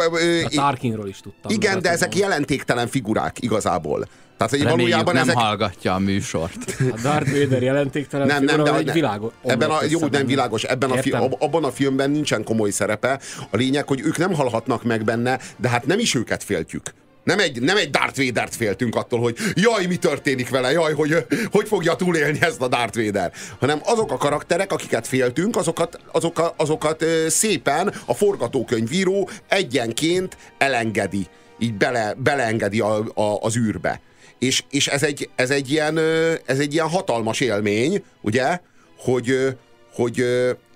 Tarkinról 0.50 1.08
is 1.08 1.20
tudtam. 1.20 1.52
Igen, 1.52 1.82
de 1.82 1.90
ezek 1.90 2.16
jelentéktelen 2.16 2.88
figurák 2.88 3.36
igazából. 3.40 4.08
Tehát, 4.38 4.52
hogy 4.52 4.64
valójában 4.64 5.14
nem 5.14 5.24
ezek... 5.24 5.36
hallgatja 5.36 5.94
a 5.94 6.00
műsort. 6.00 6.76
A 6.92 7.00
Darth 7.02 7.32
Vader 7.32 7.62
jelentéktelen 7.62 8.28
nem, 8.28 8.44
nem, 8.44 8.64
de, 8.64 8.76
egy 8.76 8.92
világos. 8.92 9.32
Ebben 9.44 9.70
a, 9.70 9.78
jó, 9.90 10.00
nem 10.08 10.26
világos. 10.26 10.64
Ebben 10.64 10.92
a 10.92 10.98
fi, 10.98 11.12
abban 11.40 11.64
a 11.64 11.72
filmben 11.72 12.12
nincsen 12.12 12.44
komoly 12.44 12.70
szerepe. 12.70 13.20
A 13.50 13.58
lényeg, 13.58 13.88
hogy 13.88 14.02
ők 14.02 14.18
nem 14.18 14.34
halhatnak 14.34 14.84
meg 14.84 15.04
benne, 15.04 15.40
de 15.58 15.70
hát 15.70 15.86
nem 15.86 16.00
is 16.00 16.16
őket 16.16 16.44
féltjük. 16.44 16.94
Nem 17.24 17.40
egy, 17.40 17.62
nem 17.62 17.78
egy 17.78 17.90
Darth 17.90 18.26
Vader-t 18.26 18.56
féltünk 18.56 18.96
attól, 18.96 19.20
hogy 19.20 19.38
jaj, 19.54 19.86
mi 19.86 19.96
történik 19.96 20.50
vele, 20.50 20.72
jaj, 20.72 20.94
hogy 20.94 21.26
hogy 21.52 21.68
fogja 21.68 21.96
túlélni 21.96 22.38
ezt 22.42 22.62
a 22.62 22.68
Darth 22.68 22.98
Vader. 22.98 23.32
Hanem 23.60 23.80
azok 23.84 24.12
a 24.12 24.18
karakterek, 24.18 24.72
akiket 24.72 25.08
féltünk, 25.08 25.56
azokat, 25.56 26.00
azokat, 26.12 26.54
azokat 26.58 27.06
szépen 27.28 27.94
a 28.06 28.14
forgatókönyvíró 28.14 29.30
egyenként 29.48 30.38
elengedi. 30.58 31.28
Így 31.60 31.74
bele, 31.74 32.14
beleengedi 32.18 32.80
a, 32.80 32.98
a, 33.14 33.40
az 33.42 33.58
űrbe. 33.58 34.02
És, 34.40 34.64
és 34.70 34.88
ez, 34.88 35.04
egy, 35.04 35.30
ez, 35.36 35.50
egy 35.50 35.72
ilyen, 35.72 35.98
ez 36.46 36.60
egy 36.60 36.74
ilyen 36.74 36.90
hatalmas 36.90 37.40
élmény, 37.40 38.04
ugye, 38.22 38.60
hogy, 38.98 39.58
hogy 39.94 40.26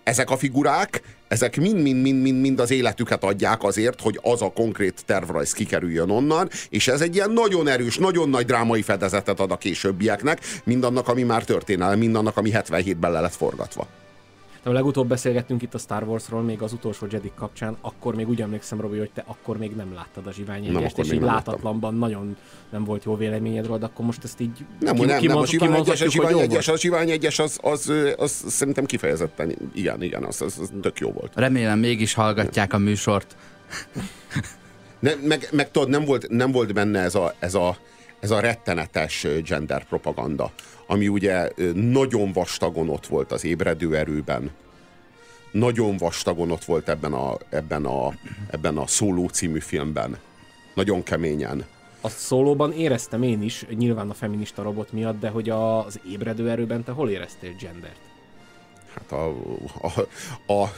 ezek 0.04 0.30
a 0.30 0.38
figurák 0.38 1.02
ezek 1.28 1.58
mind-mind-mind-mind 1.58 2.60
az 2.60 2.72
életüket 2.72 3.24
adják 3.24 3.64
azért, 3.64 4.02
hogy 4.02 4.20
az 4.22 4.42
a 4.42 4.50
konkrét 4.50 5.04
tervrajz 5.06 5.52
kikerüljön 5.52 6.10
onnan, 6.10 6.50
és 6.70 6.88
ez 6.88 7.02
egy 7.02 7.16
ilyen 7.16 7.32
nagyon 7.32 7.68
erős, 7.68 7.98
nagyon 7.98 8.30
nagy 8.30 8.46
drámai 8.46 8.82
fedezetet 8.82 9.40
ad 9.40 9.52
a 9.52 9.58
későbbieknek, 9.58 10.42
mindannak, 10.64 11.08
ami 11.08 11.24
már 11.24 11.44
történelem, 11.44 12.00
mindannak, 12.00 12.38
ami 12.38 12.50
77-ben 12.54 13.12
le 13.12 13.20
lett 13.20 13.36
forgatva. 13.36 13.88
De 14.64 14.72
legutóbb 14.72 15.08
beszélgettünk 15.08 15.62
itt 15.62 15.74
a 15.74 15.78
Star 15.78 16.04
Warsról, 16.04 16.42
még 16.42 16.62
az 16.62 16.74
utolsó 16.74 17.08
Jedi 17.10 17.32
kapcsán, 17.36 17.78
akkor 17.82 18.16
még 18.16 18.30
úgy 18.30 18.42
emlékszem, 18.42 18.82
Robi, 18.82 18.98
hogy 18.98 19.12
te 19.14 19.24
akkor 19.28 19.58
még 19.58 19.76
nem 19.76 19.94
láttad 19.94 20.28
a 20.28 20.32
zsivány 20.32 20.66
egyest, 20.66 20.98
és 20.98 21.12
így 21.12 21.22
látatlanban 21.22 21.94
láttam. 21.94 22.10
nagyon 22.10 22.38
nem 22.70 22.84
volt 22.84 23.04
jó 23.04 23.16
véleményed 23.16 23.66
róla, 23.66 23.78
de 23.78 23.86
akkor 23.86 24.06
most 24.06 24.24
ezt 24.24 24.40
így 24.40 24.66
Nem, 24.80 24.96
ki, 24.96 25.06
nem, 25.06 25.24
nem, 25.24 25.38
a 25.38 25.46
Zsivány 25.46 25.74
egyes, 25.74 26.02
a 26.02 26.10
Zsivány 26.10 26.40
egyes, 26.40 26.68
a 26.68 26.78
Zsivány 26.78 27.10
egyes 27.10 27.40
az, 27.40 27.60
az, 27.62 27.90
az, 27.90 28.16
az, 28.18 28.44
szerintem 28.48 28.86
kifejezetten, 28.86 29.56
igen, 29.74 30.02
igen, 30.02 30.24
az, 30.24 30.42
az, 30.42 30.58
az 30.60 30.72
tök 30.82 31.00
jó 31.00 31.12
volt. 31.12 31.32
Remélem 31.36 31.80
mégis 31.80 32.14
hallgatják 32.14 32.74
a 32.74 32.78
műsort. 32.78 33.36
Ne, 35.00 35.12
meg, 35.24 35.48
meg 35.52 35.72
tudod, 35.72 35.90
nem 35.90 36.06
volt, 36.06 36.30
nem 36.30 36.52
volt 36.52 36.74
benne 36.74 37.00
ez 37.00 37.16
a, 37.16 37.34
ez 37.40 37.54
a, 37.54 37.78
ez 38.20 38.32
a 38.32 38.40
rettenetes 38.40 39.28
gender 39.44 39.86
propaganda, 39.86 40.52
ami 40.88 41.08
ugye 41.08 41.52
nagyon 41.74 42.32
vastagon 42.32 42.90
ott 42.90 43.08
volt 43.08 43.32
az 43.32 43.46
ébredő 43.46 43.96
erőben, 43.96 44.52
nagyon 45.52 45.98
vastagon 45.98 46.52
ott 46.52 46.64
volt 46.64 46.90
ebben 46.90 47.14
a, 47.14 47.38
ebben 47.50 47.86
a, 47.86 48.14
ebben 48.50 48.78
a 48.78 48.88
Szóló 48.88 49.28
című 49.28 49.60
filmben. 49.60 50.18
Nagyon 50.74 51.04
keményen. 51.04 51.66
A 52.02 52.10
szólóban 52.10 52.72
éreztem 52.72 53.24
én 53.24 53.42
is, 53.42 53.66
nyilván 53.70 54.10
a 54.10 54.14
feminista 54.14 54.62
robot 54.62 54.92
miatt, 54.92 55.20
de 55.20 55.30
hogy 55.30 55.50
az 55.50 56.00
ébredő 56.12 56.50
erőben 56.50 56.84
te 56.84 56.92
hol 56.92 57.10
éreztél 57.10 57.56
gendert? 57.60 58.07
Hát 58.98 59.20
a, 59.20 59.36
a, 59.82 60.02
a, 60.54 60.70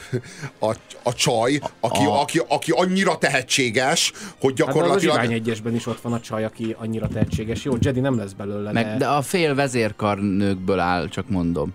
a, 0.66 0.76
a 1.02 1.12
csaj, 1.12 1.60
aki, 1.80 2.04
a... 2.04 2.20
Aki, 2.20 2.40
aki 2.48 2.70
annyira 2.70 3.18
tehetséges, 3.18 4.12
hogy 4.40 4.54
gyakorlatilag... 4.54 5.16
Hát 5.16 5.28
a 5.28 5.32
egyesben 5.32 5.74
is 5.74 5.86
ott 5.86 6.00
van 6.00 6.12
a 6.12 6.20
csaj, 6.20 6.44
aki 6.44 6.76
annyira 6.78 7.08
tehetséges. 7.08 7.64
Jó, 7.64 7.72
Jedi 7.80 8.00
nem 8.00 8.16
lesz 8.16 8.32
belőle, 8.32 8.72
Meg, 8.72 8.84
de... 8.84 8.96
de 8.96 9.08
a 9.08 9.22
fél 9.22 9.54
vezérkarnőkből 9.54 10.78
áll, 10.78 11.08
csak 11.08 11.28
mondom. 11.28 11.74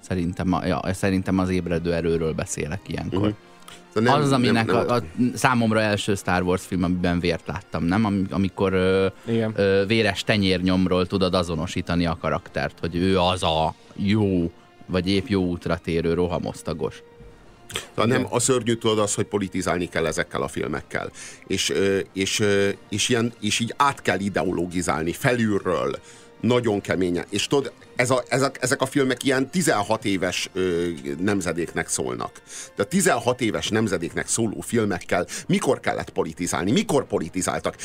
Szerintem, 0.00 0.52
a, 0.52 0.66
ja, 0.66 0.80
szerintem 0.92 1.38
az 1.38 1.50
ébredő 1.50 1.94
erőről 1.94 2.32
beszélek 2.32 2.80
ilyenkor. 2.86 3.18
Uh-huh. 3.18 3.34
Nem, 3.92 4.20
az, 4.20 4.32
aminek 4.32 4.66
nem, 4.66 4.76
nem. 4.76 4.88
A, 4.88 4.94
a, 4.94 5.02
számomra 5.34 5.80
első 5.80 6.14
Star 6.14 6.42
Wars 6.42 6.66
film, 6.66 6.82
amiben 6.82 7.20
vért 7.20 7.46
láttam, 7.46 7.84
nem? 7.84 8.26
Amikor 8.30 8.72
ö, 8.72 9.06
ö, 9.54 9.84
véres 9.86 10.24
tenyérnyomról 10.24 11.06
tudod 11.06 11.34
azonosítani 11.34 12.06
a 12.06 12.16
karaktert, 12.20 12.78
hogy 12.80 12.96
ő 12.96 13.18
az 13.18 13.42
a 13.42 13.74
jó 13.94 14.50
vagy 14.86 15.08
épp 15.08 15.26
jó 15.26 15.42
útra 15.42 15.78
térő 15.78 16.14
rohamosztagos. 16.14 17.02
De 17.94 18.04
nem, 18.04 18.26
a 18.30 18.38
szörnyű 18.38 18.74
tudod 18.74 18.98
az, 18.98 19.14
hogy 19.14 19.24
politizálni 19.24 19.88
kell 19.88 20.06
ezekkel 20.06 20.42
a 20.42 20.48
filmekkel. 20.48 21.10
És, 21.46 21.72
és, 22.12 22.42
és, 22.88 23.08
ilyen, 23.08 23.32
és 23.40 23.60
így 23.60 23.74
át 23.76 24.02
kell 24.02 24.18
ideologizálni 24.20 25.12
felülről, 25.12 25.98
nagyon 26.40 26.80
keményen. 26.80 27.24
És 27.30 27.46
tudod, 27.46 27.72
ez 27.96 28.10
a, 28.10 28.22
ezek, 28.28 28.58
ezek 28.60 28.80
a 28.80 28.86
filmek 28.86 29.24
ilyen 29.24 29.50
16 29.50 30.04
éves 30.04 30.50
ö, 30.52 30.88
nemzedéknek 31.18 31.88
szólnak. 31.88 32.42
De 32.76 32.82
a 32.82 32.86
16 32.86 33.40
éves 33.40 33.68
nemzedéknek 33.68 34.28
szóló 34.28 34.60
filmekkel 34.60 35.26
mikor 35.46 35.80
kellett 35.80 36.10
politizálni? 36.10 36.72
Mikor 36.72 37.06
politizáltak? 37.06 37.76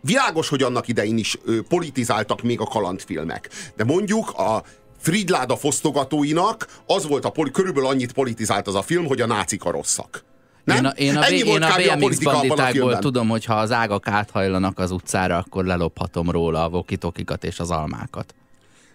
Világos, 0.00 0.48
hogy 0.48 0.62
annak 0.62 0.88
idején 0.88 1.18
is 1.18 1.38
ö, 1.44 1.62
politizáltak 1.62 2.42
még 2.42 2.60
a 2.60 2.64
kalandfilmek. 2.64 3.48
De 3.76 3.84
mondjuk 3.84 4.30
a 4.30 4.64
Fridláda 5.04 5.56
fosztogatóinak 5.56 6.66
az 6.86 7.06
volt 7.06 7.24
a, 7.24 7.32
körülbelül 7.52 7.88
annyit 7.88 8.12
politizált 8.12 8.66
az 8.66 8.74
a 8.74 8.82
film, 8.82 9.06
hogy 9.06 9.20
a 9.20 9.26
nácik 9.26 9.64
a 9.64 9.70
rosszak. 9.70 10.24
Nem? 10.64 10.76
Én 10.76 10.84
a, 10.84 10.90
én 10.90 11.16
a, 11.16 11.24
Ennyi 11.24 11.38
én 11.38 11.62
a 11.62 11.76
BMX 11.76 12.18
banditákból 12.18 12.98
tudom, 12.98 13.28
hogy 13.28 13.44
ha 13.44 13.54
az 13.54 13.72
ágak 13.72 14.08
áthajlanak 14.08 14.78
az 14.78 14.90
utcára, 14.90 15.36
akkor 15.36 15.64
lelophatom 15.64 16.30
róla 16.30 16.64
a 16.64 16.68
vokitokikat 16.68 17.44
és 17.44 17.60
az 17.60 17.70
almákat. 17.70 18.34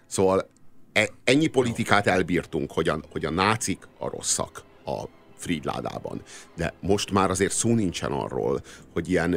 Szóval 0.07 0.49
e, 0.93 1.09
ennyi 1.23 1.47
politikát 1.47 2.07
elbírtunk, 2.07 2.71
hogy 2.71 2.89
a, 2.89 2.99
hogy 3.11 3.25
a 3.25 3.29
nácik 3.29 3.87
a 3.99 4.09
rosszak 4.09 4.63
a 4.85 5.03
Fridládában. 5.37 6.21
De 6.55 6.73
most 6.79 7.11
már 7.11 7.29
azért 7.29 7.53
szó 7.53 7.75
nincsen 7.75 8.11
arról, 8.11 8.61
hogy 8.93 9.09
ilyen, 9.09 9.35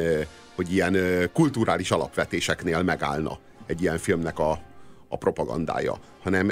hogy 0.55 0.73
ilyen 0.73 0.97
kulturális 1.33 1.91
alapvetéseknél 1.91 2.81
megállna 2.81 3.39
egy 3.65 3.81
ilyen 3.81 3.97
filmnek 3.97 4.39
a, 4.39 4.59
a 5.13 5.17
propagandája, 5.17 5.95
hanem 6.23 6.51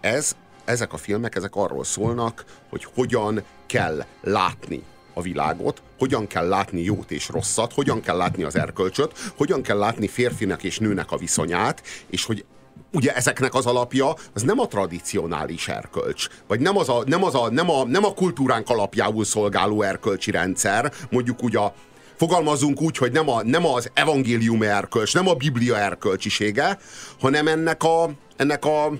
ez, 0.00 0.36
ezek 0.64 0.92
a 0.92 0.96
filmek, 0.96 1.34
ezek 1.34 1.54
arról 1.54 1.84
szólnak, 1.84 2.44
hogy 2.68 2.86
hogyan 2.94 3.42
kell 3.66 4.04
látni 4.20 4.82
a 5.14 5.22
világot, 5.22 5.82
hogyan 5.98 6.26
kell 6.26 6.48
látni 6.48 6.82
jót 6.82 7.10
és 7.10 7.28
rosszat, 7.28 7.72
hogyan 7.72 8.00
kell 8.00 8.16
látni 8.16 8.42
az 8.42 8.56
erkölcsöt, 8.56 9.18
hogyan 9.36 9.62
kell 9.62 9.78
látni 9.78 10.08
férfinek 10.08 10.62
és 10.62 10.78
nőnek 10.78 11.12
a 11.12 11.16
viszonyát, 11.16 11.82
és 12.10 12.24
hogy 12.24 12.44
ugye 12.92 13.14
ezeknek 13.14 13.54
az 13.54 13.66
alapja 13.66 14.14
az 14.34 14.42
nem 14.42 14.58
a 14.58 14.66
tradicionális 14.66 15.68
erkölcs, 15.68 16.28
vagy 16.46 16.60
nem, 16.60 16.76
az 16.76 16.88
a, 16.88 17.02
nem, 17.06 17.24
az 17.24 17.34
a, 17.34 17.50
nem, 17.50 17.70
a, 17.70 17.84
nem 17.84 18.04
a 18.04 18.14
kultúránk 18.14 18.68
alapjául 18.68 19.24
szolgáló 19.24 19.82
erkölcsi 19.82 20.30
rendszer, 20.30 20.92
mondjuk 21.10 21.42
ugye 21.42 21.58
a 21.58 21.74
fogalmazunk 22.20 22.80
úgy, 22.80 22.96
hogy 22.96 23.12
nem, 23.12 23.28
a, 23.28 23.42
nem 23.42 23.66
az 23.66 23.90
evangélium 23.94 24.62
erkölcs, 24.62 25.14
nem 25.14 25.28
a 25.28 25.34
Biblia 25.34 25.78
erkölcsisége, 25.78 26.78
hanem 27.20 27.46
ennek 27.46 27.82
a, 27.82 28.10
ennek 28.36 28.64
a 28.64 28.92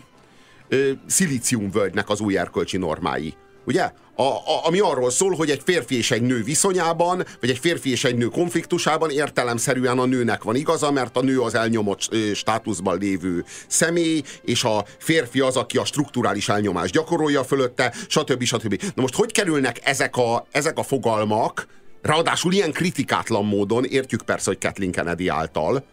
szilíciumvölgynek 1.06 2.08
az 2.08 2.20
új 2.20 2.38
erkölcsi 2.38 2.76
normái. 2.76 3.34
Ugye? 3.64 3.90
A, 4.14 4.22
a, 4.22 4.66
ami 4.66 4.78
arról 4.78 5.10
szól, 5.10 5.34
hogy 5.34 5.50
egy 5.50 5.62
férfi 5.64 5.96
és 5.96 6.10
egy 6.10 6.22
nő 6.22 6.42
viszonyában, 6.42 7.24
vagy 7.40 7.50
egy 7.50 7.58
férfi 7.58 7.90
és 7.90 8.04
egy 8.04 8.16
nő 8.16 8.26
konfliktusában 8.26 9.10
értelemszerűen 9.10 9.98
a 9.98 10.04
nőnek 10.04 10.42
van 10.42 10.54
igaza, 10.54 10.90
mert 10.90 11.16
a 11.16 11.22
nő 11.22 11.40
az 11.40 11.54
elnyomott 11.54 12.08
státuszban 12.34 12.98
lévő 12.98 13.44
személy, 13.66 14.22
és 14.42 14.64
a 14.64 14.84
férfi 14.98 15.40
az, 15.40 15.56
aki 15.56 15.78
a 15.78 15.84
strukturális 15.84 16.48
elnyomást 16.48 16.92
gyakorolja 16.92 17.44
fölötte, 17.44 17.94
stb. 18.08 18.42
stb. 18.42 18.82
Na 18.94 19.02
most 19.02 19.14
hogy 19.14 19.32
kerülnek 19.32 19.80
ezek 19.84 20.16
a, 20.16 20.46
ezek 20.50 20.78
a 20.78 20.82
fogalmak, 20.82 21.66
ráadásul 22.02 22.52
ilyen 22.52 22.72
kritikátlan 22.72 23.44
módon, 23.44 23.84
értjük 23.84 24.22
persze, 24.22 24.50
hogy 24.50 24.58
Kathleen 24.58 24.90
Kennedy 24.90 25.28
által, 25.28 25.84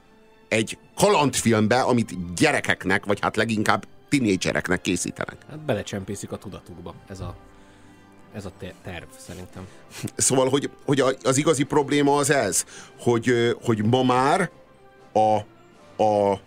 egy 0.48 0.78
kalandfilmbe, 0.96 1.82
amit 1.82 2.34
gyerekeknek, 2.36 3.06
vagy 3.06 3.20
hát 3.22 3.36
leginkább 3.36 3.86
tinédzsereknek 4.10 4.82
készítenek. 4.82 5.38
Hát 5.50 5.60
belecsempészik 5.60 6.32
a 6.32 6.38
tudatukba 6.38 6.94
ez 7.08 7.20
a 7.20 7.36
ez 8.34 8.46
a 8.46 8.52
terv 8.84 9.08
szerintem. 9.18 9.68
Szóval, 10.16 10.50
hogy, 10.50 10.70
hogy 10.86 11.04
az 11.24 11.38
igazi 11.38 11.64
probléma 11.64 12.16
az 12.16 12.30
ez, 12.30 12.66
hogy, 13.00 13.56
hogy 13.64 13.86
ma 13.86 14.04
már 14.04 14.50
a, 15.14 15.38
a, 16.04 16.40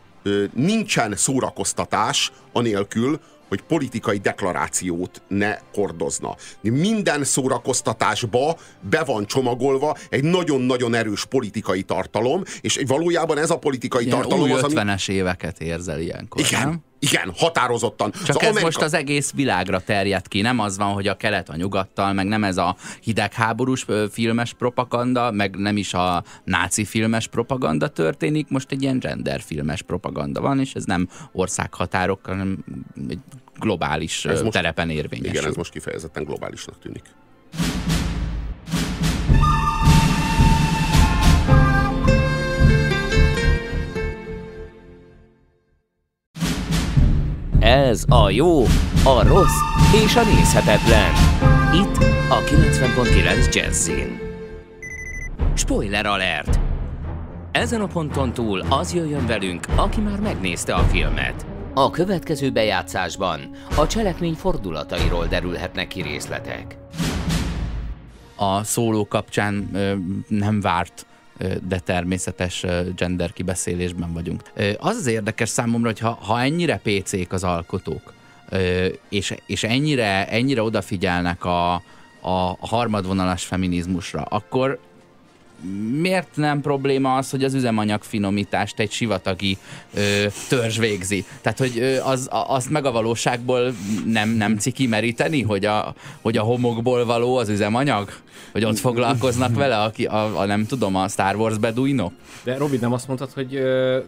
nincsen 0.52 1.16
szórakoztatás 1.16 2.32
anélkül, 2.52 3.20
hogy 3.50 3.62
politikai 3.62 4.18
deklarációt 4.18 5.22
ne 5.28 5.58
hordozna. 5.74 6.36
Minden 6.60 7.24
szórakoztatásba 7.24 8.56
be 8.80 9.04
van 9.04 9.26
csomagolva 9.26 9.96
egy 10.08 10.24
nagyon-nagyon 10.24 10.94
erős 10.94 11.24
politikai 11.24 11.82
tartalom, 11.82 12.42
és 12.60 12.80
valójában 12.86 13.38
ez 13.38 13.50
a 13.50 13.58
politikai 13.58 14.04
Ilyen 14.04 14.16
tartalom 14.16 14.44
új 14.44 14.52
az, 14.52 14.64
50-es 14.68 15.08
ami... 15.08 15.18
éveket 15.18 15.60
érzel 15.60 16.00
ilyenkor, 16.00 16.40
Igen, 16.40 16.68
nem? 16.68 16.88
Igen, 17.02 17.32
határozottan. 17.36 18.10
Csak 18.10 18.20
az 18.22 18.28
ez 18.28 18.36
Amerika... 18.36 18.64
most 18.64 18.80
az 18.80 18.94
egész 18.94 19.32
világra 19.32 19.80
terjed 19.80 20.28
ki, 20.28 20.40
nem 20.40 20.58
az 20.58 20.76
van, 20.76 20.92
hogy 20.92 21.06
a 21.06 21.16
kelet 21.16 21.48
a 21.48 21.56
nyugattal, 21.56 22.12
meg 22.12 22.26
nem 22.26 22.44
ez 22.44 22.56
a 22.56 22.76
hidegháborús 23.02 23.86
filmes 24.10 24.52
propaganda, 24.52 25.30
meg 25.30 25.56
nem 25.56 25.76
is 25.76 25.94
a 25.94 26.24
náci 26.44 26.84
filmes 26.84 27.26
propaganda 27.26 27.88
történik, 27.88 28.48
most 28.48 28.72
egy 28.72 28.82
ilyen 28.82 28.98
gender 28.98 29.40
filmes 29.40 29.82
propaganda 29.82 30.40
van, 30.40 30.60
és 30.60 30.74
ez 30.74 30.84
nem 30.84 31.08
országhatárok, 31.32 32.26
hanem 32.26 32.64
egy 33.08 33.18
globális 33.58 34.24
ez 34.24 34.42
most, 34.42 34.52
terepen 34.52 34.90
érvényes. 34.90 35.32
Igen, 35.32 35.46
ez 35.46 35.54
most 35.54 35.70
kifejezetten 35.70 36.24
globálisnak 36.24 36.78
tűnik. 36.78 37.02
Ez 47.70 48.04
a 48.08 48.30
jó, 48.30 48.62
a 49.04 49.22
rossz 49.26 49.60
és 50.04 50.16
a 50.16 50.24
nézhetetlen. 50.24 51.12
Itt 51.74 51.96
a 52.30 52.38
90.9 52.44 53.54
Jazzin. 53.54 54.18
Spoiler 55.54 56.06
alert! 56.06 56.60
Ezen 57.52 57.80
a 57.80 57.86
ponton 57.86 58.32
túl 58.32 58.60
az 58.68 58.94
jöjjön 58.94 59.26
velünk, 59.26 59.66
aki 59.76 60.00
már 60.00 60.20
megnézte 60.20 60.74
a 60.74 60.82
filmet. 60.82 61.46
A 61.74 61.90
következő 61.90 62.50
bejátszásban 62.50 63.40
a 63.76 63.86
cselekmény 63.86 64.34
fordulatairól 64.34 65.26
derülhetnek 65.26 65.88
ki 65.88 66.02
részletek. 66.02 66.76
A 68.36 68.64
szóló 68.64 69.06
kapcsán 69.06 69.70
ö, 69.72 69.94
nem 70.28 70.60
várt 70.60 71.06
de 71.68 71.78
természetes 71.78 72.64
gender 72.96 73.32
kibeszélésben 73.32 74.12
vagyunk. 74.12 74.42
Az 74.78 74.96
az 74.96 75.06
érdekes 75.06 75.48
számomra, 75.48 75.88
hogy 75.88 75.98
ha, 75.98 76.18
ha 76.22 76.40
ennyire 76.40 76.80
PC-k 76.82 77.32
az 77.32 77.44
alkotók, 77.44 78.12
és, 79.08 79.34
és 79.46 79.62
ennyire, 79.62 80.28
ennyire 80.28 80.62
odafigyelnek 80.62 81.44
a, 81.44 81.72
a 82.20 82.56
harmadvonalas 82.66 83.44
feminizmusra, 83.44 84.22
akkor 84.22 84.78
miért 86.00 86.36
nem 86.36 86.60
probléma 86.60 87.16
az, 87.16 87.30
hogy 87.30 87.44
az 87.44 87.54
üzemanyag 87.54 88.02
finomítást 88.02 88.78
egy 88.78 88.90
sivatagi 88.90 89.58
ö, 89.94 90.26
törzs 90.48 90.78
végzi? 90.78 91.24
Tehát, 91.40 91.58
hogy 91.58 91.78
ö, 91.78 92.00
az, 92.00 92.28
azt 92.30 92.70
meg 92.70 92.84
a 92.84 92.92
valóságból 92.92 93.74
nem, 94.06 94.28
nem 94.28 94.58
ciki 94.58 94.86
meríteni, 94.86 95.42
hogy 95.42 95.64
a, 95.64 95.94
hogy 96.20 96.36
a 96.36 96.42
homokból 96.42 97.04
való 97.04 97.36
az 97.36 97.48
üzemanyag? 97.48 98.12
Hogy 98.52 98.64
ott 98.64 98.78
foglalkoznak 98.78 99.54
vele, 99.54 99.82
aki 99.82 100.04
a, 100.04 100.40
a 100.40 100.44
nem 100.44 100.66
tudom, 100.66 100.96
a 100.96 101.08
Star 101.08 101.36
Wars 101.36 101.58
beduinok? 101.58 102.12
De 102.44 102.56
Robi, 102.56 102.76
nem 102.76 102.92
azt 102.92 103.06
mondtad, 103.06 103.32
hogy 103.32 103.48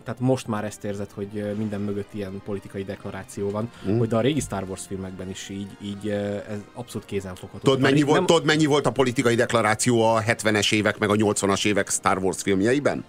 tehát 0.04 0.16
most 0.18 0.46
már 0.46 0.64
ezt 0.64 0.84
érzed, 0.84 1.10
hogy 1.14 1.54
minden 1.56 1.80
mögött 1.80 2.14
ilyen 2.14 2.42
politikai 2.44 2.84
deklaráció 2.84 3.50
van, 3.50 3.70
mm. 3.88 3.98
hogy 3.98 4.08
de 4.08 4.16
a 4.16 4.20
régi 4.20 4.40
Star 4.40 4.64
Wars 4.68 4.82
filmekben 4.88 5.30
is 5.30 5.48
így, 5.48 5.70
így 5.82 6.08
ez 6.48 6.58
abszolút 6.74 7.06
kézenfogható. 7.06 7.64
Tudod 7.64 7.80
mennyi, 7.80 8.02
volt, 8.02 8.16
nem... 8.16 8.26
tudod, 8.26 8.44
mennyi 8.44 8.66
volt 8.66 8.86
a 8.86 8.90
politikai 8.90 9.34
deklaráció 9.34 10.02
a 10.02 10.22
70-es 10.22 10.72
évek 10.72 10.98
meg 10.98 11.10
a 11.10 11.14
80-as 11.14 11.66
évek 11.66 11.90
Star 11.90 12.18
Wars 12.18 12.42
filmjeiben? 12.42 13.04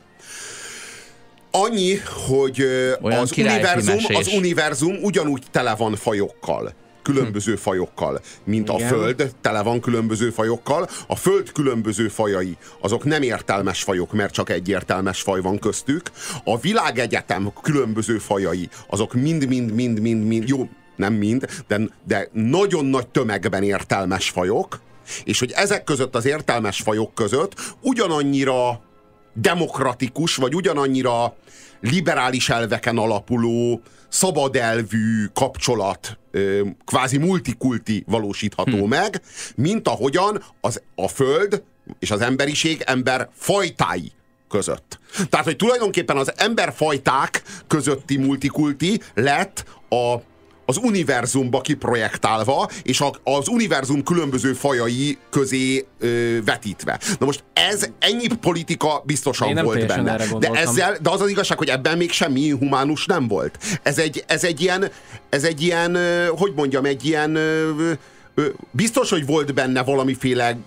Annyi, 1.51 1.95
hogy 2.27 2.61
Olyan 3.01 3.19
az 3.19 3.37
univerzum, 3.37 4.15
az 4.15 4.27
univerzum 4.27 4.95
ugyanúgy 5.01 5.43
tele 5.51 5.75
van 5.75 5.95
fajokkal 5.95 6.73
különböző 7.03 7.55
fajokkal, 7.55 8.21
mint 8.43 8.69
Igen. 8.69 8.81
a 8.83 8.87
Föld 8.87 9.33
tele 9.41 9.61
van 9.61 9.79
különböző 9.79 10.29
fajokkal. 10.29 10.87
A 11.07 11.15
Föld 11.15 11.51
különböző 11.51 12.07
fajai, 12.07 12.57
azok 12.81 13.03
nem 13.03 13.21
értelmes 13.21 13.83
fajok, 13.83 14.13
mert 14.13 14.33
csak 14.33 14.49
egy 14.49 14.69
értelmes 14.69 15.21
faj 15.21 15.41
van 15.41 15.59
köztük. 15.59 16.11
A 16.43 16.59
világegyetem 16.59 17.51
különböző 17.61 18.17
fajai, 18.17 18.69
azok 18.87 19.13
mind-mind-mind-mind-mind, 19.13 20.47
jó, 20.47 20.69
nem 20.95 21.13
mind, 21.13 21.45
de, 21.67 21.79
de 22.07 22.29
nagyon 22.31 22.85
nagy 22.85 23.07
tömegben 23.07 23.63
értelmes 23.63 24.29
fajok, 24.29 24.81
és 25.23 25.39
hogy 25.39 25.51
ezek 25.51 25.83
között 25.83 26.15
az 26.15 26.25
értelmes 26.25 26.81
fajok 26.81 27.13
között 27.13 27.75
ugyanannyira 27.81 28.81
demokratikus, 29.33 30.35
vagy 30.35 30.55
ugyanannyira 30.55 31.35
liberális 31.81 32.49
elveken 32.49 32.97
alapuló, 32.97 33.81
szabadelvű 34.13 35.25
kapcsolat 35.33 36.17
kvázi 36.85 37.17
multikulti 37.17 38.03
valósítható 38.07 38.77
hm. 38.77 38.87
meg, 38.87 39.21
mint 39.55 39.87
ahogyan 39.87 40.43
az, 40.61 40.81
a 40.95 41.07
Föld 41.07 41.63
és 41.99 42.11
az 42.11 42.21
emberiség 42.21 42.81
ember 42.85 43.29
fajtái 43.33 44.11
között. 44.49 44.99
Tehát, 45.29 45.45
hogy 45.45 45.55
tulajdonképpen 45.55 46.17
az 46.17 46.33
emberfajták 46.35 47.43
közötti 47.67 48.17
multikulti 48.17 49.01
lett 49.13 49.65
a 49.89 50.15
az 50.65 50.77
univerzumba 50.77 51.61
kiprojektálva, 51.61 52.69
és 52.83 53.01
a, 53.01 53.13
az 53.23 53.47
univerzum 53.47 54.03
különböző 54.03 54.53
fajai 54.53 55.17
közé 55.29 55.85
ö, 55.99 56.37
vetítve. 56.45 56.99
Na 57.19 57.25
most 57.25 57.43
ez 57.53 57.89
ennyi 57.99 58.27
politika 58.41 59.03
biztosan 59.05 59.63
volt 59.63 59.87
benne. 59.87 60.17
De, 60.39 60.49
ezzel, 60.49 60.97
de 61.01 61.09
az 61.09 61.21
az 61.21 61.29
igazság, 61.29 61.57
hogy 61.57 61.69
ebben 61.69 61.97
még 61.97 62.11
semmi 62.11 62.49
humánus 62.49 63.05
nem 63.05 63.27
volt. 63.27 63.57
Ez 63.83 63.97
egy, 63.97 64.23
ez 64.27 64.43
egy 64.43 64.61
ilyen, 64.61 64.91
ez 65.29 65.43
egy 65.43 65.61
ilyen, 65.61 65.97
hogy 66.29 66.53
mondjam, 66.55 66.85
egy 66.85 67.05
ilyen 67.05 67.37
biztos, 68.71 69.09
hogy 69.09 69.25
volt 69.25 69.53
benne 69.53 69.83
valamiféle 69.83 70.57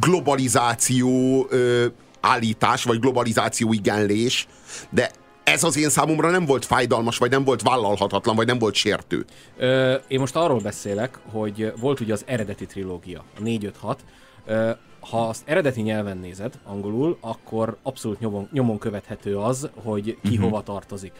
globalizáció 0.00 1.48
állítás, 2.20 2.84
vagy 2.84 3.00
globalizáció 3.00 3.72
igenlés, 3.72 4.46
de 4.90 5.10
ez 5.52 5.64
az 5.64 5.76
én 5.76 5.88
számomra 5.88 6.30
nem 6.30 6.46
volt 6.46 6.64
fájdalmas, 6.64 7.18
vagy 7.18 7.30
nem 7.30 7.44
volt 7.44 7.62
vállalhatatlan, 7.62 8.36
vagy 8.36 8.46
nem 8.46 8.58
volt 8.58 8.74
sértő. 8.74 9.24
Ö, 9.56 9.94
én 10.08 10.20
most 10.20 10.36
arról 10.36 10.60
beszélek, 10.60 11.18
hogy 11.30 11.72
volt 11.80 12.00
ugye 12.00 12.12
az 12.12 12.22
eredeti 12.26 12.66
trilógia, 12.66 13.24
a 13.38 13.40
4-5-6. 13.42 13.96
Ö, 14.46 14.70
ha 15.00 15.28
azt 15.28 15.42
eredeti 15.44 15.80
nyelven 15.80 16.18
nézed, 16.18 16.54
angolul, 16.64 17.18
akkor 17.20 17.76
abszolút 17.82 18.20
nyomon, 18.20 18.48
nyomon 18.52 18.78
követhető 18.78 19.38
az, 19.38 19.68
hogy 19.74 20.04
ki 20.04 20.16
uh-huh. 20.28 20.44
hova 20.44 20.62
tartozik. 20.62 21.12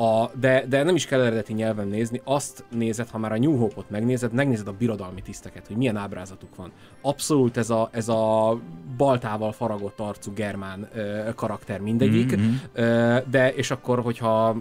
A, 0.00 0.30
de, 0.40 0.64
de 0.68 0.82
nem 0.82 0.94
is 0.94 1.06
kell 1.06 1.20
eredeti 1.20 1.52
nyelven 1.52 1.88
nézni, 1.88 2.20
azt 2.24 2.64
nézed, 2.70 3.08
ha 3.08 3.18
már 3.18 3.32
a 3.32 3.38
New 3.38 3.56
Hope-ot 3.56 3.90
megnézed, 3.90 4.32
megnézed 4.32 4.68
a 4.68 4.72
birodalmi 4.72 5.22
tiszteket, 5.22 5.66
hogy 5.66 5.76
milyen 5.76 5.96
ábrázatuk 5.96 6.56
van. 6.56 6.72
Abszolút 7.00 7.56
ez 7.56 7.70
a, 7.70 7.88
ez 7.92 8.08
a 8.08 8.58
baltával 8.96 9.52
faragott 9.52 10.00
arcú 10.00 10.32
germán 10.32 10.88
ö, 10.94 11.28
karakter 11.34 11.80
mindegyik, 11.80 12.36
mm-hmm. 12.36 12.54
ö, 12.72 13.18
de 13.30 13.52
és 13.54 13.70
akkor, 13.70 14.00
hogyha 14.00 14.56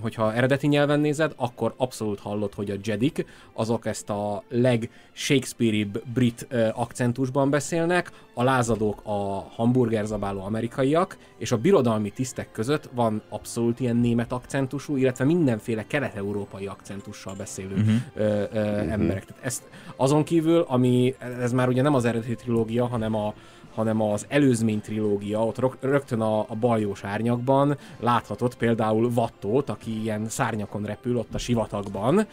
hogyha 0.00 0.34
eredeti 0.34 0.66
nyelven 0.66 1.00
nézed, 1.00 1.32
akkor 1.36 1.74
abszolút 1.76 2.20
hallod, 2.20 2.54
hogy 2.54 2.70
a 2.70 2.74
Jedik 2.84 3.26
azok 3.52 3.86
ezt 3.86 4.10
a 4.10 4.42
leg 4.48 4.90
shakespeare 5.12 5.86
brit 6.14 6.46
akcentusban 6.74 7.50
beszélnek, 7.50 8.10
a 8.34 8.42
lázadók 8.42 9.00
a 9.04 9.46
hamburgerzabáló 9.54 10.44
amerikaiak, 10.44 11.16
és 11.38 11.52
a 11.52 11.56
birodalmi 11.56 12.10
tisztek 12.10 12.52
között 12.52 12.88
van 12.94 13.22
abszolút 13.28 13.80
ilyen 13.80 13.96
német 13.96 14.32
akcentusú, 14.32 14.96
illetve 14.96 15.24
mindenféle 15.24 15.86
kelet-európai 15.86 16.66
akcentussal 16.66 17.34
beszélő 17.34 17.74
uh-huh. 17.74 17.94
ö, 18.14 18.44
ö, 18.52 18.58
emberek. 18.78 19.24
Tehát 19.24 19.44
ezt 19.44 19.62
azon 19.96 20.24
kívül, 20.24 20.64
ami, 20.68 21.14
ez 21.40 21.52
már 21.52 21.68
ugye 21.68 21.82
nem 21.82 21.94
az 21.94 22.04
eredeti 22.04 22.34
trilógia, 22.34 22.86
hanem 22.86 23.14
a 23.14 23.34
hanem 23.74 24.02
az 24.02 24.24
előzmény 24.28 24.80
trilógia, 24.80 25.46
ott 25.46 25.76
rögtön 25.80 26.20
a, 26.20 26.38
a 26.38 26.54
baljós 26.60 27.04
árnyakban 27.04 27.78
láthatott 28.00 28.56
például 28.56 29.12
Vattót, 29.12 29.70
aki 29.70 30.02
ilyen 30.02 30.28
szárnyakon 30.28 30.84
repül 30.84 31.16
ott 31.16 31.34
a 31.34 31.38
sivatagban, 31.38 32.26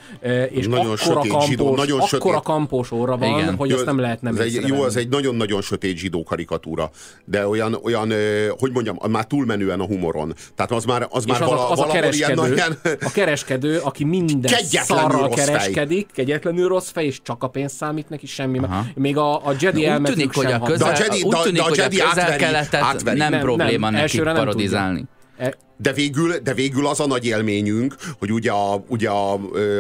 és 0.50 0.68
nagyon 0.68 0.96
akkora, 1.00 1.20
kampós, 1.20 1.46
zsidó, 1.46 1.76
nagyon 1.76 2.00
akkora 2.00 2.34
sötét... 2.34 2.44
kampós 2.44 2.92
óra 2.92 3.18
van, 3.18 3.40
Igen. 3.40 3.56
hogy 3.56 3.72
azt 3.72 3.86
nem 3.86 4.00
lehet 4.00 4.22
nem 4.22 4.38
egy, 4.38 4.64
Jó, 4.68 4.82
az 4.82 4.96
egy 4.96 5.10
nagyon-nagyon 5.10 5.62
sötét 5.62 5.98
zsidó 5.98 6.24
karikatúra, 6.24 6.90
de 7.26 7.48
olyan, 7.48 7.78
olyan 7.84 8.14
hogy 8.60 8.72
mondjam, 8.72 8.98
már 9.10 9.26
túlmenően 9.26 9.80
a 9.80 9.86
humoron. 9.86 10.34
Tehát 10.56 10.72
az 10.72 10.86
már, 10.86 11.08
az 11.10 11.26
már 11.26 11.42
az, 11.42 11.48
vala, 11.48 11.70
az 11.70 11.80
a 11.80 11.88
kereskedő, 11.88 12.54
ilyen... 12.54 12.78
a 12.84 13.12
kereskedő, 13.14 13.78
aki 13.78 14.04
minden 14.04 14.54
szarral 14.64 15.30
kereskedik, 15.30 16.08
fej. 16.14 16.26
kegyetlenül 16.26 16.68
rossz 16.68 16.90
fej, 16.90 17.06
és 17.06 17.22
csak 17.22 17.44
a 17.44 17.48
pénz 17.48 17.74
számít 17.74 18.10
neki 18.10 18.26
semmi. 18.26 18.58
Aha. 18.58 18.86
Még 18.96 19.18
a, 19.18 19.36
a 19.48 19.54
Jedi 19.60 19.86
elmetűk 19.86 20.16
tűnik, 20.16 20.36
hogy 20.36 20.52
a 20.52 20.60
közel, 20.60 20.92
de 20.92 20.98
a 20.98 21.04
Jedi, 21.04 21.24
úgy 21.38 21.44
tűnik, 21.44 21.62
hogy 21.62 21.80
a 21.80 21.88
közel-keletet 21.88 23.04
nem, 23.04 23.16
nem 23.18 23.40
probléma 23.40 23.90
nem, 23.90 24.02
nekik 24.02 24.24
parodizálni. 24.24 25.06
E- 25.38 25.58
de 25.78 25.94
végül, 25.94 26.38
de 26.38 26.54
végül 26.54 26.88
az 26.88 27.00
a 27.00 27.08
nagy 27.08 27.26
élményünk, 27.26 27.96
hogy 28.20 28.32
ugye 28.32 28.52
a, 28.52 28.84
ugye 28.88 29.10
a, 29.10 29.34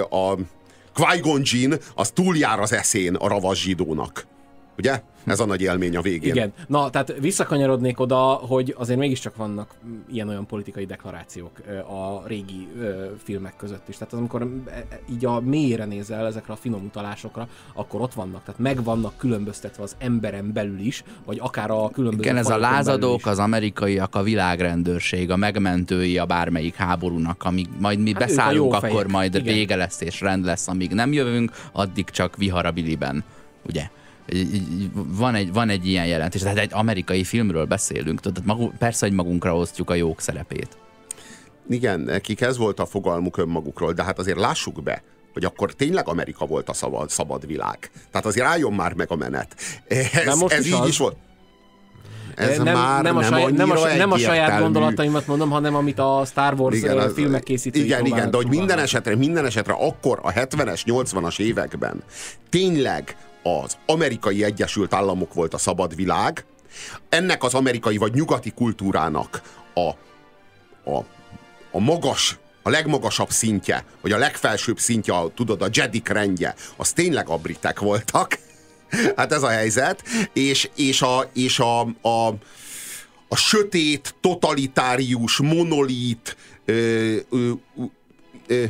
a, 0.09 0.31
a 0.31 0.37
Qui-Gon 0.93 1.41
Jinn 1.43 1.73
az 1.95 2.11
túljár 2.11 2.59
az 2.59 2.73
eszén 2.73 3.15
a 3.15 3.27
ravas 3.27 3.61
zsidónak. 3.61 4.25
Ugye? 4.77 5.01
Ez 5.29 5.39
a 5.39 5.45
nagy 5.45 5.61
élmény 5.61 5.97
a 5.97 6.01
végén. 6.01 6.33
Igen. 6.33 6.53
Na, 6.67 6.89
tehát 6.89 7.13
visszakanyarodnék 7.19 7.99
oda, 7.99 8.17
hogy 8.33 8.75
azért 8.77 8.99
mégiscsak 8.99 9.35
vannak 9.35 9.73
ilyen-olyan 10.11 10.45
politikai 10.45 10.85
deklarációk 10.85 11.51
a 11.87 12.27
régi 12.27 12.67
filmek 13.23 13.53
között 13.57 13.89
is. 13.89 13.97
Tehát 13.97 14.13
az, 14.13 14.19
amikor 14.19 14.47
e, 14.67 14.99
így 15.11 15.25
a 15.25 15.39
mélyre 15.39 15.85
nézel 15.85 16.25
ezekre 16.25 16.53
a 16.53 16.55
finom 16.55 16.83
utalásokra, 16.83 17.47
akkor 17.73 18.01
ott 18.01 18.13
vannak. 18.13 18.43
Tehát 18.43 18.59
meg 18.59 18.83
vannak 18.83 19.17
különböztetve 19.17 19.83
az 19.83 19.95
emberen 19.99 20.53
belül 20.53 20.79
is, 20.79 21.03
vagy 21.25 21.39
akár 21.41 21.71
a 21.71 21.89
különböző 21.89 22.23
Igen, 22.23 22.37
ez 22.37 22.49
a 22.49 22.57
lázadók, 22.57 23.25
az 23.25 23.39
amerikaiak, 23.39 24.15
a 24.15 24.23
világrendőrség, 24.23 25.31
a 25.31 25.35
megmentői 25.35 26.17
a 26.17 26.25
bármelyik 26.25 26.75
háborúnak, 26.75 27.43
amíg 27.43 27.67
majd 27.79 27.99
mi 27.99 28.11
hát 28.11 28.19
beszállunk, 28.19 28.73
akkor 28.73 29.07
majd 29.07 29.35
Igen. 29.35 29.53
vége 29.53 29.75
lesz 29.75 30.01
és 30.01 30.21
rend 30.21 30.45
lesz, 30.45 30.67
amíg 30.67 30.91
nem 30.91 31.13
jövünk, 31.13 31.51
addig 31.71 32.09
csak 32.09 32.37
viharabiliben. 32.37 33.23
Ugye? 33.65 33.89
Van 34.93 35.35
egy, 35.35 35.53
van 35.53 35.69
egy 35.69 35.87
ilyen 35.87 36.05
jelentés, 36.05 36.41
tehát 36.41 36.57
egy 36.57 36.73
amerikai 36.73 37.23
filmről 37.23 37.65
beszélünk, 37.65 38.19
tudod, 38.19 38.45
magunk, 38.45 38.77
persze, 38.77 39.05
hogy 39.05 39.15
magunkra 39.15 39.55
osztjuk 39.55 39.89
a 39.89 39.93
jók 39.93 40.21
szerepét. 40.21 40.77
Igen, 41.69 41.99
nekik 41.99 42.41
ez 42.41 42.57
volt 42.57 42.79
a 42.79 42.85
fogalmuk 42.85 43.37
önmagukról, 43.37 43.93
de 43.93 44.03
hát 44.03 44.19
azért 44.19 44.37
lássuk 44.37 44.83
be, 44.83 45.03
hogy 45.33 45.45
akkor 45.45 45.73
tényleg 45.73 46.07
Amerika 46.07 46.45
volt 46.45 46.69
a 46.69 46.73
szabad, 46.73 47.09
szabad 47.09 47.47
világ. 47.47 47.91
Tehát 48.11 48.25
azért 48.25 48.45
álljon 48.45 48.73
már 48.73 48.93
meg 48.93 49.11
a 49.11 49.15
menet. 49.15 49.55
Ez, 49.87 50.25
nem 50.25 50.37
most 50.37 50.53
ez 50.53 50.65
is 50.65 50.71
így 50.71 50.79
az. 50.79 50.87
is 50.87 50.97
volt. 50.97 51.15
Ez 52.35 52.57
nem, 52.57 52.73
már 52.73 53.03
nem, 53.03 53.17
a 53.17 53.23
saját, 53.23 53.51
nem, 53.51 53.71
a, 53.71 53.95
nem 53.95 54.11
a 54.11 54.17
saját 54.17 54.61
gondolataimat 54.61 55.27
mondom, 55.27 55.49
hanem 55.49 55.75
amit 55.75 55.99
a 55.99 56.23
Star 56.25 56.53
Wars 56.59 56.77
igen, 56.77 56.97
az, 56.97 57.13
filmek 57.13 57.43
készítői 57.43 57.83
Igen, 57.83 58.05
igen, 58.05 58.31
de 58.31 58.37
hogy 58.37 58.47
minden 58.47 58.79
esetre, 58.79 59.15
minden 59.15 59.45
esetre 59.45 59.73
akkor 59.73 60.19
a 60.21 60.31
70-es, 60.31 60.81
80-as 60.85 61.39
években 61.39 62.03
tényleg 62.49 63.15
az 63.43 63.77
amerikai 63.85 64.43
Egyesült 64.43 64.93
Államok 64.93 65.33
volt 65.33 65.53
a 65.53 65.57
szabad 65.57 65.95
világ, 65.95 66.45
ennek 67.09 67.43
az 67.43 67.53
amerikai 67.53 67.97
vagy 67.97 68.13
nyugati 68.13 68.51
kultúrának 68.51 69.41
a, 69.73 69.89
a, 70.91 71.05
a 71.71 71.79
magas, 71.79 72.37
a 72.63 72.69
legmagasabb 72.69 73.29
szintje, 73.29 73.85
vagy 74.01 74.11
a 74.11 74.17
legfelsőbb 74.17 74.79
szintje, 74.79 75.13
tudod, 75.35 75.61
a 75.61 75.69
Jedik 75.73 76.07
rendje, 76.07 76.55
az 76.77 76.91
tényleg 76.91 77.29
a 77.29 77.37
britek 77.37 77.79
voltak. 77.79 78.39
hát 79.15 79.31
ez 79.31 79.43
a 79.43 79.49
helyzet. 79.49 80.03
És, 80.33 80.69
és, 80.75 81.01
a, 81.01 81.29
és 81.33 81.59
a, 81.59 81.81
a, 82.01 82.27
a 83.27 83.35
sötét, 83.35 84.15
totalitárius, 84.21 85.37
monolit, 85.37 86.37
ö, 86.65 87.15
ö, 87.29 87.51
ö, 88.47 88.63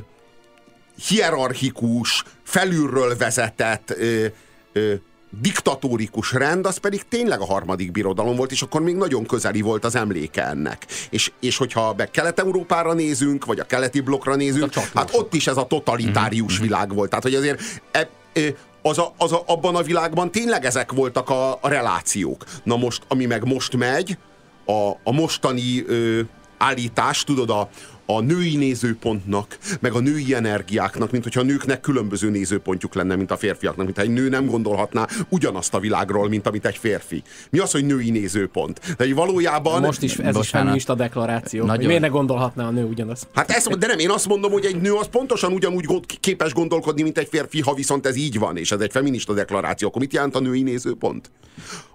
hierarchikus, 1.08 2.24
felülről 2.44 3.18
vezetett 3.18 3.90
ö, 3.98 4.26
ö, 4.74 4.94
diktatórikus 5.42 6.34
rend, 6.34 6.66
az 6.66 6.78
pedig 6.78 7.08
tényleg 7.08 7.40
a 7.40 7.46
harmadik 7.46 7.92
birodalom 7.92 8.36
volt, 8.36 8.52
és 8.52 8.62
akkor 8.62 8.82
még 8.82 8.96
nagyon 8.96 9.26
közeli 9.26 9.62
volt 9.62 9.86
az 9.86 9.96
emléke 9.96 10.48
ennek. 10.48 10.86
És, 11.10 11.32
és 11.40 11.58
hogyha 11.58 11.94
be 11.94 12.12
Kelet-Európára 12.12 12.94
nézünk, 12.94 13.46
vagy 13.46 13.60
a 13.60 13.64
keleti 13.64 14.00
blokkra 14.00 14.36
nézünk, 14.36 14.74
hát 14.74 15.10
ott 15.14 15.34
is 15.34 15.48
ez 15.48 15.58
a 15.58 15.68
totalitárius 15.68 16.54
mm-hmm. 16.54 16.64
világ 16.64 16.94
volt. 16.94 17.10
Tehát, 17.10 17.24
hogy 17.24 17.36
azért 17.36 17.62
e, 17.92 18.10
e, 18.34 18.42
az 18.82 18.98
a, 18.98 19.14
az 19.18 19.32
a, 19.32 19.44
abban 19.46 19.76
a 19.76 19.82
világban 19.82 20.32
tényleg 20.32 20.66
ezek 20.66 20.92
voltak 20.92 21.30
a, 21.30 21.52
a 21.62 21.68
relációk. 21.68 22.44
Na 22.64 22.78
most, 22.78 23.04
ami 23.08 23.26
meg 23.26 23.46
most 23.46 23.78
megy, 23.78 24.18
a, 24.66 24.90
a 25.04 25.12
mostani 25.12 25.84
ö, 25.88 26.22
állítás, 26.58 27.24
tudod, 27.24 27.50
a, 27.50 27.70
a 28.12 28.22
női 28.22 28.56
nézőpontnak, 28.56 29.58
meg 29.80 29.94
a 29.94 30.00
női 30.00 30.34
energiáknak, 30.34 31.12
mint 31.12 31.24
hogyha 31.24 31.40
a 31.40 31.44
nőknek 31.44 31.80
különböző 31.80 32.30
nézőpontjuk 32.30 32.94
lenne, 32.94 33.16
mint 33.16 33.32
a 33.32 33.38
férfiaknak, 33.38 33.86
mint 33.86 33.98
egy 33.98 34.10
nő 34.10 34.30
nem 34.30 34.46
gondolhatná 34.46 35.08
ugyanazt 35.30 35.74
a 35.74 35.80
világról, 35.80 36.30
mint 36.30 36.48
amit 36.48 36.66
egy 36.66 36.78
férfi. 36.78 37.24
Mi 37.50 37.60
az, 37.60 37.72
hogy 37.72 37.86
női 37.86 38.10
nézőpont? 38.10 38.96
De 38.98 39.14
valójában... 39.14 39.82
Most 39.82 40.02
is 40.02 40.18
ez 40.18 40.34
Bocsánat. 40.34 40.76
is 40.76 40.86
a 40.86 40.96
deklaráció. 40.96 41.66
Nagyon... 41.66 41.86
miért 41.86 42.02
ne 42.02 42.08
gondolhatná 42.08 42.68
a 42.68 42.72
nő 42.72 42.84
ugyanazt? 42.84 43.28
Hát 43.34 43.52
ezt, 43.52 43.78
de 43.78 43.88
nem, 43.88 44.00
én 44.00 44.10
azt 44.10 44.28
mondom, 44.28 44.52
hogy 44.52 44.66
egy 44.66 44.82
nő 44.82 44.94
az 44.94 45.08
pontosan 45.08 45.54
ugyanúgy 45.54 45.88
képes 46.20 46.54
gondolkodni, 46.54 47.02
mint 47.02 47.18
egy 47.18 47.28
férfi, 47.32 47.62
ha 47.62 47.74
viszont 47.74 48.06
ez 48.06 48.16
így 48.16 48.40
van, 48.40 48.58
és 48.58 48.72
ez 48.72 48.80
egy 48.80 48.92
feminista 48.92 49.34
deklaráció, 49.34 49.88
akkor 49.88 50.02
mit 50.02 50.14
jelent 50.14 50.36
a 50.36 50.40
női 50.40 50.62
nézőpont? 50.62 51.32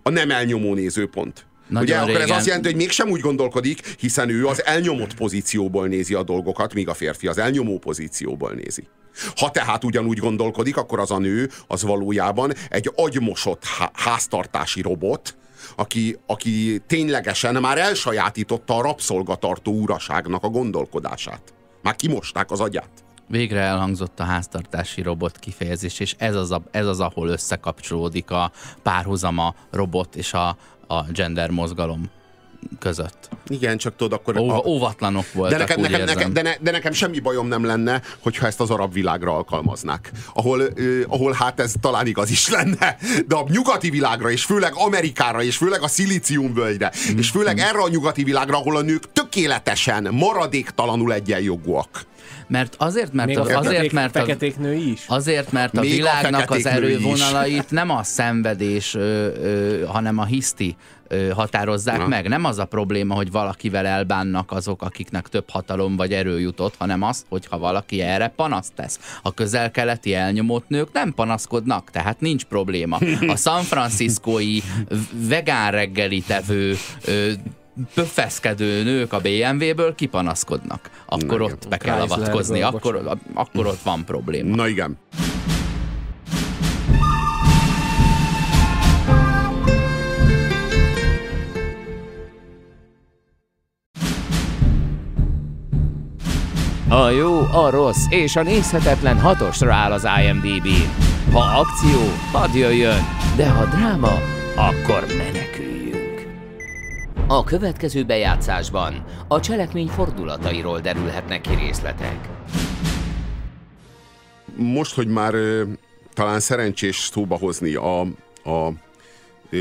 A 0.02 0.10
nem 0.10 0.30
elnyomó 0.30 0.74
nézőpont. 0.74 1.46
Nagyon 1.68 1.84
Ugye, 1.84 1.98
régen. 1.98 2.14
akkor 2.14 2.30
ez 2.30 2.36
azt 2.36 2.46
jelenti, 2.46 2.68
hogy 2.68 2.76
mégsem 2.76 3.08
úgy 3.08 3.20
gondolkodik, 3.20 3.94
hiszen 3.98 4.28
ő 4.28 4.46
az 4.46 4.64
elnyomott 4.64 5.14
pozícióból 5.14 5.86
nézi 5.86 6.14
a 6.14 6.22
dolgokat, 6.22 6.74
míg 6.74 6.88
a 6.88 6.94
férfi 6.94 7.26
az 7.26 7.38
elnyomó 7.38 7.78
pozícióból 7.78 8.52
nézi. 8.52 8.86
Ha 9.36 9.50
tehát 9.50 9.84
ugyanúgy 9.84 10.18
gondolkodik, 10.18 10.76
akkor 10.76 10.98
az 10.98 11.10
a 11.10 11.18
nő 11.18 11.50
az 11.66 11.82
valójában 11.82 12.52
egy 12.68 12.92
agymosott 12.96 13.62
háztartási 13.92 14.80
robot, 14.80 15.36
aki, 15.76 16.18
aki 16.26 16.82
ténylegesen 16.86 17.54
már 17.60 17.78
elsajátította 17.78 18.76
a 18.76 18.82
rabszolgatartó 18.82 19.72
uraságnak 19.72 20.42
a 20.42 20.48
gondolkodását. 20.48 21.54
Már 21.82 21.96
kimosták 21.96 22.50
az 22.50 22.60
agyát. 22.60 22.90
Végre 23.28 23.60
elhangzott 23.60 24.20
a 24.20 24.24
háztartási 24.24 25.02
robot 25.02 25.38
kifejezés, 25.38 26.00
és 26.00 26.14
ez 26.18 26.34
az, 26.34 26.50
a, 26.50 26.62
ez 26.70 26.86
az 26.86 27.00
ahol 27.00 27.28
összekapcsolódik 27.28 28.30
a 28.30 28.52
párhuzama 28.82 29.54
robot 29.70 30.16
és 30.16 30.32
a, 30.32 30.56
a 30.96 31.06
gender 31.12 31.50
mozgalom 31.50 32.10
között. 32.78 33.28
Igen, 33.48 33.76
csak 33.76 33.96
tudod, 33.96 34.12
akkor... 34.12 34.38
Ó, 34.38 34.48
a... 34.48 34.62
Óvatlanok 34.66 35.32
voltak, 35.32 35.58
de 35.58 35.64
nekem, 35.64 35.80
nekem, 35.80 36.04
nekem, 36.04 36.32
de, 36.32 36.42
ne, 36.42 36.54
de 36.60 36.70
nekem 36.70 36.92
semmi 36.92 37.18
bajom 37.18 37.46
nem 37.46 37.64
lenne, 37.64 38.02
hogyha 38.20 38.46
ezt 38.46 38.60
az 38.60 38.70
arab 38.70 38.92
világra 38.92 39.36
alkalmaznák. 39.36 40.10
Ahol, 40.34 40.60
ö, 40.74 41.02
ahol 41.08 41.32
hát 41.32 41.60
ez 41.60 41.72
talán 41.80 42.06
igaz 42.06 42.30
is 42.30 42.48
lenne, 42.48 42.96
de 43.26 43.34
a 43.34 43.44
nyugati 43.48 43.90
világra, 43.90 44.30
és 44.30 44.44
főleg 44.44 44.72
Amerikára, 44.74 45.42
és 45.42 45.56
főleg 45.56 45.82
a 45.82 45.88
szilíciumvölgyre, 45.88 46.92
mm. 47.12 47.18
és 47.18 47.30
főleg 47.30 47.58
erre 47.58 47.78
a 47.78 47.88
nyugati 47.88 48.24
világra, 48.24 48.56
ahol 48.56 48.76
a 48.76 48.82
nők 48.82 49.12
tökéletesen, 49.12 50.08
maradéktalanul 50.14 51.12
egyenjogúak. 51.12 52.06
Mert 52.46 52.74
azért, 52.78 53.12
mert, 53.12 53.28
Még 53.28 53.38
a, 53.38 53.44
feketék, 53.44 53.68
azért, 53.68 53.92
mert 53.92 54.12
feketék 54.12 54.58
nő 54.58 54.74
is. 54.74 55.04
Azért, 55.06 55.52
mert 55.52 55.76
a 55.76 55.80
Még 55.80 55.90
világnak 55.90 56.50
a 56.50 56.54
az 56.54 56.66
erővonalait 56.66 57.70
nem 57.70 57.90
a 57.90 58.02
szenvedés, 58.02 58.94
ö, 58.94 59.00
ö, 59.00 59.84
hanem 59.84 60.18
a 60.18 60.24
hiszti 60.24 60.76
ö, 61.08 61.28
határozzák 61.28 61.98
Na. 61.98 62.06
meg. 62.06 62.28
Nem 62.28 62.44
az 62.44 62.58
a 62.58 62.64
probléma, 62.64 63.14
hogy 63.14 63.30
valakivel 63.30 63.86
elbánnak 63.86 64.52
azok, 64.52 64.82
akiknek 64.82 65.28
több 65.28 65.50
hatalom 65.50 65.96
vagy 65.96 66.12
erő 66.12 66.40
jutott, 66.40 66.74
hanem 66.78 67.02
az, 67.02 67.24
hogyha 67.28 67.58
valaki 67.58 68.00
erre 68.00 68.28
panaszt 68.36 68.72
tesz. 68.74 69.18
A 69.22 69.34
közel-keleti 69.34 70.14
elnyomott 70.14 70.68
nők 70.68 70.92
nem 70.92 71.12
panaszkodnak, 71.14 71.90
tehát 71.90 72.20
nincs 72.20 72.44
probléma. 72.44 72.98
A 73.26 73.36
San 73.36 73.62
Franciscói 73.62 74.58
vegán 75.28 75.70
reggeli 75.70 76.22
pöffeszkedő 77.94 78.82
nők 78.82 79.12
a 79.12 79.20
BMW-ből 79.20 79.94
kipanaszkodnak. 79.94 80.90
Akkor 81.06 81.38
Na, 81.38 81.44
ott 81.44 81.68
be 81.68 81.76
kell 81.76 82.00
avatkozni, 82.00 82.62
akkor, 82.62 83.18
akkor 83.34 83.66
ott 83.66 83.82
van 83.82 84.04
probléma. 84.04 84.54
Na 84.54 84.68
igen. 84.68 84.98
A 96.88 97.08
jó, 97.08 97.40
a 97.40 97.70
rossz 97.70 98.04
és 98.08 98.36
a 98.36 98.42
nézhetetlen 98.42 99.20
hatosra 99.20 99.74
áll 99.74 99.92
az 99.92 100.06
imdb 100.28 100.68
Ha 101.32 101.38
akció, 101.38 102.00
hadd 102.32 102.56
jöjjön, 102.56 103.02
de 103.36 103.50
ha 103.50 103.64
dráma, 103.64 104.12
akkor 104.56 105.04
meneküljünk. 105.16 105.73
A 107.26 107.44
következő 107.44 108.04
bejátszásban 108.04 109.04
a 109.28 109.40
cselekmény 109.40 109.88
fordulatairól 109.88 110.80
derülhetnek 110.80 111.40
ki 111.40 111.54
részletek. 111.54 112.28
Most, 114.56 114.94
hogy 114.94 115.08
már 115.08 115.34
talán 116.12 116.40
szerencsés 116.40 116.96
szóba 116.96 117.36
hozni 117.38 117.74
a, 117.74 118.00
a 118.44 118.72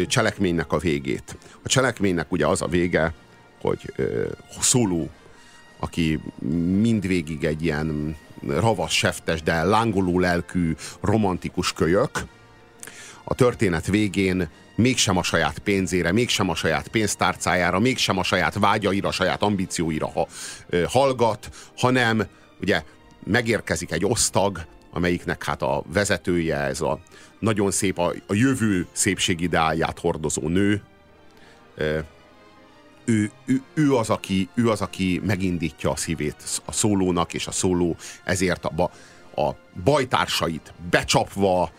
cselekménynek 0.07 0.71
a 0.71 0.77
végét. 0.77 1.37
A 1.63 1.67
cselekménynek 1.67 2.31
ugye 2.31 2.47
az 2.47 2.61
a 2.61 2.67
vége, 2.67 3.13
hogy 3.61 3.93
ö, 3.95 4.25
szóló 4.59 5.09
aki 5.79 6.19
mindvégig 6.81 7.43
egy 7.43 7.63
ilyen 7.63 8.15
ravasz 8.47 8.91
seftes, 8.91 9.41
de 9.41 9.63
lángoló 9.63 10.19
lelkű 10.19 10.75
romantikus 11.01 11.73
kölyök, 11.73 12.11
a 13.23 13.33
történet 13.33 13.87
végén 13.87 14.49
mégsem 14.75 15.17
a 15.17 15.23
saját 15.23 15.59
pénzére, 15.59 16.11
mégsem 16.11 16.49
a 16.49 16.55
saját 16.55 16.87
pénztárcájára, 16.87 17.79
mégsem 17.79 18.17
a 18.17 18.23
saját 18.23 18.53
vágyaira, 18.53 19.11
saját 19.11 19.41
ambícióira 19.41 20.07
ha, 20.07 20.27
ö, 20.69 20.83
hallgat, 20.87 21.49
hanem 21.77 22.27
ugye 22.61 22.83
megérkezik 23.23 23.91
egy 23.91 24.05
osztag, 24.05 24.65
amelyiknek 24.91 25.43
hát 25.43 25.61
a 25.61 25.83
vezetője 25.93 26.57
ez 26.57 26.81
a 26.81 26.99
nagyon 27.39 27.71
szép, 27.71 27.97
a, 27.97 28.13
a 28.27 28.33
jövő 28.33 28.87
szépségideáját 28.91 29.99
hordozó 29.99 30.47
nő. 30.47 30.81
Ö, 31.75 31.99
ő, 33.05 33.31
ő, 33.45 33.61
ő, 33.73 33.95
az, 33.95 34.09
aki, 34.09 34.49
ő 34.53 34.69
az, 34.69 34.81
aki 34.81 35.21
megindítja 35.23 35.89
a 35.91 35.95
szívét 35.95 36.35
a 36.65 36.71
szólónak, 36.71 37.33
és 37.33 37.47
a 37.47 37.51
szóló 37.51 37.95
ezért 38.23 38.65
a, 38.65 38.91
a 39.41 39.55
bajtársait 39.83 40.73
becsapva, 40.89 41.71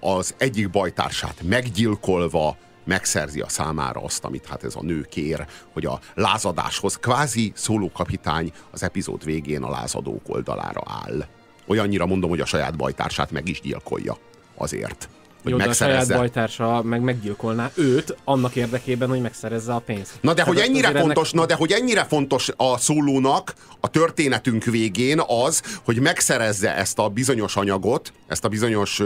az 0.00 0.34
egyik 0.38 0.70
bajtársát 0.70 1.42
meggyilkolva 1.42 2.56
megszerzi 2.84 3.40
a 3.40 3.48
számára 3.48 4.02
azt, 4.02 4.24
amit 4.24 4.46
hát 4.46 4.64
ez 4.64 4.74
a 4.74 4.82
nő 4.82 5.00
kér, 5.10 5.46
hogy 5.72 5.86
a 5.86 6.00
lázadáshoz 6.14 6.96
kvázi 6.96 7.52
szólókapitány 7.54 8.52
az 8.70 8.82
epizód 8.82 9.24
végén 9.24 9.62
a 9.62 9.70
lázadók 9.70 10.22
oldalára 10.28 10.82
áll. 11.04 11.26
Olyannyira 11.66 12.06
mondom, 12.06 12.30
hogy 12.30 12.40
a 12.40 12.46
saját 12.46 12.76
bajtársát 12.76 13.30
meg 13.30 13.48
is 13.48 13.60
gyilkolja 13.60 14.16
azért. 14.54 15.08
Hogy 15.42 15.52
Jó, 15.52 15.58
megszerezze. 15.58 15.96
de 15.96 16.02
a 16.02 16.04
saját 16.04 16.20
bajtársa 16.20 16.82
meg 16.82 17.00
meggyilkolná 17.00 17.70
őt 17.74 18.16
annak 18.24 18.56
érdekében, 18.56 19.08
hogy 19.08 19.20
megszerezze 19.20 19.74
a 19.74 19.78
pénzt. 19.78 20.12
Na 20.20 20.34
de, 20.34 20.42
hogy 20.42 20.58
ennyire 20.58 21.00
fontos, 21.00 21.32
ennek... 21.32 21.40
na 21.40 21.46
de 21.46 21.54
hogy 21.54 21.70
ennyire 21.72 22.04
fontos 22.04 22.50
a 22.56 22.78
szólónak 22.78 23.54
a 23.80 23.88
történetünk 23.88 24.64
végén 24.64 25.20
az, 25.44 25.62
hogy 25.84 26.00
megszerezze 26.00 26.76
ezt 26.76 26.98
a 26.98 27.08
bizonyos 27.08 27.56
anyagot, 27.56 28.12
ezt 28.26 28.44
a 28.44 28.48
bizonyos 28.48 29.02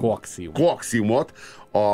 Koaxium. 0.00 0.52
koaxiumot, 0.52 1.32
a, 1.72 1.92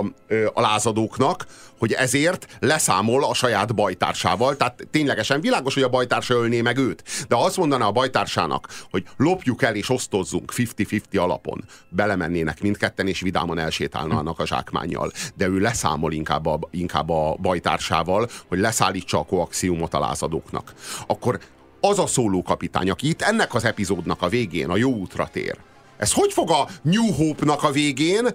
a 0.53 0.61
lázadóknak, 0.61 1.47
hogy 1.79 1.93
ezért 1.93 2.47
leszámol 2.61 3.25
a 3.25 3.35
saját 3.35 3.75
bajtársával. 3.75 4.57
Tehát 4.57 4.87
ténylegesen 4.91 5.41
világos, 5.41 5.75
hogy 5.75 5.83
a 5.83 5.89
bajtársa 5.89 6.35
ölné 6.35 6.61
meg 6.61 6.77
őt. 6.77 7.03
De 7.29 7.37
azt 7.37 7.57
mondaná 7.57 7.87
a 7.87 7.93
bajtársának, 7.93 8.69
hogy 8.91 9.05
lopjuk 9.17 9.63
el 9.63 9.75
és 9.75 9.91
osztozzunk 9.91 10.53
50-50 10.57 11.21
alapon, 11.21 11.65
belemennének 11.89 12.61
mindketten, 12.61 13.09
és 13.09 13.21
vidáman 13.21 13.59
elsétálnának 13.59 14.39
a 14.39 14.47
zsákmányjal. 14.47 15.11
De 15.35 15.47
ő 15.47 15.59
leszámol 15.59 16.13
inkább 16.13 16.47
a, 16.47 16.59
inkább 16.71 17.11
a 17.11 17.37
bajtársával, 17.41 18.29
hogy 18.49 18.59
leszállítsa 18.59 19.19
a 19.19 19.25
koaxiumot 19.25 19.95
a 19.95 19.99
lázadóknak. 19.99 20.73
Akkor 21.07 21.41
az 21.81 21.99
a 21.99 22.07
szólókapitány, 22.07 22.91
aki 22.91 23.09
itt 23.09 23.23
ennek 23.23 23.55
az 23.55 23.65
epizódnak 23.65 24.23
a 24.23 24.29
végén 24.29 24.71
a 24.71 24.77
jó 24.77 24.91
útra 24.91 25.29
tér, 25.33 25.59
ez 25.97 26.13
hogy 26.13 26.33
fog 26.33 26.51
a 26.51 26.69
New 26.83 27.13
Hope-nak 27.13 27.63
a 27.63 27.71
végén 27.71 28.29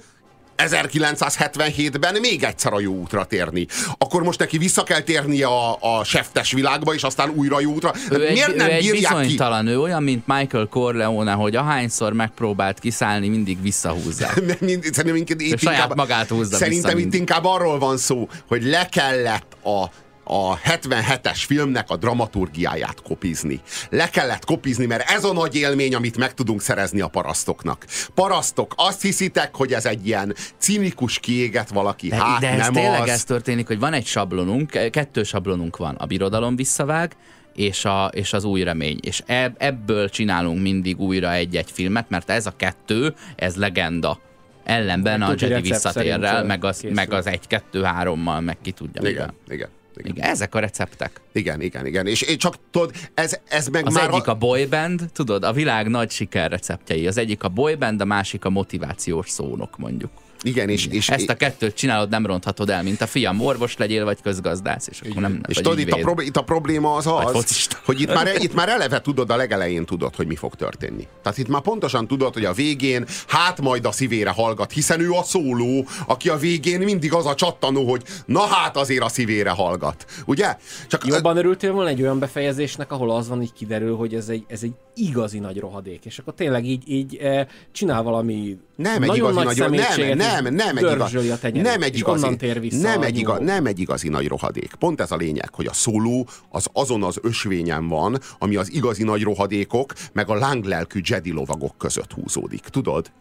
1977-ben 0.57 2.17
még 2.21 2.43
egyszer 2.43 2.73
a 2.73 2.79
jó 2.79 2.93
útra 2.93 3.25
térni. 3.25 3.67
Akkor 3.97 4.23
most 4.23 4.39
neki 4.39 4.57
vissza 4.57 4.83
kell 4.83 4.99
térnie 4.99 5.47
a, 5.47 5.77
a 5.99 6.03
seftes 6.03 6.51
világba, 6.51 6.93
és 6.93 7.03
aztán 7.03 7.29
újra 7.29 7.59
jó 7.59 7.71
útra. 7.71 7.93
Ő 8.11 8.17
Miért 8.17 8.49
egy, 8.49 8.55
nem 8.55 8.67
ő 8.67 8.71
egy 8.71 8.91
bizonytalan, 8.91 9.65
ki? 9.65 9.71
ő 9.71 9.79
olyan, 9.81 10.03
mint 10.03 10.27
Michael 10.27 10.67
Corleone, 10.67 11.31
hogy 11.31 11.55
ahányszor 11.55 12.13
megpróbált 12.13 12.79
kiszállni, 12.79 13.27
mindig 13.27 13.61
visszahúzzák. 13.61 14.35
szerintem 14.91 15.15
itt 15.15 15.59
saját 15.59 15.79
inkább, 15.81 15.95
magát 15.95 16.27
húzza 16.27 16.57
Szerintem 16.57 16.95
vissza, 16.95 17.07
itt 17.07 17.13
inkább 17.13 17.45
arról 17.45 17.79
van 17.79 17.97
szó, 17.97 18.29
hogy 18.47 18.63
le 18.63 18.85
kellett 18.91 19.57
a 19.63 19.89
a 20.27 20.57
77-es 20.57 21.43
filmnek 21.45 21.89
a 21.89 21.95
dramaturgiáját 21.95 23.01
kopizni. 23.01 23.61
Le 23.89 24.09
kellett 24.09 24.45
kopizni, 24.45 24.85
mert 24.85 25.09
ez 25.09 25.23
a 25.23 25.33
nagy 25.33 25.55
élmény, 25.55 25.95
amit 25.95 26.17
meg 26.17 26.33
tudunk 26.33 26.61
szerezni 26.61 27.01
a 27.01 27.07
parasztoknak. 27.07 27.85
Parasztok, 28.13 28.73
azt 28.77 29.01
hiszitek, 29.01 29.55
hogy 29.55 29.73
ez 29.73 29.85
egy 29.85 30.07
ilyen 30.07 30.35
cinikus 30.57 31.19
kiéget 31.19 31.69
valaki, 31.69 32.07
de, 32.07 32.15
hát 32.15 32.39
de 32.39 32.49
ez 32.49 32.57
nem 32.57 32.73
tényleg 32.73 33.01
az. 33.01 33.09
ez 33.09 33.23
történik, 33.23 33.67
hogy 33.67 33.79
van 33.79 33.93
egy 33.93 34.05
sablonunk, 34.05 34.89
kettő 34.91 35.23
sablonunk 35.23 35.77
van. 35.77 35.95
A 35.95 36.05
birodalom 36.05 36.55
visszavág, 36.55 37.15
és, 37.55 37.85
a, 37.85 38.05
és 38.13 38.33
az 38.33 38.43
új 38.43 38.63
remény. 38.63 38.99
És 39.01 39.23
ebből 39.57 40.09
csinálunk 40.09 40.61
mindig 40.61 40.99
újra 40.99 41.33
egy-egy 41.33 41.71
filmet, 41.71 42.09
mert 42.09 42.29
ez 42.29 42.45
a 42.45 42.53
kettő, 42.57 43.13
ez 43.35 43.55
legenda 43.55 44.19
ellenben 44.63 45.21
a 45.21 45.33
Jedi 45.37 45.61
visszatérrel, 45.61 46.43
meg 46.43 46.63
az, 46.63 46.85
meg 46.89 47.13
az 47.13 47.27
egy-kettő-hárommal, 47.27 48.41
meg 48.41 48.57
ki 48.61 48.71
tudja 48.71 49.01
igen, 49.01 49.11
mivel. 49.11 49.33
Igen. 49.49 49.69
Igen. 49.99 50.15
igen. 50.15 50.29
Ezek 50.29 50.55
a 50.55 50.59
receptek. 50.59 51.21
Igen, 51.31 51.61
igen, 51.61 51.85
igen. 51.85 52.07
És 52.07 52.21
én 52.21 52.37
csak 52.37 52.55
tudod, 52.71 52.91
ez, 53.13 53.39
ez 53.47 53.67
meg 53.67 53.85
az 53.85 53.93
már... 53.93 54.07
Az 54.07 54.13
egyik 54.13 54.27
a 54.27 54.35
boyband, 54.35 55.09
tudod, 55.13 55.43
a 55.43 55.53
világ 55.53 55.87
nagy 55.87 56.11
siker 56.11 56.51
receptjei. 56.51 57.07
Az 57.07 57.17
egyik 57.17 57.43
a 57.43 57.49
boyband, 57.49 58.01
a 58.01 58.05
másik 58.05 58.45
a 58.45 58.49
motivációs 58.49 59.29
szónok, 59.29 59.77
mondjuk. 59.77 60.11
Igen, 60.41 60.69
és, 60.69 60.87
és 60.87 61.09
ezt 61.09 61.29
a 61.29 61.35
kettőt 61.35 61.75
csinálod, 61.75 62.09
nem 62.09 62.25
ronthatod 62.25 62.69
el, 62.69 62.83
mint 62.83 63.01
a 63.01 63.07
fiam, 63.07 63.41
orvos 63.41 63.77
legyél, 63.77 64.05
vagy 64.05 64.17
közgazdász, 64.21 64.87
és 64.87 65.01
akkor 65.01 65.21
nem 65.21 65.41
És 65.47 65.55
tudod, 65.55 65.79
itt 65.79 65.91
a, 65.91 66.21
itt 66.21 66.37
a 66.37 66.41
probléma 66.41 66.95
az 66.95 67.07
az, 67.07 67.67
hogy 67.85 68.01
itt 68.01 68.13
már, 68.13 68.27
itt 68.45 68.53
már 68.53 68.69
eleve 68.69 69.01
tudod, 69.01 69.29
a 69.29 69.35
legelején 69.35 69.85
tudod, 69.85 70.15
hogy 70.15 70.27
mi 70.27 70.35
fog 70.35 70.55
történni. 70.55 71.07
Tehát 71.21 71.37
itt 71.37 71.47
már 71.47 71.61
pontosan 71.61 72.07
tudod, 72.07 72.33
hogy 72.33 72.45
a 72.45 72.53
végén 72.53 73.05
hát 73.27 73.61
majd 73.61 73.85
a 73.85 73.91
szívére 73.91 74.29
hallgat, 74.29 74.71
hiszen 74.71 74.99
ő 74.99 75.11
a 75.11 75.23
szóló, 75.23 75.85
aki 76.07 76.29
a 76.29 76.37
végén 76.37 76.79
mindig 76.79 77.13
az 77.13 77.25
a 77.25 77.35
csattanó, 77.35 77.89
hogy 77.89 78.03
na 78.25 78.39
hát 78.39 78.77
azért 78.77 79.03
a 79.03 79.09
szívére 79.09 79.49
hallgat. 79.49 80.05
Ugye? 80.25 80.57
Csak 80.87 81.05
Jobban 81.05 81.37
örültél 81.37 81.71
volna 81.71 81.89
egy 81.89 82.01
olyan 82.01 82.19
befejezésnek, 82.19 82.91
ahol 82.91 83.11
az 83.11 83.27
van, 83.27 83.41
így 83.41 83.53
kiderül, 83.53 83.95
hogy 83.95 84.13
ez 84.13 84.29
egy, 84.29 84.45
ez 84.47 84.63
egy 84.63 84.73
igazi 84.95 85.39
nagy 85.39 85.59
rohadék, 85.59 86.05
és 86.05 86.17
akkor 86.17 86.33
tényleg 86.33 86.65
így, 86.65 86.83
így 86.85 87.15
e, 87.15 87.47
csinál 87.71 88.03
valami 88.03 88.57
nem 88.75 89.03
egy 89.03 89.15
igazi 89.15 89.33
nagy, 89.33 89.45
nagy 89.45 89.57
nem, 89.97 90.17
nem, 90.17 90.17
nem, 90.49 90.77
egy 90.77 90.91
igazi, 90.91 91.29
a 91.29 91.37
tenyerét, 91.37 91.71
nem 91.71 91.81
egy 91.81 91.97
igazi, 91.97 92.35
tér 92.35 92.59
vissza 92.59 92.81
nem, 92.81 93.01
egy 93.01 93.17
iga, 93.17 93.39
nem 93.39 93.65
egy 93.65 93.79
igazi 93.79 94.09
nagy 94.09 94.27
rohadék. 94.27 94.73
Pont 94.79 95.01
ez 95.01 95.11
a 95.11 95.15
lényeg, 95.15 95.53
hogy 95.53 95.65
a 95.65 95.73
szóló 95.73 96.27
az 96.49 96.67
azon 96.73 97.03
az 97.03 97.19
ösvényen 97.21 97.87
van, 97.87 98.19
ami 98.39 98.55
az 98.55 98.73
igazi 98.73 99.03
nagy 99.03 99.23
rohadékok, 99.23 99.93
meg 100.13 100.29
a 100.29 100.35
lánglelkű 100.35 100.99
Jedi 101.03 101.31
lovagok 101.31 101.77
között 101.77 102.13
húzódik. 102.13 102.61
Tudod? 102.61 103.11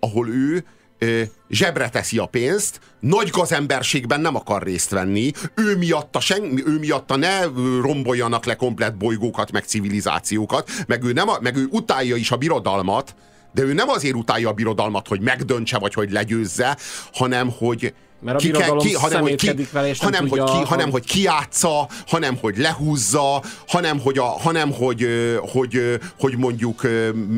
Ahol 0.00 0.28
ő 0.28 0.64
ö, 0.98 1.22
zsebre 1.48 1.88
teszi 1.88 2.18
a 2.18 2.26
pénzt, 2.26 2.80
nagy 3.00 3.28
gazemberségben 3.28 4.20
nem 4.20 4.34
akar 4.34 4.62
részt 4.62 4.90
venni, 4.90 5.30
ő 5.54 5.76
miatta, 5.76 6.20
sen, 6.20 6.62
ő 6.66 6.78
miatta 6.78 7.16
ne 7.16 7.44
romboljanak 7.80 8.44
le 8.44 8.56
komplet 8.56 8.96
bolygókat, 8.96 9.52
meg 9.52 9.64
civilizációkat, 9.64 10.70
meg 10.86 11.04
ő, 11.04 11.12
nem, 11.12 11.28
meg 11.40 11.56
ő 11.56 11.68
utálja 11.70 12.16
is 12.16 12.30
a 12.30 12.36
birodalmat, 12.36 13.14
de 13.52 13.62
ő 13.62 13.72
nem 13.72 13.88
azért 13.88 14.14
utálja 14.14 14.48
a 14.48 14.52
birodalmat, 14.52 15.08
hogy 15.08 15.20
megdöntse, 15.20 15.78
vagy 15.78 15.94
hogy 15.94 16.10
legyőzze, 16.10 16.76
hanem 17.12 17.50
hogy 17.58 17.94
mert 18.20 18.36
a 18.36 18.40
ki, 18.40 18.50
ki, 18.88 18.92
hanem, 18.92 19.22
hogy 19.22 19.34
ki, 19.34 19.68
vele, 19.72 19.88
és 19.88 19.98
hanem, 19.98 20.28
hogy 20.28 20.42
ki, 20.42 20.64
hanem, 20.64 20.90
hogy 20.90 21.04
kiátsza, 21.04 21.88
hanem, 22.06 22.36
hogy 22.40 22.56
lehúzza, 22.56 23.42
hanem, 23.66 24.00
hogy, 24.00 24.18
a, 24.18 24.24
hanem 24.24 24.72
hogy, 24.72 25.06
hogy, 25.52 25.98
hogy 26.18 26.36
mondjuk 26.36 26.82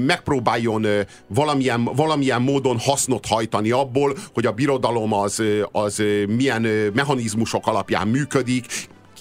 megpróbáljon 0.06 0.86
valamilyen, 1.26 1.84
valamilyen 1.84 2.42
módon 2.42 2.78
hasznot 2.78 3.26
hajtani 3.26 3.70
abból, 3.70 4.16
hogy 4.34 4.46
a 4.46 4.52
birodalom 4.52 5.12
az, 5.12 5.42
az 5.72 6.02
milyen 6.26 6.62
mechanizmusok 6.94 7.66
alapján 7.66 8.08
működik, 8.08 8.66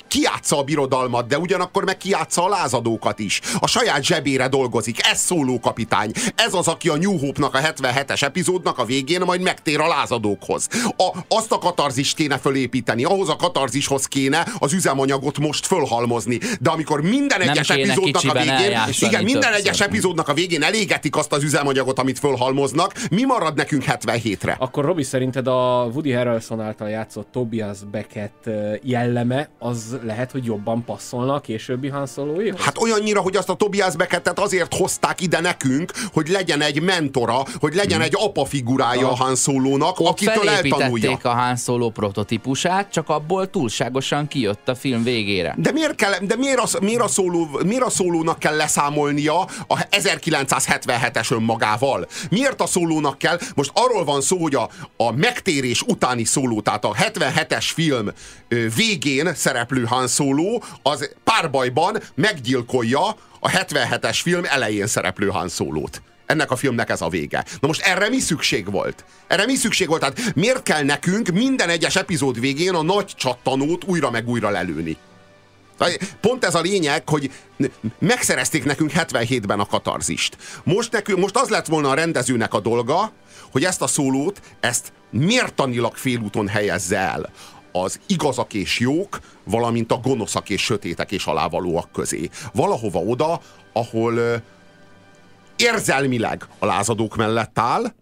kiátsza 0.10 0.58
a 0.58 0.64
birodalmat, 0.64 1.28
de 1.28 1.38
ugyanakkor 1.38 1.84
meg 1.84 1.98
kiátsza 1.98 2.44
a 2.44 2.50
lázadókat 2.50 3.20
is. 3.20 3.42
A 3.60 3.68
saját 3.68 4.04
zsebére 4.04 4.48
dolgozik. 4.48 5.08
Ez 5.08 5.20
szóló 5.20 5.60
kapitány. 5.60 6.12
Ez 6.36 6.54
az, 6.54 6.68
aki 6.68 6.90
a 6.90 6.98
New 6.98 7.18
Hope-nak 7.18 7.54
a 7.54 7.60
77-es 7.60 8.24
epizódnak 8.24 8.78
a 8.78 8.86
végén 8.86 9.22
majd 9.22 9.42
megtér 9.42 9.80
a 9.80 9.88
lázadókhoz. 9.88 10.68
A, 10.98 11.18
azt 11.28 11.52
a 11.52 11.58
katarzist 11.58 12.16
kéne 12.16 12.38
fölépíteni, 12.38 13.04
ahhoz 13.04 13.30
a 13.30 13.36
katarzishoz 13.36 14.06
kéne 14.06 14.48
az 14.60 14.74
üzemanyagot 14.74 15.38
most 15.40 15.66
fölhalmozni. 15.66 16.40
De 16.60 16.70
amikor 16.70 17.02
minden 17.02 17.42
egyes 17.42 17.70
epizódnak 17.70 18.24
a 18.24 18.34
végén, 18.34 18.78
igen, 19.00 19.24
minden 19.24 19.54
egyes 19.54 19.80
epizódnak 19.80 20.28
a 20.28 20.34
végén 20.34 20.64
elégetik 20.64 21.16
azt 21.16 21.34
az 21.34 21.44
üzemanyagot, 21.44 22.00
amit 22.00 22.20
fölhalmoznak, 22.20 22.94
mi 23.10 23.24
marad 23.24 23.56
nekünk 23.56 23.84
77-re? 23.88 24.56
Akkor 24.60 24.86
Robi, 24.86 25.04
szerinted 25.04 25.48
a 25.48 25.90
Woody 25.94 26.12
Harrelson 26.12 26.62
által 26.62 26.90
játszott 26.90 27.28
Tobias 27.32 27.78
Beckett 27.92 28.50
jelleme 28.84 29.50
az 29.60 29.99
lehet, 30.04 30.32
hogy 30.32 30.46
jobban 30.46 30.84
passzolna 30.84 31.34
a 31.34 31.40
későbbi 31.40 31.88
Han 31.88 32.08
Solo-éhoz? 32.08 32.62
Hát 32.62 32.78
olyannyira, 32.78 33.22
hogy 33.22 33.36
azt 33.36 33.50
a 33.50 33.54
Tobias 33.54 33.96
Beckettet 33.96 34.40
azért 34.40 34.76
hozták 34.76 35.22
ide 35.22 35.40
nekünk, 35.40 35.92
hogy 36.14 36.28
legyen 36.28 36.62
egy 36.62 36.82
mentora, 36.82 37.44
hogy 37.60 37.74
legyen 37.74 37.98
hmm. 37.98 38.06
egy 38.06 38.14
apa 38.16 38.46
figurája 38.46 39.12
a 39.12 39.16
Han 39.16 39.36
Solo-nak, 39.36 40.00
akitől 40.00 40.50
eltanulja. 40.50 41.18
a 41.22 41.30
Han 41.30 41.56
Solo 41.56 41.90
prototípusát, 41.90 42.92
csak 42.92 43.10
abból 43.10 43.50
túlságosan 43.50 44.28
kijött 44.28 44.70
a 44.70 44.76
film 44.76 45.04
végére. 45.04 45.56
De 45.58 45.72
miért, 45.72 45.96
kell, 45.96 46.14
de 46.22 46.36
miért, 46.36 46.60
a, 46.60 46.68
miért, 46.82 47.02
a 47.02 47.08
szóló, 47.08 47.60
miért 47.66 47.84
a 47.84 47.90
szólónak 47.90 48.40
kell 48.40 48.56
leszámolnia 48.56 49.40
a 49.68 49.78
1977-es 49.92 51.32
önmagával? 51.32 52.08
Miért 52.30 52.62
a 52.62 52.66
szólónak 52.66 53.18
kell? 53.18 53.40
Most 53.56 53.72
arról 53.74 54.04
van 54.04 54.22
szó, 54.22 54.38
hogy 54.38 54.56
a, 54.56 54.70
a 54.98 55.12
megtérés 55.12 55.82
utáni 55.82 56.24
szóló, 56.24 56.62
tehát 56.62 56.86
a 56.86 56.94
77-es 56.94 57.70
film 57.74 58.12
végén 58.76 59.34
szereplő 59.36 59.84
Han 59.90 60.08
Solo 60.08 60.60
az 60.82 61.16
párbajban 61.24 62.02
meggyilkolja 62.16 63.08
a 63.40 63.50
77-es 63.50 64.20
film 64.24 64.44
elején 64.46 64.88
szereplő 64.88 65.28
Han 65.28 65.50
Solo-t 65.50 66.02
ennek 66.26 66.52
a 66.52 66.56
filmnek 66.56 66.90
ez 66.90 67.02
a 67.02 67.10
vége. 67.10 67.46
Na 67.60 67.68
most 67.68 67.82
erre 67.82 68.10
mi 68.10 68.20
szükség 68.20 68.72
volt? 68.72 69.06
Erre 69.28 69.46
mi 69.46 69.56
szükség 69.56 69.88
volt? 69.88 70.00
Tehát 70.00 70.36
miért 70.36 70.64
kell 70.64 70.84
nekünk 70.84 71.28
minden 71.28 71.70
egyes 71.70 71.96
epizód 71.96 72.40
végén 72.40 72.74
a 72.74 72.82
nagy 72.82 73.06
csattanót 73.06 73.84
újra 73.84 74.12
meg 74.12 74.28
újra 74.28 74.50
lelőni? 74.50 74.98
Pont 76.22 76.46
ez 76.46 76.56
a 76.56 76.62
lényeg, 76.62 77.10
hogy 77.10 77.32
megszerezték 78.00 78.64
nekünk 78.64 78.92
77-ben 78.96 79.60
a 79.60 79.66
katarzist. 79.66 80.38
Most, 80.64 80.92
nekünk, 80.92 81.20
most 81.20 81.38
az 81.38 81.50
lett 81.50 81.66
volna 81.66 81.90
a 81.90 81.94
rendezőnek 81.94 82.54
a 82.54 82.60
dolga, 82.60 83.12
hogy 83.52 83.64
ezt 83.64 83.82
a 83.82 83.88
szólót, 83.88 84.42
ezt 84.60 84.92
mértanilag 85.10 85.96
félúton 85.96 86.48
helyezze 86.48 86.98
el 86.98 87.30
az 87.84 88.00
igazak 88.08 88.54
és 88.54 88.80
jók, 88.80 89.20
valamint 89.44 89.92
a 89.92 89.98
gonoszak 89.98 90.50
és 90.50 90.62
sötétek 90.62 91.12
és 91.12 91.26
alávalóak 91.26 91.92
közé. 91.92 92.30
Valahova 92.54 93.00
oda, 93.00 93.42
ahol 93.74 94.42
érzelmileg 95.56 96.48
a 96.60 96.66
lázadók 96.66 97.16
mellett 97.16 97.60
áll, 97.60 97.94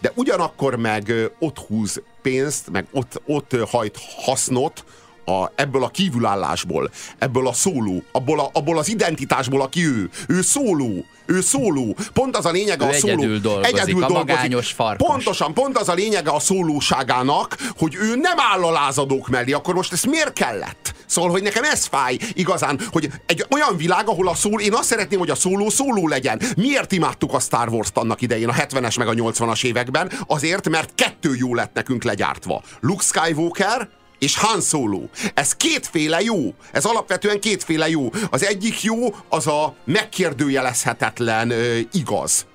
de 0.00 0.12
ugyanakkor 0.14 0.76
meg 0.76 1.12
ott 1.38 1.58
húz 1.58 2.02
pénzt, 2.22 2.70
meg 2.70 2.86
ott, 2.92 3.22
ott 3.26 3.56
hajt 3.70 3.98
hasznot 4.16 4.84
a, 5.30 5.52
ebből 5.54 5.84
a 5.84 5.88
kívülállásból, 5.88 6.90
ebből 7.18 7.46
a 7.46 7.52
szóló, 7.52 8.02
abból, 8.12 8.40
a, 8.40 8.50
abból 8.52 8.78
az 8.78 8.88
identitásból, 8.88 9.62
aki 9.62 9.86
ő. 9.86 10.10
Ő 10.28 10.42
szóló, 10.42 11.04
ő 11.26 11.40
szóló. 11.40 11.96
Pont 12.12 12.36
az 12.36 12.46
a 12.46 12.50
lényege 12.50 12.86
ő 12.86 12.88
a 12.88 12.92
szóló. 12.92 13.12
Egyedül 13.12 13.38
dolgozik, 13.38 13.76
egyedül 13.76 14.04
a 14.04 14.06
dolgozik. 14.06 14.62
farkas. 14.62 15.06
Pontosan, 15.06 15.54
pont 15.54 15.78
az 15.78 15.88
a 15.88 15.94
lényege 15.94 16.30
a 16.30 16.38
szólóságának, 16.38 17.56
hogy 17.78 17.94
ő 17.94 18.16
nem 18.16 18.38
áll 18.52 18.62
a 18.62 18.70
lázadók 18.70 19.28
mellé. 19.28 19.52
Akkor 19.52 19.74
most 19.74 19.92
ez 19.92 20.02
miért 20.02 20.32
kellett? 20.32 20.94
Szóval, 21.06 21.30
hogy 21.30 21.42
nekem 21.42 21.64
ez 21.64 21.86
fáj 21.86 22.16
igazán, 22.32 22.80
hogy 22.92 23.10
egy 23.26 23.46
olyan 23.50 23.76
világ, 23.76 24.08
ahol 24.08 24.28
a 24.28 24.34
szól, 24.34 24.60
én 24.60 24.74
azt 24.74 24.88
szeretném, 24.88 25.18
hogy 25.18 25.30
a 25.30 25.34
szóló 25.34 25.70
szóló 25.70 26.08
legyen. 26.08 26.40
Miért 26.56 26.92
imádtuk 26.92 27.34
a 27.34 27.40
Star 27.40 27.68
Wars-t 27.68 27.96
annak 27.96 28.20
idején, 28.20 28.48
a 28.48 28.52
70-es 28.52 28.98
meg 28.98 29.08
a 29.08 29.12
80-as 29.12 29.64
években? 29.64 30.10
Azért, 30.26 30.68
mert 30.68 30.94
kettő 30.94 31.34
jó 31.36 31.54
lett 31.54 31.74
nekünk 31.74 32.02
legyártva. 32.02 32.62
Luke 32.80 33.02
Skywalker, 33.02 33.88
és 34.20 34.36
Han 34.36 34.60
Solo. 34.60 35.02
Ez 35.34 35.56
kétféle 35.56 36.20
jó. 36.20 36.54
Ez 36.72 36.84
alapvetően 36.84 37.40
kétféle 37.40 37.88
jó. 37.88 38.10
Az 38.30 38.44
egyik 38.44 38.82
jó, 38.82 39.14
az 39.28 39.46
a 39.46 39.74
megkérdőjelezhetetlen 39.84 41.50
ö, 41.50 41.78
igaz. 41.92 42.46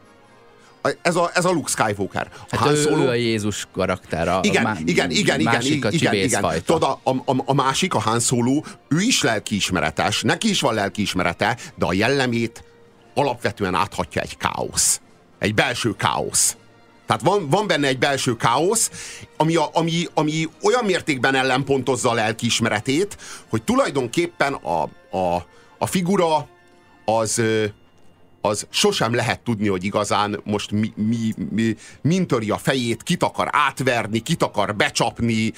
Ez 1.01 1.15
a, 1.15 1.31
ez 1.33 1.45
a 1.45 1.51
Luke 1.51 1.69
Skywalker. 1.69 2.31
A 2.33 2.45
hát 2.49 2.59
Han 2.59 2.75
Solo... 2.75 2.97
ő, 2.97 3.05
ő 3.05 3.07
a 3.07 3.13
Jézus 3.13 3.67
karakter. 3.73 4.27
A 4.27 4.39
igen, 4.41 4.63
má, 4.63 4.77
igen, 4.85 5.11
igen, 5.11 5.41
másik 5.41 5.75
igen, 5.75 5.91
igen, 5.91 6.13
igen, 6.13 6.43
igen. 6.43 6.63
Tudod, 6.65 6.99
a, 7.03 7.11
a, 7.11 7.35
a, 7.45 7.53
másik, 7.53 7.93
a 7.93 7.99
Han 7.99 8.19
Solo, 8.19 8.61
ő 8.87 8.99
is 8.99 9.21
lelkiismeretes, 9.21 10.21
neki 10.21 10.49
is 10.49 10.61
van 10.61 10.73
lelkiismerete, 10.73 11.57
de 11.75 11.85
a 11.85 11.93
jellemét 11.93 12.63
alapvetően 13.13 13.75
áthatja 13.75 14.21
egy 14.21 14.37
káosz. 14.37 15.01
Egy 15.39 15.53
belső 15.53 15.95
káosz. 15.95 16.57
Tehát 17.05 17.21
van, 17.21 17.49
van 17.49 17.67
benne 17.67 17.87
egy 17.87 17.99
belső 17.99 18.35
káosz, 18.35 18.91
ami, 19.37 19.55
a, 19.55 19.69
ami, 19.73 20.07
ami 20.13 20.49
olyan 20.61 20.85
mértékben 20.85 21.35
ellenpontozza 21.35 22.09
a 22.09 22.13
lelkiismeretét, 22.13 23.17
hogy 23.49 23.63
tulajdonképpen 23.63 24.53
a, 24.53 24.81
a, 25.17 25.45
a 25.77 25.85
figura 25.85 26.47
az, 27.05 27.41
az 28.41 28.67
sosem 28.69 29.13
lehet 29.13 29.39
tudni, 29.39 29.67
hogy 29.67 29.83
igazán 29.83 30.41
most 30.43 30.71
mi, 30.71 30.93
mi, 30.95 31.33
mi, 31.49 31.75
min 32.01 32.27
töri 32.27 32.49
a 32.49 32.57
fejét, 32.57 33.03
kit 33.03 33.23
akar 33.23 33.47
átverni, 33.51 34.19
kit 34.19 34.43
akar 34.43 34.75
becsapni. 34.75 35.53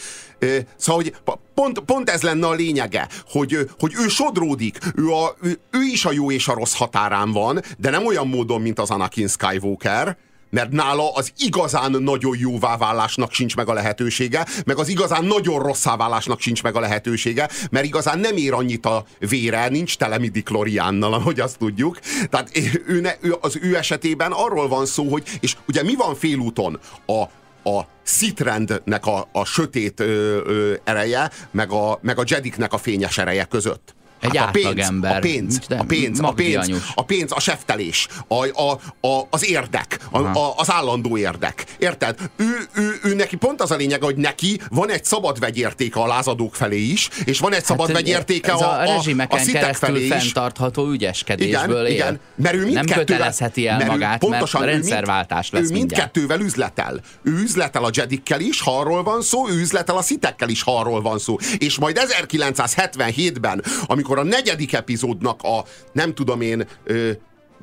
Szóval, 0.75 1.01
hogy 1.03 1.15
pont, 1.53 1.79
pont 1.79 2.09
ez 2.09 2.21
lenne 2.21 2.47
a 2.47 2.53
lényege, 2.53 3.07
hogy, 3.29 3.69
hogy 3.79 3.93
ő 3.99 4.07
sodródik, 4.07 4.77
ő, 4.95 5.09
a, 5.09 5.35
ő, 5.41 5.59
ő 5.71 5.81
is 5.81 6.05
a 6.05 6.11
jó 6.11 6.31
és 6.31 6.47
a 6.47 6.53
rossz 6.53 6.75
határán 6.75 7.31
van, 7.31 7.61
de 7.77 7.89
nem 7.89 8.05
olyan 8.05 8.27
módon, 8.27 8.61
mint 8.61 8.79
az 8.79 8.89
Anakin 8.89 9.27
Skywalker, 9.27 10.17
mert 10.49 10.71
nála 10.71 11.13
az 11.13 11.31
igazán 11.37 11.91
nagyon 11.91 12.37
jóvá 12.39 12.77
válásnak 12.77 13.31
sincs 13.31 13.55
meg 13.55 13.69
a 13.69 13.73
lehetősége, 13.73 14.45
meg 14.65 14.77
az 14.77 14.87
igazán 14.87 15.25
nagyon 15.25 15.59
rosszá 15.59 15.95
válásnak 15.95 16.39
sincs 16.39 16.63
meg 16.63 16.75
a 16.75 16.79
lehetősége, 16.79 17.49
mert 17.71 17.85
igazán 17.85 18.19
nem 18.19 18.37
ér 18.37 18.53
annyit 18.53 18.85
a 18.85 19.05
vére, 19.19 19.67
nincs 19.67 19.97
tele 19.97 20.17
midikloriánnal, 20.17 21.13
ahogy 21.13 21.39
azt 21.39 21.57
tudjuk. 21.57 21.99
Tehát 22.29 22.51
ő 22.87 23.01
ne, 23.01 23.13
ő, 23.21 23.35
az 23.41 23.57
ő 23.61 23.75
esetében 23.75 24.31
arról 24.31 24.67
van 24.67 24.85
szó, 24.85 25.09
hogy, 25.09 25.23
és 25.39 25.55
ugye 25.67 25.83
mi 25.83 25.95
van 25.95 26.15
félúton? 26.15 26.79
A, 27.05 27.21
a 27.69 27.87
szitrendnek 28.03 29.05
a, 29.05 29.27
a 29.31 29.45
sötét 29.45 29.99
ö, 29.99 30.41
ö, 30.45 30.73
ereje, 30.83 31.31
meg 31.51 31.71
a, 31.71 31.99
meg 32.01 32.19
a 32.19 32.23
Jediknek 32.25 32.73
a 32.73 32.77
fényes 32.77 33.17
ereje 33.17 33.43
között. 33.43 33.95
Egy 34.19 34.37
hát 34.37 34.47
a 34.47 34.51
pénz, 34.51 34.79
ember. 34.79 35.15
A 35.15 35.19
pénz, 35.19 35.59
a 35.69 35.83
pénz, 35.83 36.19
a 36.19 36.31
pénz, 36.31 36.71
a 36.95 37.05
pénz, 37.05 37.31
a 37.31 37.39
seftelés, 37.39 38.07
a, 38.27 38.61
a, 38.61 38.71
a, 39.07 39.27
az 39.29 39.45
érdek, 39.49 39.99
a, 40.11 40.17
a, 40.17 40.53
az 40.57 40.71
állandó 40.71 41.17
érdek. 41.17 41.65
Érted? 41.79 42.17
Ő, 42.35 42.67
ő, 42.73 42.99
ő 43.03 43.15
neki 43.15 43.35
pont 43.35 43.61
az 43.61 43.71
a 43.71 43.75
lényeg, 43.75 44.03
hogy 44.03 44.15
neki 44.15 44.59
van 44.69 44.91
egy 44.91 45.05
szabad 45.05 45.39
vegyértéke 45.39 45.99
a 45.99 46.07
lázadók 46.07 46.55
felé 46.55 46.81
is, 46.81 47.09
és 47.25 47.39
van 47.39 47.53
egy 47.53 47.63
szabad 47.63 47.87
hát, 47.87 47.95
vegyértéke 47.95 48.51
a, 48.51 48.71
a, 48.71 48.97
a, 48.97 49.25
a 49.29 49.37
szitek 49.37 49.75
felé 49.75 50.05
is. 50.05 50.11
fenntartható 50.11 50.89
ügyeskedésből 50.89 51.85
igen, 51.85 51.85
él. 51.85 51.93
Igen, 51.93 52.19
mert 52.35 52.55
ő 52.55 52.71
Nem 52.71 52.85
kötelezheti 52.85 53.67
el 53.67 53.77
mert 53.77 53.89
magát, 53.89 54.19
pontosan, 54.19 54.61
mert 54.61 54.73
rendszerváltás 54.73 55.49
lesz 55.49 55.69
Ő 55.69 55.73
mindkettővel 55.73 56.39
üzletel. 56.39 56.99
Ő 57.23 57.31
üzletel 57.31 57.83
a 57.83 57.89
Jedikkel 57.93 58.39
is, 58.39 58.61
ha 58.61 58.79
arról 58.79 59.03
van 59.03 59.21
szó, 59.21 59.49
ő 59.49 59.59
üzletel 59.59 59.97
a 59.97 60.01
szitekkel 60.01 60.49
is, 60.49 60.63
ha 60.63 60.79
arról 60.79 61.01
van 61.01 61.19
szó. 61.19 61.37
És 61.57 61.77
majd 61.77 61.99
1977-ben, 62.01 63.63
amikor 63.85 64.06
amikor 64.07 64.25
a 64.25 64.35
negyedik 64.35 64.73
epizódnak 64.73 65.41
a, 65.43 65.63
nem 65.91 66.13
tudom 66.13 66.41
én, 66.41 66.67
ö, 66.83 67.11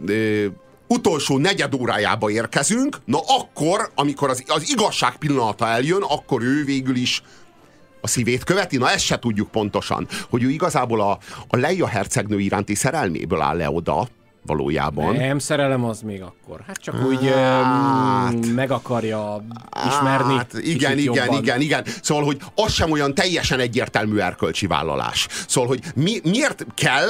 ö, 0.07 0.47
utolsó 0.87 1.39
negyed 1.39 1.75
órájába 1.75 2.31
érkezünk, 2.31 2.99
na 3.05 3.19
akkor, 3.27 3.91
amikor 3.95 4.31
az, 4.31 4.45
az 4.47 4.69
igazság 4.69 5.17
pillanata 5.17 5.67
eljön, 5.67 6.03
akkor 6.03 6.43
ő 6.43 6.65
végül 6.65 6.97
is 6.97 7.23
a 8.01 8.07
szívét 8.07 8.45
követi? 8.45 8.77
Na 8.77 8.91
ezt 8.91 9.05
se 9.05 9.19
tudjuk 9.19 9.51
pontosan, 9.51 10.09
hogy 10.31 10.43
ő 10.43 10.51
igazából 10.51 11.01
a, 11.01 11.19
a 11.49 11.57
Leia 11.57 11.87
hercegnő 11.87 12.41
iránti 12.41 12.75
szerelméből 12.75 13.41
áll 13.41 13.57
le 13.57 13.71
oda, 13.71 14.09
valójában. 14.47 15.17
Nem, 15.17 15.39
szerelem 15.39 15.85
az 15.85 16.01
még 16.01 16.23
akkor. 16.23 16.61
Hát 16.67 16.77
csak 16.77 16.95
hát, 16.95 17.07
úgy 17.07 17.31
hát, 17.31 18.55
meg 18.55 18.71
akarja 18.71 19.45
ismerni. 19.87 20.35
Hát, 20.35 20.53
igen, 20.53 20.99
igen, 20.99 21.15
jobban. 21.15 21.43
igen, 21.43 21.61
igen. 21.61 21.85
Szóval, 22.03 22.25
hogy 22.25 22.41
az 22.55 22.73
sem 22.73 22.91
olyan 22.91 23.15
teljesen 23.15 23.61
egyértelmű 23.61 24.19
erkölcsi 24.19 24.67
vállalás. 24.67 25.27
Szóval, 25.49 25.69
hogy 25.69 25.81
mi, 25.95 26.21
miért 26.23 26.67
kell 26.75 27.09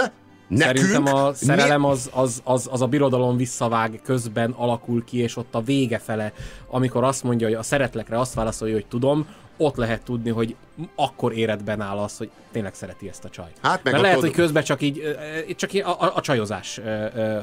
Nekünk, 0.49 0.87
Szerintem 0.87 1.15
a 1.15 1.33
szerelem 1.35 1.85
az, 1.85 2.11
az, 2.13 2.41
az, 2.45 2.69
az 2.71 2.83
a 2.83 2.87
birodalom 2.87 3.37
visszavág 3.37 4.01
közben 4.05 4.51
alakul 4.51 5.05
ki, 5.05 5.19
és 5.19 5.37
ott 5.37 5.55
a 5.55 5.63
vége 5.63 5.99
fele, 5.99 6.33
amikor 6.71 7.05
azt 7.05 7.23
mondja, 7.23 7.47
hogy 7.47 7.57
a 7.57 7.63
szeretlekre 7.63 8.19
azt 8.19 8.35
válaszolja, 8.35 8.75
hogy 8.75 8.87
tudom, 8.87 9.27
ott 9.57 9.77
lehet 9.77 10.03
tudni, 10.03 10.31
hogy 10.31 10.57
akkor 10.95 11.33
éredben 11.33 11.81
áll 11.81 11.99
az, 11.99 12.17
hogy 12.17 12.31
tényleg 12.53 12.75
szereti 12.75 13.09
ezt 13.09 13.25
a 13.25 13.29
csaj. 13.29 13.51
Hát 13.63 13.83
meg 13.83 13.93
Mert 13.93 14.05
lehet, 14.05 14.21
hogy 14.21 14.31
közben 14.31 14.63
csak 14.63 14.83
így, 14.83 15.17
csak 15.57 15.73
így 15.73 15.83
a, 15.83 16.01
a, 16.01 16.13
a 16.15 16.21
csajozás 16.21 16.81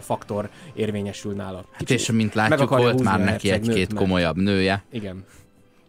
faktor 0.02 0.50
érvényesül 0.74 1.34
nála. 1.34 1.66
Hát 1.72 1.90
és 1.90 2.12
mint 2.12 2.34
látjuk, 2.34 2.70
volt 2.70 3.04
már 3.04 3.20
neki 3.20 3.52
egy-két 3.52 3.94
komolyabb 3.94 4.36
nője. 4.36 4.84
Igen. 4.92 5.26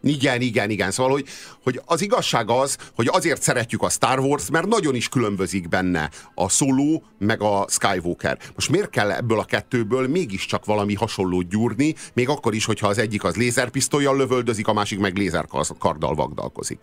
Igen, 0.03 0.40
igen, 0.40 0.70
igen. 0.70 0.90
Szóval, 0.90 1.12
hogy, 1.12 1.26
hogy 1.62 1.80
az 1.84 2.03
igazság 2.03 2.50
az, 2.50 2.76
hogy 2.94 3.09
azért 3.11 3.42
szeretjük 3.42 3.82
a 3.82 3.88
Star 3.88 4.18
Wars, 4.18 4.50
mert 4.50 4.66
nagyon 4.66 4.94
is 4.94 5.09
különbözik 5.09 5.68
benne 5.68 6.11
a 6.34 6.48
Solo 6.48 7.00
meg 7.18 7.42
a 7.42 7.66
Skywalker. 7.68 8.38
Most 8.55 8.70
miért 8.70 8.90
kell 8.90 9.11
ebből 9.11 9.38
a 9.38 9.44
kettőből 9.44 10.09
mégiscsak 10.09 10.64
valami 10.64 10.94
hasonlót 10.94 11.48
gyúrni, 11.48 11.94
még 12.14 12.28
akkor 12.28 12.55
is, 12.55 12.64
hogyha 12.64 12.88
az 12.88 12.98
egyik 12.98 13.24
az 13.24 13.36
lézerpisztolyjal 13.36 14.16
lövöldözik, 14.16 14.66
a 14.66 14.72
másik 14.72 14.98
meg 14.98 15.16
lézerkarddal 15.16 16.14
vagdalkozik. 16.14 16.78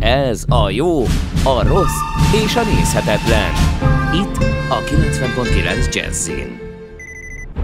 Ez 0.00 0.44
a 0.48 0.70
jó, 0.70 1.02
a 1.44 1.62
rossz 1.66 2.09
és 2.34 2.56
a 2.56 2.64
nézhetetlen. 2.64 3.52
Itt 4.14 4.36
a 4.68 4.82
90.9 4.84 5.94
Jazzin. 5.94 6.58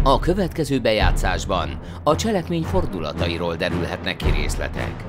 A 0.02 0.18
következő 0.18 0.80
bejátszásban 0.80 1.80
a 2.02 2.16
cselekmény 2.16 2.62
fordulatairól 2.62 3.56
derülhetnek 3.56 4.16
ki 4.16 4.30
részletek. 4.30 5.04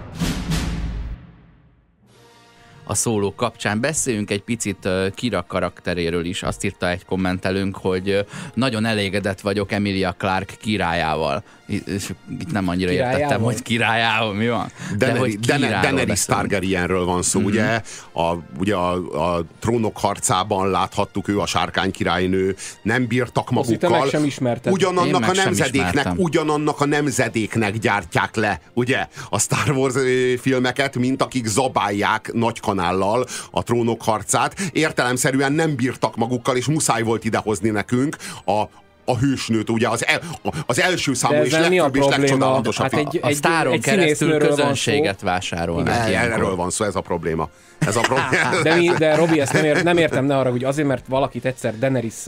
a 2.88 2.93
szóló 2.93 3.34
kapcsán. 3.36 3.80
Beszéljünk 3.80 4.32
egy 4.32 4.43
picit 4.43 4.89
Kira 5.16 5.45
karakteréről 5.47 6.26
is. 6.26 6.43
Azt 6.43 6.64
írta 6.64 6.89
egy 6.89 7.05
kommentelőnk, 7.05 7.78
hogy 7.78 8.26
nagyon 8.53 8.86
elégedett 8.86 9.41
vagyok 9.41 9.72
Emilia 9.72 10.16
Clark 10.18 10.55
királyával. 10.60 11.43
És 11.68 12.13
itt 12.39 12.51
nem 12.51 12.68
annyira 12.68 12.89
királyával? 12.89 13.20
értettem, 13.20 13.43
hogy 13.43 13.61
királyával 13.61 14.34
mi 14.34 14.47
van. 14.47 14.72
De, 14.97 15.11
De 15.11 15.18
hogy 15.20 15.39
Daenerys 15.39 16.26
Targaryenről 16.26 17.05
van 17.05 17.22
szó, 17.22 17.39
mm-hmm. 17.39 17.47
ugye? 17.47 17.82
A, 18.13 18.34
ugye 18.59 18.76
a, 18.76 18.93
a 19.36 19.45
trónok 19.59 19.97
harcában 19.97 20.70
láthattuk, 20.70 21.28
ő 21.28 21.39
a 21.39 21.45
sárkány 21.45 21.91
királynő, 21.91 22.55
nem 22.82 23.07
bírtak 23.07 23.49
magukkal. 23.49 24.07
sem 24.09 24.24
ugyanannak 24.63 25.28
a 25.28 25.34
nemzedéknek, 25.34 26.07
ugyanannak 26.15 26.82
a 26.82 26.86
nemzedéknek 26.86 27.78
gyártják 27.78 28.36
le, 28.36 28.61
ugye? 28.74 29.07
A 29.30 29.39
Star 29.39 29.72
Wars 29.72 29.95
filmeket, 30.39 30.95
mint 30.95 31.22
akik 31.22 31.45
zabálják 31.45 32.32
nagy 32.34 32.59
kanállal 32.59 33.26
a 33.51 33.63
trónok 33.63 34.03
harcát. 34.03 34.59
Értelemszerűen 34.72 35.53
nem 35.53 35.76
bírtak 35.76 36.15
magukkal, 36.15 36.55
és 36.55 36.65
muszáj 36.65 37.01
volt 37.01 37.26
idehozni 37.26 37.70
nekünk 37.70 38.15
a, 38.45 38.63
a 39.10 39.18
hősnőt, 39.18 39.70
ugye 39.70 39.88
az, 39.88 40.05
el, 40.05 40.20
az 40.66 40.80
első 40.80 41.14
számú 41.14 41.43
és 41.43 41.51
legfőbb 41.51 41.95
és 41.95 42.05
legcsodálatosabb. 42.05 42.91
Hát 42.91 42.99
egy, 42.99 43.20
a 43.22 43.32
sztáron 43.32 43.80
keresztül 43.80 44.38
közönséget 44.38 45.22
vásárolnak. 45.22 46.10
Erről 46.10 46.55
van 46.55 46.70
szó, 46.70 46.86
ez 46.86 46.95
a 46.95 47.01
probléma. 47.01 47.49
Ez 47.80 47.95
a 47.95 48.01
probléma. 48.01 48.62
de, 48.64 48.76
mi, 48.76 48.88
de 48.97 49.16
Robi, 49.16 49.39
ezt 49.39 49.53
nem, 49.53 49.64
ért, 49.64 49.84
nem 49.84 49.97
értem, 49.97 50.26
ne 50.26 50.38
arra, 50.38 50.51
hogy 50.51 50.64
azért, 50.64 50.88
mert 50.88 51.08
valakit 51.08 51.45
egyszer 51.45 51.80
Daenerys 51.80 52.28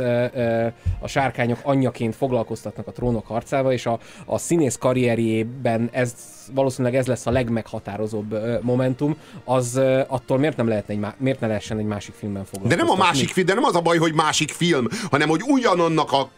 a 1.00 1.08
sárkányok 1.08 1.60
anyjaként 1.64 2.16
foglalkoztatnak 2.16 2.88
a 2.88 2.92
trónok 2.92 3.28
harcával, 3.28 3.72
és 3.72 3.86
a, 3.86 4.00
a 4.26 4.38
színész 4.38 4.76
karrierjében 4.76 5.90
ez 5.92 6.14
valószínűleg 6.54 6.96
ez 6.96 7.08
lesz 7.08 7.26
a 7.26 7.32
legmeghatározóbb 7.32 8.36
momentum, 8.62 9.16
az 9.44 9.82
attól 10.08 10.38
miért 10.38 10.58
nem 10.58 10.68
lehetne 10.68 10.94
egy, 10.94 11.00
miért 11.18 11.40
ne 11.40 11.48
lehessen 11.48 11.78
egy 11.78 11.86
másik 11.86 12.14
filmben 12.14 12.46
foglalkozni? 12.46 12.78
De 12.78 12.84
nem 12.84 13.00
a 13.00 13.06
másik 13.06 13.30
film, 13.30 13.46
de 13.46 13.54
nem 13.54 13.64
az 13.64 13.76
a 13.76 13.82
baj, 13.82 13.98
hogy 13.98 14.14
másik 14.14 14.52
film, 14.52 14.88
hanem 15.12 15.30
hogy 15.30 15.42
ugyanannak 15.48 16.12
a 16.12 16.30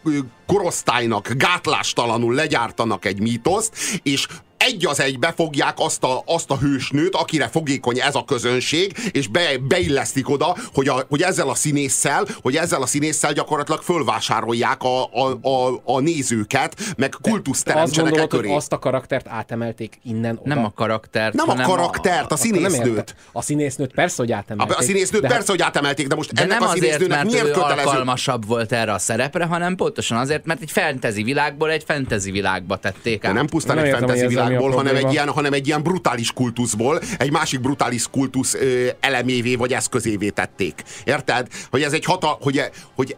korosztálynak 0.46 1.28
gátlástalanul 1.36 2.34
legyártanak 2.34 3.04
egy 3.04 3.20
mítoszt, 3.20 3.74
és 4.02 4.26
egy 4.66 4.86
az 4.86 5.00
egybe 5.00 5.32
fogják 5.36 5.74
azt 5.78 6.04
a, 6.04 6.22
azt 6.26 6.50
a 6.50 6.56
hősnőt, 6.56 7.14
akire 7.14 7.48
fogékony 7.48 8.00
ez 8.00 8.14
a 8.14 8.24
közönség, 8.24 9.10
és 9.12 9.28
be, 9.28 9.58
beillesztik 9.68 10.28
oda, 10.28 10.56
hogy, 10.74 10.88
a, 10.88 11.04
hogy 11.08 11.22
ezzel 11.22 11.48
a 11.48 11.54
színésszel, 11.54 12.26
hogy 12.42 12.56
ezzel 12.56 12.82
a 12.82 12.86
színésszel 12.86 13.32
gyakorlatilag 13.32 13.82
fölvásárolják 13.82 14.82
a, 14.82 15.02
a, 15.02 15.48
a, 15.48 15.82
a 15.84 16.00
nézőket, 16.00 16.94
meg 16.96 17.14
kultuszt 17.22 17.64
teremtsenek 17.64 18.12
azt 18.12 18.26
köré. 18.26 18.48
hogy 18.48 18.56
azt 18.56 18.72
a 18.72 18.78
karaktert 18.78 19.28
átemelték 19.28 19.98
innen 20.04 20.38
oda? 20.40 20.54
Nem 20.54 20.64
a 20.64 20.72
karaktert, 20.74 21.34
Nem 21.34 21.48
a 21.48 21.62
karaktert, 21.62 22.30
a, 22.30 22.34
a 22.34 22.36
színésznőt. 22.36 23.14
A 23.32 23.42
színésznőt 23.42 23.92
persze, 23.92 24.16
hogy 24.16 24.32
átemelték. 24.32 24.76
A, 24.76 24.78
a 24.78 24.82
színésznőt 24.82 25.22
de 25.22 25.28
persze, 25.28 25.50
hogy 25.50 25.62
átemelték, 25.62 26.06
de 26.06 26.14
most 26.14 26.32
de 26.32 26.42
ennek 26.42 26.58
nem 26.58 26.68
a 26.68 26.72
színésznőnek 26.72 27.24
azért, 27.24 27.42
miért 27.42 27.56
kötelező? 27.56 27.88
alkalmasabb 27.88 28.46
volt 28.46 28.72
erre 28.72 28.92
a 28.92 28.98
szerepre, 28.98 29.44
hanem 29.44 29.76
pontosan 29.76 30.18
azért, 30.18 30.44
mert 30.44 30.62
egy 30.62 30.70
fantasy 30.70 31.22
világból 31.22 31.70
egy 31.70 31.84
fantasy 31.86 32.30
világba 32.30 32.76
tették 32.76 33.24
át. 33.24 33.32
De 33.32 33.38
nem 33.38 33.46
pusztán 33.46 33.78
egy 33.78 33.90
fantasy 33.90 34.26
világból, 34.58 34.76
hanem 34.76 34.96
egy 34.96 35.12
ilyen 35.12 35.28
hanem 35.28 35.52
egy 35.52 35.66
ilyen 35.66 35.82
brutális 35.82 36.32
kultuszból 36.32 37.00
egy 37.18 37.30
másik 37.30 37.60
brutális 37.60 38.10
kultusz 38.10 38.54
ö, 38.54 38.88
elemévé 39.00 39.54
vagy 39.54 39.72
eszközévé 39.72 40.28
tették. 40.28 40.82
Érted? 41.04 41.46
Hogy 41.70 41.82
ez 41.82 41.92
egy 41.92 42.04
hata, 42.04 42.38
hogy, 42.40 42.58
e, 42.58 42.70
hogy 42.94 43.16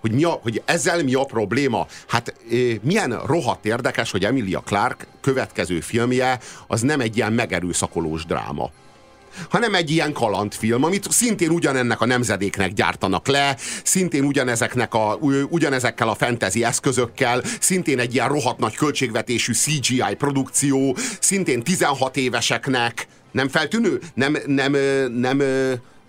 hogy, 0.00 0.12
mi 0.12 0.24
a, 0.24 0.30
hogy 0.42 0.62
ezzel 0.64 1.02
mi 1.02 1.14
a 1.14 1.24
probléma? 1.24 1.86
Hát 2.08 2.34
ö, 2.50 2.72
milyen 2.82 3.20
rohadt 3.26 3.66
érdekes, 3.66 4.10
hogy 4.10 4.24
Emilia 4.24 4.60
Clark 4.60 5.06
következő 5.20 5.80
filmje 5.80 6.38
az 6.66 6.80
nem 6.80 7.00
egy 7.00 7.16
ilyen 7.16 7.32
megerőszakolós 7.32 8.24
dráma 8.24 8.70
hanem 9.48 9.74
egy 9.74 9.90
ilyen 9.90 10.12
kalandfilm, 10.12 10.84
amit 10.84 11.10
szintén 11.10 11.50
ugyanennek 11.50 12.00
a 12.00 12.06
nemzedéknek 12.06 12.72
gyártanak 12.72 13.26
le, 13.26 13.56
szintén 13.82 14.24
ugyanezeknek 14.24 14.94
a, 14.94 15.18
ugyanezekkel 15.48 16.08
a 16.08 16.14
fantasy 16.14 16.64
eszközökkel, 16.64 17.42
szintén 17.60 17.98
egy 17.98 18.14
ilyen 18.14 18.28
rohadt 18.28 18.58
nagy 18.58 18.76
költségvetésű 18.76 19.52
CGI 19.52 20.14
produkció, 20.18 20.96
szintén 21.20 21.62
16 21.62 22.16
éveseknek, 22.16 23.06
nem 23.30 23.48
feltűnő? 23.48 24.00
Nem, 24.14 24.36
nem, 24.46 24.72
nem, 25.10 25.12
nem 25.12 25.42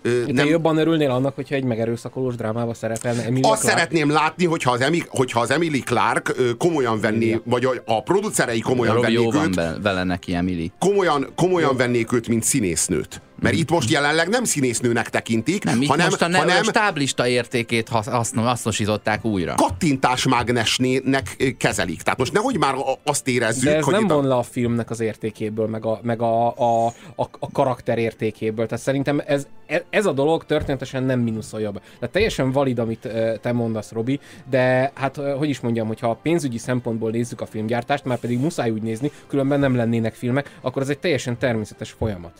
te 0.02 0.32
nem... 0.32 0.46
jobban 0.46 0.76
örülnél 0.76 1.10
annak, 1.10 1.34
hogyha 1.34 1.54
egy 1.54 1.64
megerőszakolós 1.64 2.34
drámába 2.34 2.74
szerepelne 2.74 3.24
Emilia 3.24 3.50
Azt 3.50 3.60
Clark? 3.60 3.78
szeretném 3.78 4.10
látni, 4.10 4.44
hogyha 4.44 4.70
az, 4.70 4.80
Emi, 4.80 5.02
hogyha 5.08 5.40
az 5.40 5.50
Emily 5.50 5.78
Clark 5.78 6.34
komolyan 6.58 7.00
venné, 7.00 7.16
Emilia. 7.16 7.40
vagy 7.44 7.64
a, 7.64 7.72
a 7.84 8.02
producerei 8.02 8.60
komolyan 8.60 8.94
Robi 8.94 9.14
vennék 9.14 9.32
jó 9.32 9.42
őt. 9.42 9.54
Van 9.54 9.78
vele 9.82 10.04
neki, 10.04 10.34
Emily. 10.34 10.70
Komolyan, 10.78 11.26
komolyan 11.34 11.76
vennék 11.76 12.12
őt, 12.12 12.28
mint 12.28 12.42
színésznőt. 12.42 13.20
Mert 13.40 13.54
itt 13.54 13.70
most 13.70 13.90
jelenleg 13.90 14.28
nem 14.28 14.44
színésznőnek 14.44 15.08
tekintik, 15.08 15.64
nem, 15.64 15.82
hanem, 15.86 16.08
most 16.08 16.22
a 16.22 16.36
hanem 16.36 16.62
stáblista 16.62 17.26
értékét 17.26 17.88
hasznosították 18.34 19.24
újra. 19.24 19.54
Kattintásmágnesnek 19.54 21.54
kezelik. 21.58 22.02
Tehát 22.02 22.18
most 22.18 22.32
nehogy 22.32 22.58
már 22.58 22.74
azt 23.04 23.28
érezzük, 23.28 23.64
De 23.64 23.76
ez 23.76 23.84
hogy 23.84 23.94
nem 23.94 24.06
von 24.06 24.26
le 24.26 24.34
a 24.34 24.42
filmnek 24.42 24.90
az 24.90 25.00
értékéből, 25.00 25.66
meg 25.66 25.84
a, 25.84 26.00
meg 26.02 26.22
a, 26.22 26.56
a, 26.56 26.86
a, 27.16 27.28
a 27.38 27.50
karakter 27.52 27.98
értékéből. 27.98 28.66
Tehát 28.66 28.84
szerintem 28.84 29.22
ez, 29.26 29.46
ez 29.90 30.06
a 30.06 30.12
dolog 30.12 30.44
történetesen 30.44 31.02
nem 31.02 31.20
mínuszolja 31.20 31.70
be. 31.70 31.78
Tehát 31.78 32.14
teljesen 32.14 32.52
valid, 32.52 32.78
amit 32.78 33.08
te 33.40 33.52
mondasz, 33.52 33.92
Robi, 33.92 34.20
de 34.50 34.92
hát 34.94 35.16
hogy 35.16 35.48
is 35.48 35.60
mondjam, 35.60 35.86
hogyha 35.86 36.10
a 36.10 36.18
pénzügyi 36.22 36.58
szempontból 36.58 37.10
nézzük 37.10 37.40
a 37.40 37.46
filmgyártást, 37.46 38.04
már 38.04 38.18
pedig 38.18 38.38
muszáj 38.38 38.70
úgy 38.70 38.82
nézni, 38.82 39.10
különben 39.28 39.60
nem 39.60 39.76
lennének 39.76 40.14
filmek, 40.14 40.56
akkor 40.60 40.82
ez 40.82 40.88
egy 40.88 40.98
teljesen 40.98 41.38
természetes 41.38 41.90
folyamat. 41.90 42.32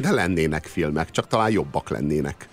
De 0.00 0.10
lennének 0.10 0.66
filmek, 0.66 1.10
csak 1.10 1.26
talán 1.26 1.50
jobbak 1.50 1.88
lennének. 1.88 2.48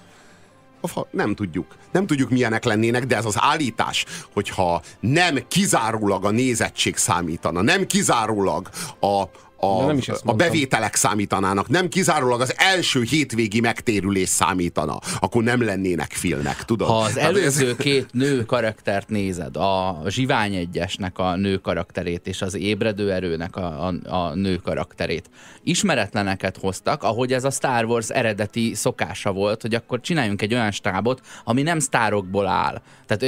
Nem 1.12 1.36
tudjuk. 1.36 1.76
Nem 1.92 2.06
tudjuk, 2.06 2.30
milyenek 2.30 2.64
lennének, 2.64 3.06
de 3.06 3.16
ez 3.16 3.26
az 3.26 3.36
állítás, 3.40 4.06
hogyha 4.34 4.82
nem 5.00 5.40
kizárólag 5.48 6.26
a 6.26 6.30
nézettség 6.30 6.98
számítana, 6.98 7.62
nem 7.62 7.86
kizárólag 7.86 8.70
a, 9.00 9.24
a, 9.58 9.86
nem 9.86 9.98
is 9.98 10.10
a 10.26 10.34
bevételek 10.34 10.96
számítanának, 10.96 11.68
nem 11.68 11.88
kizárólag 11.88 12.42
az 12.42 12.54
első 12.58 13.02
hétvégi 13.02 13.60
megtérülés 13.60 14.30
számítana, 14.30 15.00
akkor 15.20 15.44
nem 15.44 15.64
lennének 15.64 16.12
filmek, 16.12 16.64
tudod? 16.64 16.88
Ha 16.88 16.98
az 16.98 17.18
előző 17.18 17.70
ez... 17.70 17.76
két 17.76 18.08
nő 18.12 18.46
karaktert 18.46 19.10
nézed, 19.10 19.56
a 19.56 20.02
Zsivány 20.08 20.56
egyesnek 20.56 21.20
a 21.20 21.36
nő 21.36 21.58
karakterét 21.58 22.28
és 22.28 22.42
az 22.42 22.56
ébredő 22.56 23.12
erőnek 23.12 23.56
a, 23.56 23.88
a, 23.88 24.16
a 24.16 24.34
nő 24.34 24.56
karakterét, 24.56 25.30
ismeretleneket 25.64 26.58
hoztak, 26.58 27.04
ahogy 27.04 27.34
ez 27.34 27.44
a 27.44 27.52
Star 27.52 27.86
Wars 27.86 28.10
eredeti 28.10 28.74
szokása 28.74 29.32
volt, 29.32 29.62
hogy 29.62 29.76
akkor 29.76 30.02
csináljunk 30.02 30.42
egy 30.42 30.54
olyan 30.54 30.72
stábot, 30.72 31.22
ami 31.44 31.62
nem 31.62 31.80
sztárokból 31.80 32.48
áll. 32.48 32.82
Tehát 33.06 33.24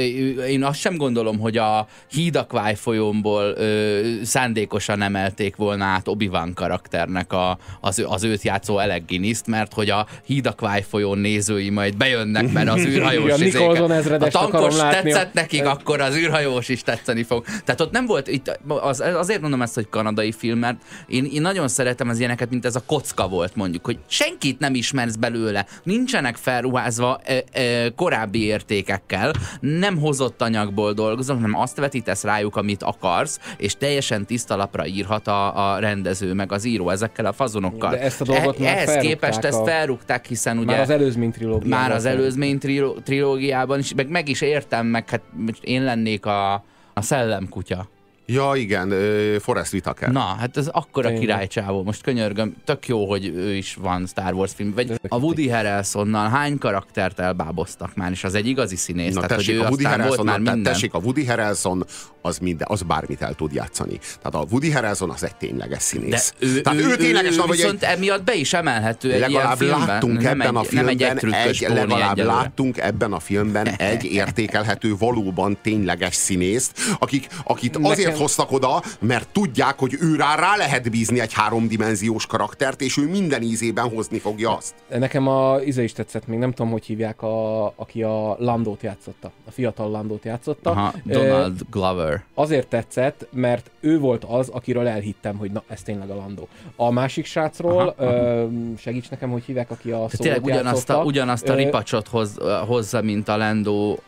én 0.48 0.64
azt 0.64 0.78
sem 0.78 0.96
gondolom, 0.96 1.38
hogy 1.38 1.56
a 1.56 1.86
Hídakvály 2.10 2.74
folyómból 2.74 3.54
ö, 3.56 4.00
szándékosan 4.22 5.02
emelték 5.02 5.56
volna 5.56 5.84
át 5.84 6.08
Obi-Wan 6.18 6.54
karakternek 6.54 7.32
a, 7.32 7.58
az, 7.80 8.04
az 8.08 8.24
őt 8.24 8.42
játszó 8.42 8.76
Alec 8.76 9.06
guinness 9.06 9.40
mert 9.46 9.72
hogy 9.72 9.90
a 9.90 10.06
Hídakvály 10.24 10.82
folyón 10.88 11.18
nézői 11.18 11.70
majd 11.70 11.96
bejönnek, 11.96 12.52
mert 12.52 12.68
az 12.68 12.84
űrhajós 12.90 13.40
ja, 13.40 13.82
a 14.18 14.28
tankos 14.28 14.76
tetszett 14.76 15.32
nekik, 15.32 15.66
akkor 15.66 16.00
az 16.00 16.16
űrhajós 16.16 16.68
is 16.68 16.82
tetszeni 16.82 17.22
fog. 17.22 17.44
Tehát 17.44 17.80
ott 17.80 17.90
nem 17.90 18.06
volt, 18.06 18.28
itt, 18.28 18.58
az, 18.66 19.00
azért 19.00 19.40
mondom 19.40 19.62
ezt, 19.62 19.74
hogy 19.74 19.88
kanadai 19.88 20.32
film, 20.32 20.58
mert 20.58 20.76
én, 21.06 21.24
én 21.24 21.40
nagyon 21.40 21.68
szeretem 21.68 22.08
az 22.08 22.18
ilyeneket, 22.18 22.50
mint 22.50 22.64
ez 22.64 22.76
a 22.76 22.82
kocka 22.86 23.28
volt 23.28 23.56
mondjuk, 23.56 23.84
hogy 23.84 23.98
senkit 24.06 24.58
nem 24.58 24.74
ismersz 24.74 25.14
belőle, 25.14 25.66
nincsenek 25.82 26.36
felruházva 26.36 27.20
e, 27.24 27.44
e, 27.52 27.90
korábbi 27.96 28.44
értékekkel, 28.44 29.32
nem 29.60 29.98
hozott 29.98 30.42
anyagból 30.42 30.92
dolgozom, 30.92 31.36
hanem 31.40 31.60
azt 31.60 31.76
vetítesz 31.76 32.22
rájuk, 32.22 32.56
amit 32.56 32.82
akarsz, 32.82 33.38
és 33.56 33.76
teljesen 33.76 34.26
tiszta 34.26 34.56
lapra 34.56 34.86
írhat 34.86 35.26
a, 35.26 35.72
a 35.72 35.78
rendező 35.78 36.07
rendező, 36.08 36.32
meg 36.32 36.52
az 36.52 36.64
író 36.64 36.90
ezekkel 36.90 37.26
a 37.26 37.32
fazonokkal. 37.32 37.90
De 37.90 38.00
ezt 38.00 38.20
a 38.20 38.24
dolgot 38.24 38.58
e- 38.58 38.62
már 38.62 38.76
Ehhez 38.76 38.96
képest 39.02 39.44
ezt 39.44 39.62
felrúgták, 39.64 40.26
hiszen 40.26 40.58
ugye... 40.58 40.66
Már 40.72 40.80
az 40.80 40.90
előzmény 40.90 41.30
trilógiában. 41.30 41.78
Már 41.78 41.90
az 41.92 42.04
előzmény 42.04 42.58
trilógiában 43.04 43.78
is, 43.78 43.94
meg, 43.94 44.08
meg 44.08 44.28
is 44.28 44.40
értem, 44.40 44.86
meg 44.86 45.08
hát 45.08 45.22
én 45.60 45.82
lennék 45.84 46.26
a, 46.26 46.52
a 46.94 47.00
szellemkutya. 47.00 47.88
Ja, 48.30 48.52
igen, 48.54 48.94
Forrest 49.40 49.72
Whitaker. 49.72 50.10
Na, 50.10 50.36
hát 50.38 50.56
ez 50.56 50.66
akkora 50.66 51.12
királycsávó. 51.12 51.82
Most 51.82 52.02
könyörgöm, 52.02 52.56
tök 52.64 52.88
jó, 52.88 53.08
hogy 53.08 53.26
ő 53.26 53.54
is 53.54 53.74
van 53.74 54.06
Star 54.06 54.34
Wars 54.34 54.52
film. 54.54 54.72
Vagy 54.74 54.92
a 55.08 55.16
Woody 55.16 55.48
Harrelsonnal 55.48 56.28
hány 56.28 56.58
karaktert 56.58 57.18
elbáboztak 57.18 57.94
már, 57.94 58.10
és 58.10 58.24
az 58.24 58.34
egy 58.34 58.46
igazi 58.46 58.76
színész. 58.76 59.14
Na, 59.14 59.20
tehát, 59.20 59.36
tessék, 59.36 59.56
hogy 59.56 59.64
ő 59.64 59.66
a 59.66 59.70
Woody 59.70 60.06
volt 60.06 60.22
már 60.22 60.38
minden. 60.38 60.62
Tessék, 60.62 60.94
a 60.94 60.98
Woody 60.98 61.26
Harrelson 61.26 61.84
az, 62.22 62.38
minden, 62.38 62.66
az 62.70 62.82
bármit 62.82 63.22
el 63.22 63.34
tud 63.34 63.52
játszani. 63.52 63.98
Tehát 63.98 64.34
a 64.34 64.46
Woody 64.50 64.70
Harrelson 64.70 65.10
az 65.10 65.24
egy 65.24 65.36
tényleges 65.36 65.82
színész. 65.82 66.34
De 66.38 66.46
ő, 66.46 66.60
Tehát 66.60 66.80
ő, 66.80 66.86
ő 66.86 66.96
tényleges, 66.96 67.36
ő, 67.36 67.40
ő 67.40 67.50
viszont 67.50 67.82
egy, 67.82 67.96
emiatt 67.96 68.24
be 68.24 68.34
is 68.34 68.52
emelhető 68.52 69.12
egy 69.12 69.20
legalább 69.20 69.60
ilyen 69.60 69.78
láttunk 69.78 70.20
filmben. 70.20 70.32
ebben 70.32 70.46
nem 70.46 70.56
a 70.56 70.62
filmben 70.62 70.88
egy, 70.88 70.98
nem 70.98 71.32
egy, 71.32 71.48
egy 71.48 71.60
legalább 71.60 72.12
egyelőre. 72.12 72.36
láttunk 72.36 72.78
ebben 72.78 73.12
a 73.12 73.18
filmben 73.20 73.66
egy 73.92 74.04
értékelhető, 74.04 74.96
valóban 74.96 75.58
tényleges 75.62 76.14
színészt, 76.14 76.80
akik, 76.98 77.26
akit 77.44 77.72
Nekem... 77.72 77.90
azért 77.90 78.17
hoztak 78.18 78.52
oda, 78.52 78.82
mert 79.00 79.28
tudják, 79.28 79.78
hogy 79.78 79.96
ő 80.00 80.16
rá, 80.16 80.34
rá 80.34 80.56
lehet 80.56 80.90
bízni 80.90 81.20
egy 81.20 81.32
háromdimenziós 81.32 82.26
karaktert, 82.26 82.80
és 82.80 82.96
ő 82.96 83.08
minden 83.08 83.42
ízében 83.42 83.88
hozni 83.88 84.18
fogja 84.18 84.56
azt. 84.56 84.74
Nekem 84.88 85.26
a 85.28 85.60
íze 85.62 85.82
is 85.82 85.92
tetszett, 85.92 86.26
még 86.26 86.38
nem 86.38 86.52
tudom, 86.52 86.72
hogy 86.72 86.84
hívják, 86.84 87.22
a, 87.22 87.66
aki 87.66 88.02
a 88.02 88.36
Landót 88.38 88.82
játszotta, 88.82 89.30
a 89.46 89.50
fiatal 89.50 89.90
Landót 89.90 90.24
játszotta. 90.24 90.70
Aha, 90.70 90.94
Donald 91.04 91.60
Glover. 91.70 92.22
Azért 92.34 92.68
tetszett, 92.68 93.26
mert 93.32 93.70
ő 93.80 93.98
volt 93.98 94.24
az, 94.24 94.48
akiről 94.48 94.86
elhittem, 94.86 95.36
hogy 95.36 95.50
na, 95.50 95.62
ez 95.68 95.82
tényleg 95.82 96.10
a 96.10 96.14
Landó. 96.14 96.48
A 96.76 96.90
másik 96.90 97.26
srácról, 97.26 97.94
aha, 97.98 98.10
aha. 98.10 98.48
segíts 98.78 99.10
nekem, 99.10 99.30
hogy 99.30 99.44
hívják, 99.44 99.70
aki 99.70 99.90
a 99.90 100.06
Tényleg 100.16 100.44
ugyanazt 100.44 100.90
a, 100.90 101.02
ugyanazt 101.02 101.48
a 101.48 101.54
ripacsot 101.54 102.08
hoz, 102.08 102.36
hozza, 102.66 103.02
mint 103.02 103.28
a 103.28 103.36
Landó, 103.36 103.98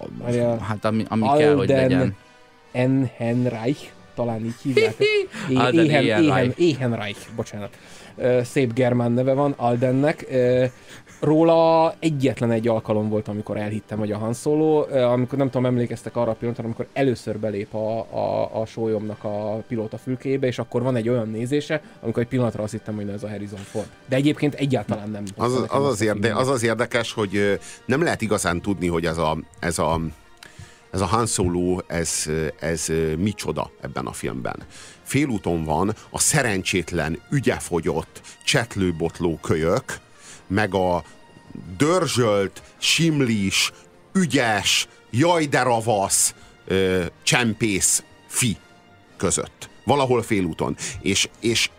hát 0.61 0.85
ami, 0.85 1.05
ami 1.09 1.23
Alden 1.23 1.47
kell, 1.47 1.55
hogy 1.55 1.69
legyen. 1.69 2.17
Enhenreich, 2.73 3.89
talán 4.15 4.45
így 4.45 4.61
hívják. 4.63 4.95
Éhen, 5.49 5.75
éhen, 5.75 6.55
Éhenreich, 6.57 7.21
bocsánat. 7.37 7.77
Szép 8.43 8.73
germán 8.73 9.13
neve 9.13 9.33
van, 9.33 9.55
Aldennek. 9.57 10.27
Róla 11.21 11.95
egyetlen 11.99 12.51
egy 12.51 12.69
alkalom 12.69 13.09
volt, 13.09 13.29
amikor 13.29 13.57
elhittem, 13.57 13.99
hogy 13.99 14.13
a 14.13 14.19
Han 14.19 14.33
Solo, 14.33 14.87
amikor 14.91 15.39
nem 15.39 15.47
tudom, 15.47 15.67
emlékeztek 15.67 16.17
arra 16.17 16.31
a 16.31 16.35
pillanatra, 16.35 16.65
amikor 16.65 16.87
először 16.93 17.39
belép 17.39 17.75
a, 17.75 17.99
a, 17.99 18.61
a 18.61 18.67
sólyomnak 18.67 19.25
a 19.25 19.63
pilóta 19.69 19.99
fülkébe, 19.99 20.47
és 20.47 20.59
akkor 20.59 20.83
van 20.83 20.97
egy 20.97 21.09
olyan 21.09 21.29
nézése, 21.29 21.83
amikor 22.01 22.23
egy 22.23 22.29
pillanatra 22.29 22.63
azt 22.63 22.73
hittem, 22.73 22.95
hogy 22.95 23.09
ez 23.09 23.23
a 23.23 23.29
Harrison 23.29 23.59
Ford. 23.59 23.87
De 24.09 24.17
egyébként 24.17 24.55
egyáltalán 24.55 25.11
nem. 25.11 25.25
Az 25.37 25.55
az, 25.55 25.67
az, 25.69 25.85
az, 25.85 26.01
érde, 26.01 26.35
az 26.35 26.49
az 26.49 26.63
érdekes, 26.63 27.13
hogy 27.13 27.59
nem 27.85 28.03
lehet 28.03 28.23
igazán 28.23 28.61
tudni, 28.61 28.87
hogy 28.87 29.05
ez 29.05 29.19
a, 29.19 29.39
ez 29.59 29.79
a 29.79 30.01
ez 30.91 31.01
a 31.01 31.07
Han 31.07 31.27
Solo, 31.27 31.79
ez, 31.87 32.31
ez 32.59 32.87
micsoda 33.17 33.71
ebben 33.81 34.07
a 34.07 34.13
filmben. 34.13 34.63
Félúton 35.03 35.65
van 35.65 35.95
a 36.11 36.19
szerencsétlen, 36.19 37.21
ügyefogyott, 37.31 38.21
csetlőbotló 38.45 39.39
kölyök, 39.43 39.99
meg 40.47 40.75
a 40.75 41.05
dörzsölt, 41.77 42.63
simlis, 42.79 43.73
ügyes, 44.13 44.89
jaj 45.11 45.47
de 45.47 45.63
ravasz, 45.63 46.35
ö, 46.67 47.05
csempész 47.23 48.03
fi 48.27 48.57
között. 49.17 49.69
Valahol 49.85 50.23
félúton. 50.23 50.77
És, 51.01 51.29
és 51.41 51.71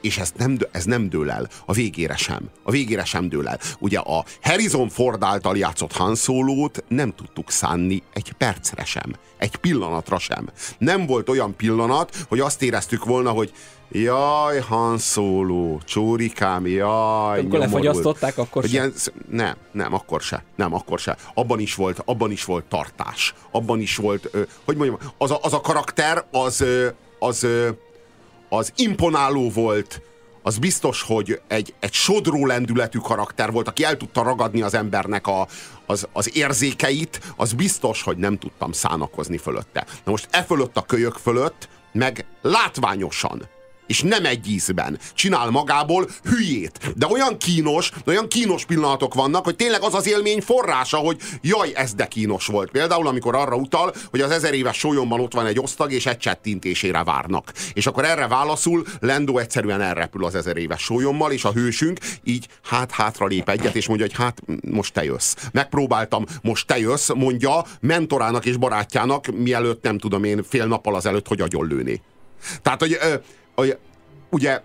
és 0.00 0.18
ez 0.18 0.32
nem, 0.36 0.56
ez 0.70 0.84
nem 0.84 1.08
dől 1.08 1.30
el. 1.30 1.48
A 1.66 1.72
végére 1.72 2.16
sem. 2.16 2.50
A 2.62 2.70
végére 2.70 3.04
sem 3.04 3.28
dől 3.28 3.48
el. 3.48 3.58
Ugye 3.78 3.98
a 3.98 4.24
Harrison 4.42 4.88
Ford 4.88 5.22
által 5.22 5.56
játszott 5.56 5.92
Han 5.92 6.14
Solo-t 6.14 6.84
nem 6.88 7.14
tudtuk 7.14 7.50
szánni 7.50 8.02
egy 8.12 8.32
percre 8.32 8.84
sem. 8.84 9.14
Egy 9.38 9.56
pillanatra 9.56 10.18
sem. 10.18 10.48
Nem 10.78 11.06
volt 11.06 11.28
olyan 11.28 11.56
pillanat, 11.56 12.16
hogy 12.28 12.40
azt 12.40 12.62
éreztük 12.62 13.04
volna, 13.04 13.30
hogy 13.30 13.52
Jaj, 13.90 14.58
Han 14.58 14.98
Solo, 14.98 15.78
csórikám, 15.84 16.66
jaj. 16.66 17.38
Amikor 17.38 17.58
lefagyasztották, 17.58 18.38
akkor 18.38 18.62
sem. 18.62 18.72
Ilyen, 18.72 18.92
nem, 19.30 19.56
nem, 19.72 19.94
akkor 19.94 20.20
se. 20.20 20.44
Nem, 20.56 20.74
akkor 20.74 20.98
se. 20.98 21.16
Abban 21.34 21.60
is 21.60 21.74
volt, 21.74 22.02
abban 22.04 22.30
is 22.30 22.44
volt 22.44 22.64
tartás. 22.64 23.34
Abban 23.50 23.80
is 23.80 23.96
volt, 23.96 24.30
hogy 24.64 24.76
mondjam, 24.76 24.98
az 25.18 25.30
a, 25.30 25.38
az 25.42 25.52
a 25.52 25.60
karakter, 25.60 26.24
az, 26.30 26.64
az, 27.18 27.42
ö, 27.42 27.68
az 28.48 28.72
imponáló 28.76 29.50
volt, 29.50 30.02
az 30.42 30.58
biztos, 30.58 31.02
hogy 31.02 31.40
egy, 31.48 31.74
egy 31.80 31.92
sodró 31.92 32.46
lendületű 32.46 32.98
karakter 32.98 33.52
volt, 33.52 33.68
aki 33.68 33.84
el 33.84 33.96
tudta 33.96 34.22
ragadni 34.22 34.62
az 34.62 34.74
embernek 34.74 35.26
a, 35.26 35.46
az, 35.86 36.08
az 36.12 36.36
érzékeit, 36.36 37.20
az 37.36 37.52
biztos, 37.52 38.02
hogy 38.02 38.16
nem 38.16 38.38
tudtam 38.38 38.72
szánakozni 38.72 39.38
fölötte. 39.38 39.86
Na 40.04 40.10
most 40.10 40.28
e 40.30 40.42
fölött 40.42 40.76
a 40.76 40.82
kölyök 40.82 41.14
fölött, 41.14 41.68
meg 41.92 42.24
látványosan 42.42 43.48
és 43.88 44.02
nem 44.02 44.24
egy 44.24 44.48
ízben. 44.48 44.98
Csinál 45.14 45.50
magából 45.50 46.08
hülyét. 46.22 46.92
De 46.96 47.06
olyan 47.06 47.38
kínos, 47.38 47.92
olyan 48.06 48.28
kínos 48.28 48.64
pillanatok 48.64 49.14
vannak, 49.14 49.44
hogy 49.44 49.56
tényleg 49.56 49.82
az 49.82 49.94
az 49.94 50.08
élmény 50.08 50.40
forrása, 50.40 50.96
hogy 50.96 51.20
jaj, 51.40 51.72
ez 51.74 51.94
de 51.94 52.06
kínos 52.06 52.46
volt. 52.46 52.70
Például, 52.70 53.06
amikor 53.06 53.34
arra 53.34 53.56
utal, 53.56 53.94
hogy 54.10 54.20
az 54.20 54.30
ezer 54.30 54.54
éves 54.54 54.76
sólyomban 54.76 55.20
ott 55.20 55.32
van 55.32 55.46
egy 55.46 55.58
osztag, 55.58 55.92
és 55.92 56.06
egy 56.06 56.18
csettintésére 56.18 57.04
várnak. 57.04 57.52
És 57.72 57.86
akkor 57.86 58.04
erre 58.04 58.26
válaszul, 58.26 58.84
Lendó 59.00 59.38
egyszerűen 59.38 59.80
elrepül 59.80 60.24
az 60.24 60.34
ezer 60.34 60.56
éves 60.56 60.82
sólyommal, 60.82 61.32
és 61.32 61.44
a 61.44 61.52
hősünk 61.52 61.98
így 62.24 62.48
hát 62.62 62.90
hátra 62.90 63.26
lép 63.26 63.48
egyet, 63.48 63.74
és 63.74 63.88
mondja, 63.88 64.06
hogy 64.06 64.16
hát 64.16 64.42
most 64.70 64.92
te 64.92 65.04
jössz. 65.04 65.34
Megpróbáltam, 65.52 66.24
most 66.42 66.66
te 66.66 66.78
jössz, 66.78 67.10
mondja 67.14 67.64
mentorának 67.80 68.46
és 68.46 68.56
barátjának, 68.56 69.26
mielőtt 69.26 69.82
nem 69.82 69.98
tudom 69.98 70.24
én 70.24 70.44
fél 70.48 70.66
nappal 70.66 70.94
azelőtt, 70.94 71.28
hogy 71.28 71.40
agyonlőni. 71.40 72.02
Tehát, 72.62 72.80
hogy 72.80 72.98
ugye 74.30 74.60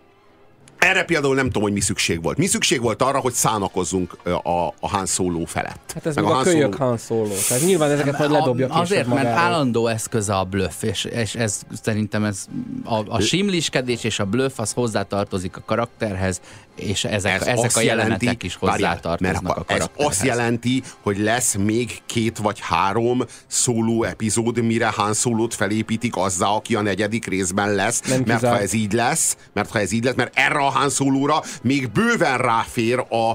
erre 0.84 1.04
például 1.04 1.36
nem 1.36 1.46
tudom, 1.46 1.62
hogy 1.62 1.72
mi 1.72 1.80
szükség 1.80 2.24
volt. 2.24 2.38
Mi 2.38 2.46
szükség 2.46 2.82
volt 2.82 3.02
arra, 3.02 3.20
hogy 3.20 3.34
szánakozzunk 3.34 4.18
a, 4.44 4.68
a 4.80 4.90
Han 4.90 5.06
Solo 5.06 5.46
felett. 5.46 5.92
Hát 5.94 6.06
ez 6.06 6.16
meg, 6.16 6.24
meg 6.24 6.34
a, 6.34 6.40
a 6.40 6.44
kölyök 6.44 6.76
Han 6.76 6.98
Solo. 6.98 7.34
Tehát 7.48 7.64
nyilván 7.64 7.92
ezeket 7.92 8.18
majd 8.18 8.32
ledobja 8.32 8.68
Azért, 8.68 9.08
mert 9.08 9.28
állandó 9.28 9.88
eszköze 9.88 10.36
a 10.36 10.44
bluff, 10.44 10.84
és, 10.84 11.06
és 11.06 11.36
ez 11.36 11.62
szerintem 11.82 12.24
ez 12.24 12.46
a, 12.84 13.04
a 13.08 13.20
simliskedés 13.20 14.04
és 14.04 14.20
a 14.20 14.26
bluff 14.26 14.60
az 14.60 14.72
hozzátartozik 14.72 15.58
a 15.58 15.62
karakterhez, 15.66 16.42
és 16.76 17.04
ezek, 17.04 17.42
ez 17.42 17.48
ezek 17.48 17.76
a 17.76 17.82
jelenetek 17.82 18.22
jelenti, 18.22 18.46
is 18.46 18.56
hozzátartoznak 18.56 19.42
mert 19.44 19.58
a 19.58 19.74
Ez 19.74 19.86
azt 19.96 20.24
jelenti, 20.24 20.84
hogy 21.02 21.18
lesz 21.18 21.56
még 21.56 22.02
két 22.06 22.38
vagy 22.38 22.60
három 22.62 23.24
szóló 23.48 24.04
epizód, 24.04 24.64
mire 24.64 24.88
Han 24.88 25.14
Solo-t 25.14 25.54
felépítik 25.54 26.16
azzá, 26.16 26.48
aki 26.48 26.76
a 26.76 26.82
negyedik 26.82 27.26
részben 27.26 27.74
lesz, 27.74 28.02
Nem 28.02 28.22
mert 28.26 28.40
kizár. 28.40 28.56
ha 28.56 28.62
ez 28.62 28.74
így 28.74 28.94
lesz, 28.94 29.38
mert 29.54 29.72
ha 29.72 29.80
ez 29.80 29.92
így 29.92 30.04
lesz, 30.04 30.16
mert 30.16 30.38
erre 30.38 30.60
a 30.60 30.70
Han 30.70 30.90
Solo-ra 30.90 31.44
még 31.62 31.92
bőven 31.92 32.38
ráfér 32.38 33.00
a, 33.10 33.32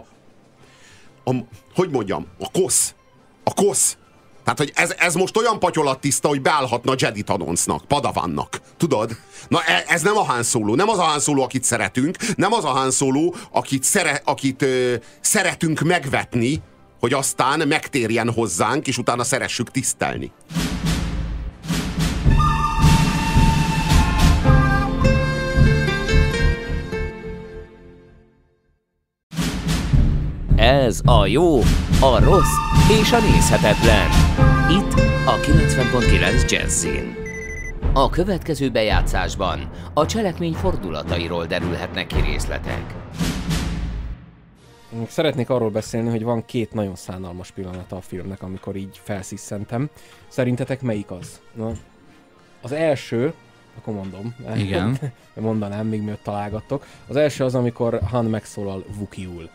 a 1.30 1.34
hogy 1.74 1.90
mondjam, 1.90 2.26
a 2.38 2.50
kosz. 2.50 2.94
A 3.44 3.54
kosz. 3.54 3.96
Tehát, 4.48 4.72
hogy 4.72 4.72
ez, 4.82 4.94
ez 4.98 5.14
most 5.14 5.36
olyan 5.36 5.58
patyolat 5.58 6.00
tiszta, 6.00 6.28
hogy 6.28 6.42
beállhatna 6.42 6.94
Jedi 6.98 7.22
Tanoncnak, 7.22 7.84
Padavannak. 7.84 8.60
Tudod? 8.76 9.16
Na 9.48 9.62
e, 9.66 9.84
ez 9.88 10.02
nem 10.02 10.16
a 10.16 10.22
Han 10.22 10.42
Solo. 10.42 10.74
Nem 10.74 10.88
az 10.88 10.98
a 10.98 11.02
Han 11.02 11.20
Solo, 11.20 11.42
akit 11.42 11.64
szeretünk. 11.64 12.16
Nem 12.36 12.52
az 12.52 12.64
a 12.64 12.68
Han 12.68 12.90
Solo, 12.90 13.32
akit, 13.50 13.84
szere, 13.84 14.20
akit 14.24 14.62
ö, 14.62 14.94
szeretünk 15.20 15.80
megvetni, 15.80 16.62
hogy 17.00 17.12
aztán 17.12 17.68
megtérjen 17.68 18.32
hozzánk, 18.32 18.86
és 18.86 18.98
utána 18.98 19.24
szeressük 19.24 19.70
tisztelni. 19.70 20.32
Ez 30.68 31.00
a 31.04 31.26
jó, 31.26 31.58
a 32.00 32.24
rossz 32.24 32.56
és 33.00 33.12
a 33.12 33.20
nézhetetlen. 33.20 34.08
Itt 34.70 34.92
a 35.26 35.36
90.9 35.36 36.50
Jazzin. 36.50 37.14
A 37.92 38.10
következő 38.10 38.70
bejátszásban 38.70 39.70
a 39.94 40.06
cselekmény 40.06 40.52
fordulatairól 40.52 41.46
derülhetnek 41.46 42.06
ki 42.06 42.20
részletek. 42.20 42.94
Szeretnék 45.06 45.50
arról 45.50 45.70
beszélni, 45.70 46.10
hogy 46.10 46.22
van 46.22 46.44
két 46.44 46.72
nagyon 46.72 46.96
szánalmas 46.96 47.50
pillanata 47.50 47.96
a 47.96 48.00
filmnek, 48.00 48.42
amikor 48.42 48.76
így 48.76 49.00
felsziszentem. 49.02 49.90
Szerintetek 50.28 50.82
melyik 50.82 51.10
az? 51.10 51.40
Na, 51.54 51.72
az 52.62 52.72
első, 52.72 53.32
akkor 53.78 53.94
mondom. 53.94 54.34
Igen. 54.56 54.98
Mondanám, 55.34 55.86
még 55.86 56.02
miatt 56.02 56.22
találgattok. 56.22 56.86
Az 57.06 57.16
első 57.16 57.44
az, 57.44 57.54
amikor 57.54 58.00
Han 58.10 58.24
megszólal 58.24 58.84
Vukiul. 58.98 59.50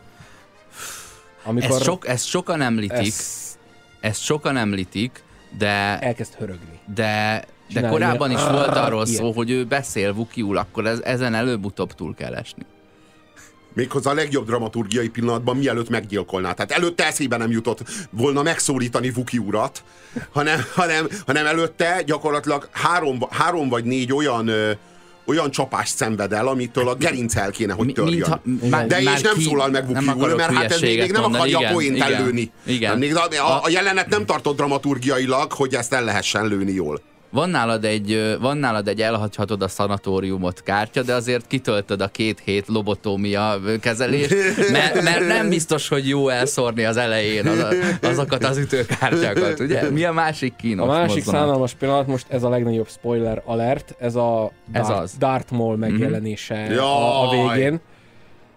Amikor 1.43 1.75
ezt, 1.75 1.83
sok, 1.83 2.07
ezt 2.07 2.25
sokan 2.25 2.61
említik, 2.61 3.07
ezt... 3.07 3.57
ezt 3.99 4.21
sokan 4.21 4.57
említik, 4.57 5.23
de... 5.57 5.99
Elkezd 5.99 6.33
hörögni. 6.33 6.79
De, 6.95 7.43
de 7.73 7.87
korábban 7.87 8.29
ilyen. 8.29 8.41
is 8.41 8.47
volt 8.47 8.75
arról 8.75 9.05
szó, 9.05 9.31
hogy 9.31 9.51
ő 9.51 9.65
beszél 9.65 10.13
Vukiul, 10.13 10.57
akkor 10.57 10.85
ez, 10.85 10.99
ezen 10.99 11.33
előbb-utóbb 11.33 11.93
túl 11.93 12.15
kell 12.15 12.33
esni. 12.35 12.65
Méghozzá 13.73 14.11
a 14.11 14.13
legjobb 14.13 14.45
dramaturgiai 14.45 15.09
pillanatban, 15.09 15.57
mielőtt 15.57 15.89
meggyilkolná. 15.89 16.53
Tehát 16.53 16.71
előtte 16.71 17.05
eszébe 17.05 17.37
nem 17.37 17.51
jutott 17.51 17.83
volna 18.09 18.41
megszólítani 18.41 19.11
Vuki 19.11 19.37
urat, 19.37 19.83
hanem, 20.31 20.59
hanem, 20.73 21.07
hanem 21.25 21.45
előtte 21.45 22.01
gyakorlatilag 22.05 22.69
három, 22.71 23.19
három 23.29 23.69
vagy 23.69 23.83
négy 23.83 24.13
olyan 24.13 24.49
olyan 25.26 25.51
csapást 25.51 25.95
szenved 25.95 26.34
el, 26.34 26.47
amitől 26.47 26.88
a 26.88 26.95
gerinc 26.95 27.36
el 27.36 27.51
kéne, 27.51 27.74
hogy 27.74 27.93
törjön. 27.93 28.41
Mi, 28.43 28.69
ha, 28.69 28.84
De 28.84 29.01
és 29.01 29.21
nem 29.21 29.34
ki, 29.34 29.43
szólal 29.43 29.69
meg 29.69 29.88
Vuki 29.88 30.05
úr, 30.17 30.36
mert 30.36 30.53
hát 30.53 30.71
ez 30.71 30.82
még, 30.82 30.99
még 30.99 31.11
nem 31.11 31.24
akarja 31.24 31.57
igen, 31.57 31.69
a 31.69 31.74
poént 31.74 32.01
ellőni. 32.01 32.51
Igen. 32.65 32.97
Még 32.97 33.15
a, 33.15 33.28
a, 33.28 33.59
a 33.63 33.69
jelenet 33.69 34.09
nem 34.09 34.26
tartott 34.26 34.55
dramaturgiailag, 34.55 35.51
hogy 35.51 35.74
ezt 35.74 35.93
el 35.93 36.03
lehessen 36.03 36.47
lőni 36.47 36.71
jól. 36.71 37.01
Van 37.34 37.49
nálad 37.49 37.86
egy, 37.86 38.38
van 38.41 38.57
nálad 38.57 38.88
egy 38.88 39.01
elhagyhatod 39.01 39.61
a 39.61 39.67
szanatóriumot 39.67 40.63
kártya, 40.63 41.01
de 41.01 41.13
azért 41.13 41.47
kitöltöd 41.47 42.01
a 42.01 42.07
két 42.07 42.41
hét 42.45 42.67
lobotómia 42.67 43.59
kezelést, 43.79 44.36
mert, 44.71 45.01
mert 45.01 45.27
nem 45.27 45.49
biztos, 45.49 45.88
hogy 45.88 46.07
jó 46.07 46.29
elszórni 46.29 46.84
az 46.84 46.97
elején 46.97 47.47
az, 47.47 47.65
azokat 48.01 48.43
az 48.43 48.57
ütőkártyákat, 48.57 49.59
ugye? 49.59 49.89
Mi 49.89 50.03
a 50.03 50.11
másik 50.11 50.55
kínos 50.55 50.88
A 50.88 50.91
másik 50.91 51.15
mozdulat? 51.15 51.41
szánalmas 51.41 51.73
pillanat, 51.73 52.07
most 52.07 52.25
ez 52.29 52.43
a 52.43 52.49
legnagyobb 52.49 52.89
spoiler 52.89 53.41
alert, 53.45 53.95
ez 53.99 54.15
a 54.15 54.51
Darth, 54.71 54.89
ez 54.89 54.97
az. 54.97 55.13
Darth 55.17 55.51
Maul 55.51 55.77
megjelenése 55.77 56.55
mm-hmm. 56.55 56.77
a, 56.77 57.23
a 57.23 57.53
végén. 57.53 57.81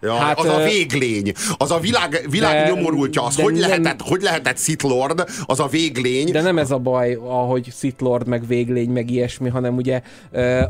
Ja, 0.00 0.14
hát, 0.14 0.38
az 0.38 0.46
a 0.46 0.58
véglény, 0.58 1.32
az 1.56 1.70
a 1.70 1.78
világ, 1.78 2.26
világ 2.30 2.64
de, 2.64 2.72
nyomorultja, 2.72 3.22
az 3.22 3.36
hogy, 3.36 3.52
nem, 3.52 3.60
lehetett, 3.60 4.00
hogy 4.00 4.22
lehetett 4.22 4.58
Sith 4.58 4.84
Lord, 4.84 5.24
az 5.44 5.60
a 5.60 5.66
véglény. 5.66 6.30
De 6.32 6.42
nem 6.42 6.58
ez 6.58 6.70
a 6.70 6.78
baj, 6.78 7.14
ahogy 7.14 7.72
Sith 7.78 8.02
Lord, 8.02 8.26
meg 8.26 8.46
véglény, 8.46 8.90
meg 8.90 9.10
ilyesmi, 9.10 9.48
hanem 9.48 9.76
ugye 9.76 10.00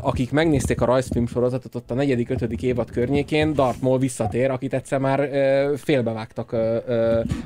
akik 0.01 0.31
megnézték 0.31 0.81
a 0.81 0.85
rajzfilm 0.85 1.27
sorozatot 1.27 1.75
ott 1.75 1.91
a 1.91 1.93
negyedik, 1.93 2.29
ötödik 2.29 2.61
évad 2.61 2.91
környékén, 2.91 3.53
Darth 3.53 3.81
Maul 3.81 3.99
visszatér, 3.99 4.51
akit 4.51 4.73
egyszer 4.73 4.99
már 4.99 5.29
félbevágtak, 5.77 6.55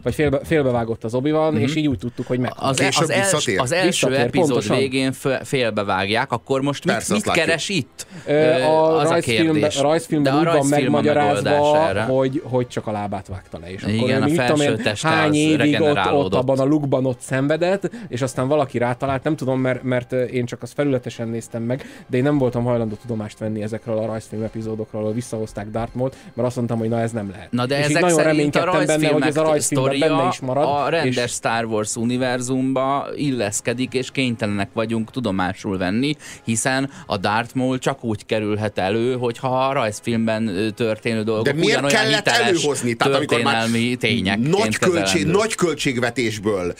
vagy 0.03 0.13
félbe, 0.13 0.39
félbevágott 0.43 1.03
az 1.03 1.13
obi 1.13 1.31
mm-hmm. 1.31 1.55
és 1.55 1.75
így 1.75 1.87
úgy 1.87 1.97
tudtuk, 1.97 2.27
hogy 2.27 2.39
meg. 2.39 2.51
Az, 2.55 2.69
az, 2.69 2.81
els, 2.81 2.97
az 2.97 3.09
első 3.09 3.51
visszatér, 3.85 4.19
epizód 4.19 4.47
pontosan. 4.47 4.77
végén 4.77 5.13
félbevágják, 5.43 6.31
akkor 6.31 6.61
most 6.61 6.85
Persze, 6.85 7.13
mit, 7.13 7.25
mit 7.25 7.33
keres 7.33 7.69
itt? 7.69 8.07
A 8.27 8.99
az 8.99 9.09
rajzfilmben, 9.09 9.71
a 9.77 9.81
rajzfilmben 9.81 10.37
úgy 10.39 10.45
van 10.45 10.65
megmagyarázva, 10.65 11.80
erre. 11.89 12.01
Hogy, 12.01 12.41
hogy 12.45 12.67
csak 12.67 12.87
a 12.87 12.91
lábát 12.91 13.27
vágta 13.27 13.59
le. 13.59 13.71
És 13.71 13.83
Igen, 13.83 14.21
akkor, 14.21 14.39
a 14.39 14.55
felső 14.55 14.71
én, 14.71 14.95
hány 15.01 15.33
évig 15.33 15.81
ott, 15.81 16.11
ott 16.11 16.33
abban 16.33 16.59
a 16.59 16.63
lukban 16.63 17.05
ott 17.05 17.19
szenvedett, 17.19 17.89
és 18.07 18.21
aztán 18.21 18.47
valaki 18.47 18.77
rátalált, 18.77 19.23
nem 19.23 19.35
tudom, 19.35 19.59
mert, 19.59 19.83
mert 19.83 20.11
én 20.11 20.45
csak 20.45 20.61
azt 20.61 20.73
felületesen 20.73 21.27
néztem 21.27 21.63
meg, 21.63 21.85
de 22.07 22.17
én 22.17 22.23
nem 22.23 22.37
voltam 22.37 22.63
hajlandó 22.63 22.95
tudomást 22.95 23.37
venni 23.37 23.61
ezekről 23.61 23.97
a 23.97 24.05
rajzfilm 24.05 24.43
epizódokról, 24.43 25.01
ahol 25.01 25.13
visszahozták 25.13 25.69
Dartmouth, 25.69 26.17
mert 26.33 26.47
azt 26.47 26.55
mondtam, 26.55 26.77
hogy 26.77 26.89
na 26.89 26.99
ez 26.99 27.11
nem 27.11 27.29
lehet. 27.29 27.51
Na 27.51 27.65
de 27.65 27.79
és 27.79 27.85
ezek 27.85 28.01
nagyon 28.01 28.23
reménykedtem 28.23 28.85
benne, 28.85 29.07
hogy 29.07 29.21
ez 29.21 29.37
a 29.37 29.43
rajzfilmben 29.43 29.99
benne 29.99 30.27
is 30.31 30.39
marad. 30.39 30.63
A 30.63 30.89
rendes 30.89 31.23
és... 31.23 31.31
Star 31.31 31.65
Wars 31.65 31.95
univerzumba 31.95 33.07
illeszkedik, 33.15 33.93
és 33.93 34.11
kénytelenek 34.11 34.69
vagyunk 34.73 35.11
tudomásul 35.11 35.77
venni, 35.77 36.15
hiszen 36.43 36.89
a 37.05 37.17
Darth 37.17 37.55
Maul 37.55 37.77
csak 37.77 38.03
úgy 38.03 38.25
kerülhet 38.25 38.77
elő, 38.77 39.15
hogyha 39.17 39.67
a 39.67 39.73
rajzfilmben 39.73 40.73
történő 40.75 41.23
dolgok 41.23 41.55
miért 41.65 41.85
kellett 41.85 42.27
előhozni? 42.27 42.93
Tehát 42.93 43.15
amikor 43.15 43.41
már 43.41 43.67
tények 43.99 44.39
nagy, 44.39 44.77
költség, 44.77 45.25
nagy 45.25 45.55
költségvetésből, 45.55 46.73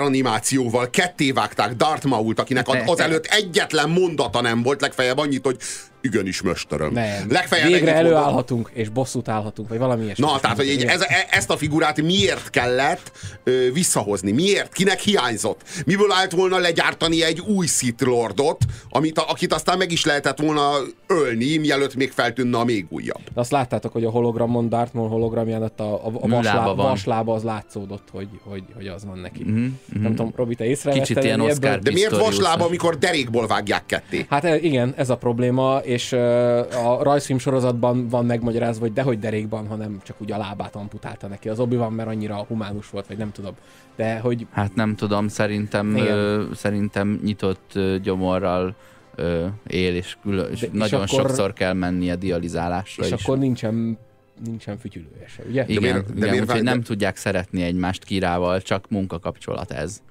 animációval 0.00 0.90
ketté 0.90 1.30
vágták 1.30 1.72
Darth 1.74 2.06
Maul-t, 2.06 2.38
akinek 2.38 2.66
az 2.86 3.00
előtt 3.00 3.24
egyetlen 3.24 3.90
mondata 3.90 4.40
nem 4.40 4.62
volt, 4.62 4.80
legfeljebb 4.80 5.18
annyit, 5.18 5.44
hogy 5.44 5.56
igenis, 6.00 6.42
mesterem. 6.42 6.92
Nem. 6.92 7.30
Legfeljebb 7.30 7.68
Végre 7.68 7.94
előállhatunk, 7.94 8.62
mondom. 8.62 8.82
és 8.82 8.88
bosszút 8.88 9.28
állhatunk, 9.28 9.68
vagy 9.68 9.78
valami 9.78 10.04
ilyesmi. 10.04 10.24
Na, 10.24 10.40
tehát, 10.40 10.56
hogy 10.56 10.68
egy, 10.68 10.84
ez, 10.84 11.00
e- 11.00 11.26
ezt 11.30 11.50
a 11.50 11.56
figurát 11.56 12.02
miért 12.02 12.50
kellett 12.50 13.12
ö, 13.44 13.72
visszahozni? 13.72 14.32
Miért? 14.32 14.72
Kinek 14.72 15.00
hiányzott? 15.00 15.62
Miből 15.86 16.12
állt 16.12 16.32
volna 16.32 16.58
legyártani 16.58 17.22
egy 17.22 17.40
új 17.40 17.66
Sith 17.66 18.04
Lordot, 18.04 18.58
amit, 18.88 19.18
akit 19.18 19.52
aztán 19.52 19.78
meg 19.78 19.92
is 19.92 20.04
lehetett 20.04 20.38
volna 20.38 20.70
ölni, 21.06 21.56
mielőtt 21.56 21.94
még 21.94 22.10
feltűnne 22.10 22.58
a 22.58 22.64
még 22.64 22.86
újabb. 22.88 23.22
De 23.34 23.40
azt 23.40 23.50
láttátok, 23.50 23.92
hogy 23.92 24.04
a 24.04 24.10
hologramon, 24.10 24.68
Darth 24.68 24.94
Maul 24.94 25.08
hologramján 25.08 25.62
a, 25.62 25.82
a, 25.82 26.00
a 26.04 26.28
vaslába, 26.28 26.74
vaslába 26.74 27.34
az 27.34 27.42
látszódott, 27.42 28.08
hogy, 28.12 28.28
hogy, 28.42 28.62
hogy 28.74 28.86
az 28.86 29.04
van 29.04 29.18
neki. 29.18 29.44
Mm-hmm. 29.44 29.68
Nem 30.02 30.14
tudom, 30.14 30.32
Robi, 30.36 30.54
te 30.54 30.64
észrevetted? 30.64 31.06
Kicsit 31.06 31.24
ilyen 31.24 31.40
Oscar 31.40 31.78
De 31.78 31.90
miért 31.90 32.16
vaslába, 32.16 32.64
amikor 32.64 32.98
derékból 32.98 33.46
vágják 33.46 33.86
ketté? 33.86 34.26
Hát 34.28 34.44
e, 34.44 34.56
igen, 34.56 34.94
ez 34.96 35.10
a 35.10 35.16
probléma, 35.16 35.80
és 35.90 36.12
a 36.12 37.02
rajzfilm 37.02 37.38
sorozatban 37.38 38.08
van 38.08 38.26
megmagyarázva, 38.26 38.80
hogy 38.80 38.92
dehogy 38.92 39.18
derékban, 39.18 39.66
hanem 39.66 40.00
csak 40.04 40.16
úgy 40.20 40.32
a 40.32 40.38
lábát 40.38 40.76
amputálta 40.76 41.26
neki 41.26 41.48
az 41.48 41.60
obi 41.60 41.76
van, 41.76 41.92
mert 41.92 42.08
annyira 42.08 42.34
humánus 42.34 42.90
volt, 42.90 43.06
vagy 43.06 43.16
nem 43.16 43.32
tudom. 43.32 43.54
De 43.96 44.18
hogy... 44.18 44.46
Hát 44.50 44.74
nem 44.74 44.94
tudom, 44.94 45.28
szerintem, 45.28 45.96
ö, 45.96 46.44
szerintem 46.54 47.20
nyitott 47.24 47.70
ö, 47.74 47.96
gyomorral 48.02 48.74
ö, 49.14 49.46
él, 49.66 49.94
és, 49.94 50.16
külön, 50.22 50.50
és, 50.50 50.60
De, 50.60 50.66
és 50.66 50.78
nagyon 50.78 51.02
akkor, 51.02 51.20
sokszor 51.20 51.52
kell 51.52 51.72
mennie 51.72 52.16
dializálásra 52.16 53.04
És 53.04 53.10
is. 53.10 53.22
akkor 53.22 53.38
nincsen 53.38 53.98
nincsen 54.44 54.78
fütyülője 54.78 55.26
se, 55.26 55.42
ugye? 55.48 55.64
Igen, 55.66 55.74
de 55.74 55.80
miért, 55.80 56.06
de 56.06 56.12
igen 56.16 56.28
miért 56.28 56.44
úgyhogy 56.44 56.62
nem 56.62 56.82
tudják 56.82 57.16
szeretni 57.16 57.62
egymást 57.62 58.04
kirával, 58.04 58.60
csak 58.60 58.88
munkakapcsolat 58.88 59.70
ez. 59.70 60.02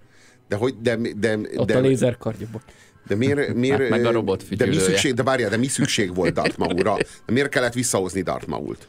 De 0.48 0.56
hogy, 0.56 0.76
de, 0.82 0.98
de, 1.18 1.38
Ott 1.56 1.68
de, 1.68 1.78
a 1.78 1.80
lézerkardja, 1.80 2.48
de 3.08 3.16
miért, 3.16 3.54
miért, 3.54 3.80
hát 3.80 3.89
meg 3.89 4.06
a 4.06 4.12
robot 4.12 4.56
de 4.56 4.66
mi 4.66 4.78
szükség, 4.78 5.14
de 5.14 5.24
várjál, 5.24 5.50
de 5.50 5.58
mi 5.58 5.68
szükség 5.68 6.16
volt 6.16 6.34
Darth 6.34 6.58
Maul-ra? 6.60 6.97
De 7.26 7.34
miért 7.34 7.50
kellett 7.50 7.74
visszahozni 7.74 8.22
Darth 8.22 8.47
Maul-t? 8.47 8.88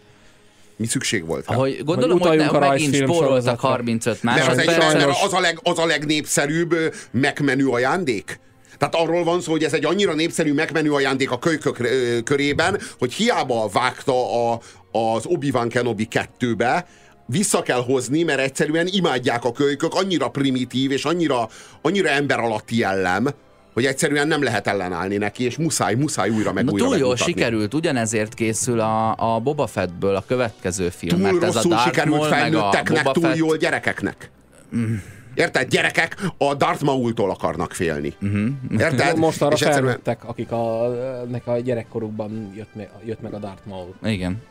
Mi 0.76 0.86
szükség 0.86 1.26
volt 1.26 1.46
rá? 1.46 1.54
Ahogy 1.54 1.84
gondolom, 1.84 2.18
hogy, 2.18 2.28
hogy 2.28 2.50
ne, 2.52 2.58
megint 2.58 2.94
spóroltak 2.94 3.61
35 3.61 4.22
másodpercet. 4.22 4.82
Az, 4.82 4.94
egy, 4.94 5.08
az, 5.24 5.32
a 5.32 5.40
leg, 5.40 5.58
az 5.62 5.78
a 5.78 5.86
legnépszerűbb 5.86 6.74
megmenő 7.11 7.68
ajándék? 7.68 8.40
Tehát 8.78 8.94
arról 8.94 9.24
van 9.24 9.40
szó, 9.40 9.50
hogy 9.50 9.64
ez 9.64 9.72
egy 9.72 9.84
annyira 9.84 10.14
népszerű 10.14 10.52
megmenő 10.52 10.92
ajándék 10.92 11.30
a 11.30 11.38
kölykök 11.38 11.88
körében, 12.24 12.80
hogy 12.98 13.12
hiába 13.12 13.68
vágta 13.72 14.50
a, 14.50 14.61
az 14.92 15.26
Obi-Wan 15.26 15.68
Kenobi 15.68 16.04
kettőbe, 16.04 16.86
vissza 17.26 17.62
kell 17.62 17.82
hozni, 17.82 18.22
mert 18.22 18.40
egyszerűen 18.40 18.86
imádják 18.90 19.44
a 19.44 19.52
kölykök, 19.52 19.94
annyira 19.94 20.28
primitív 20.28 20.90
és 20.90 21.04
annyira, 21.04 21.48
annyira 21.82 22.08
ember 22.08 22.38
alatti 22.38 22.78
jellem, 22.78 23.28
hogy 23.72 23.84
egyszerűen 23.84 24.28
nem 24.28 24.42
lehet 24.42 24.66
ellenállni 24.66 25.16
neki, 25.16 25.44
és 25.44 25.56
muszáj, 25.56 25.94
muszáj 25.94 26.28
újra 26.30 26.52
meg 26.52 26.64
Na, 26.64 26.70
újra 26.72 26.84
túl 26.84 26.96
jól 26.96 27.16
sikerült, 27.16 27.74
ugyanezért 27.74 28.34
készül 28.34 28.80
a, 28.80 29.14
a 29.34 29.40
Boba 29.40 29.66
Fettből 29.66 30.14
a 30.16 30.24
következő 30.26 30.88
film. 30.88 31.20
Túl 31.20 31.32
mert 31.32 31.42
ez 31.42 31.54
rosszul 31.54 31.72
a 31.72 31.74
Darth 31.74 31.88
sikerült 31.88 32.26
felnőtteknek, 32.26 33.04
túl 33.04 33.22
Fett... 33.22 33.36
jól 33.36 33.56
gyerekeknek. 33.56 34.30
Mm. 34.76 34.94
Érted? 35.34 35.68
Gyerekek 35.68 36.16
a 36.38 36.54
Darth 36.54 36.82
Maul-tól 36.82 37.30
akarnak 37.30 37.72
félni. 37.72 38.14
Uh-huh. 38.22 38.48
Érted? 38.78 39.16
Most 39.26 39.42
arra 39.42 39.54
és 39.54 39.62
felnőttek, 39.62 39.96
egyszerűen... 39.96 40.30
akik 40.30 40.52
a, 40.52 40.88
nek 41.30 41.46
a 41.46 41.58
gyerekkorukban 41.58 42.52
jött, 42.56 42.74
me, 42.74 42.88
jött 43.04 43.20
meg 43.20 43.34
a 43.34 43.38
Darth 43.38 43.62
Maul. 43.66 43.94
Igen. 44.02 44.42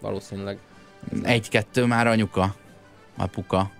Valószínűleg. 0.00 0.58
Egy-kettő 1.22 1.84
már 1.84 2.06
anyuka, 2.06 2.54
apuka. 3.16 3.70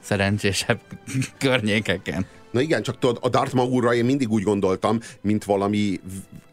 Szerencsésebb 0.00 0.80
környékeken. 1.38 2.26
Na 2.56 2.62
igen, 2.62 2.82
csak 2.82 2.98
tudod, 2.98 3.18
a 3.20 3.28
Darth 3.28 3.54
Maul-ra 3.54 3.94
én 3.94 4.04
mindig 4.04 4.30
úgy 4.30 4.42
gondoltam, 4.42 5.00
mint 5.20 5.44
valami 5.44 6.00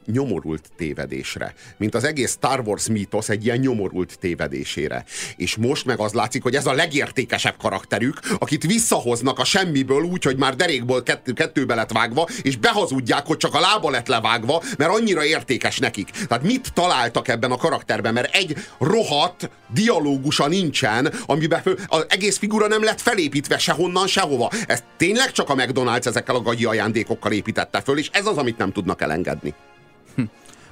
nyomorult 0.06 0.70
tévedésre. 0.78 1.54
Mint 1.78 1.96
az 1.96 2.04
egész 2.04 2.32
Star 2.32 2.60
Wars 2.66 2.88
mítosz 2.88 3.30
egy 3.30 3.46
ilyen 3.46 3.58
nyomorult 3.58 4.18
tévedésére. 4.20 5.04
És 5.36 5.56
most 5.56 5.86
meg 5.86 6.00
az 6.00 6.14
látszik, 6.14 6.44
hogy 6.44 6.56
ez 6.56 6.66
a 6.66 6.74
legértékesebb 6.74 7.58
karakterük, 7.58 8.20
akit 8.40 8.64
visszahoznak 8.64 9.40
a 9.40 9.44
semmiből 9.44 10.02
úgy, 10.02 10.24
hogy 10.24 10.38
már 10.38 10.56
derékból 10.56 11.04
kettő, 11.04 11.34
kettőbe 11.34 11.76
lett 11.76 11.92
vágva, 11.92 12.28
és 12.42 12.58
behazudják, 12.58 13.26
hogy 13.26 13.38
csak 13.38 13.54
a 13.54 13.60
lába 13.60 13.90
lett 13.90 14.08
levágva, 14.08 14.64
mert 14.78 14.92
annyira 14.92 15.26
értékes 15.26 15.80
nekik. 15.80 16.10
Tehát 16.10 16.44
mit 16.44 16.74
találtak 16.74 17.28
ebben 17.28 17.52
a 17.52 17.58
karakterben? 17.58 18.14
Mert 18.14 18.36
egy 18.36 18.58
rohadt 18.80 19.50
dialógusa 19.74 20.48
nincsen, 20.48 21.14
amiben 21.26 21.62
az 21.88 22.06
egész 22.10 22.38
figura 22.38 22.68
nem 22.68 22.84
lett 22.84 23.02
felépítve 23.02 23.58
sehonnan, 23.58 24.08
sehova. 24.08 24.52
Ez 24.68 24.84
tényleg 24.98 25.32
csak 25.32 25.50
a 25.50 25.56
McDonald's 25.56 26.06
ezekkel 26.06 26.36
a 26.36 26.42
gagyi 26.42 26.66
ajándékokkal 26.66 27.32
építette 27.32 27.82
föl, 27.82 27.98
és 27.98 28.10
ez 28.12 28.26
az, 28.26 28.38
amit 28.38 28.58
nem 28.58 28.72
tudnak 28.72 29.02
elengedni 29.02 29.54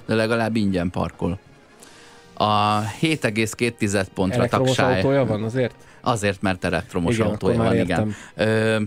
de 0.05 0.15
legalább 0.15 0.55
ingyen 0.55 0.89
parkol. 0.89 1.39
A 2.33 2.81
7,2 3.01 4.05
pontra 4.13 4.47
tagsáj. 4.47 4.95
autója 4.95 5.25
van 5.25 5.43
azért? 5.43 5.75
Azért, 6.01 6.41
mert 6.41 6.63
elektromos 6.63 7.15
igen, 7.15 7.27
autója 7.27 7.57
van, 7.57 7.75
igen. 7.75 8.15
Ö, 8.35 8.81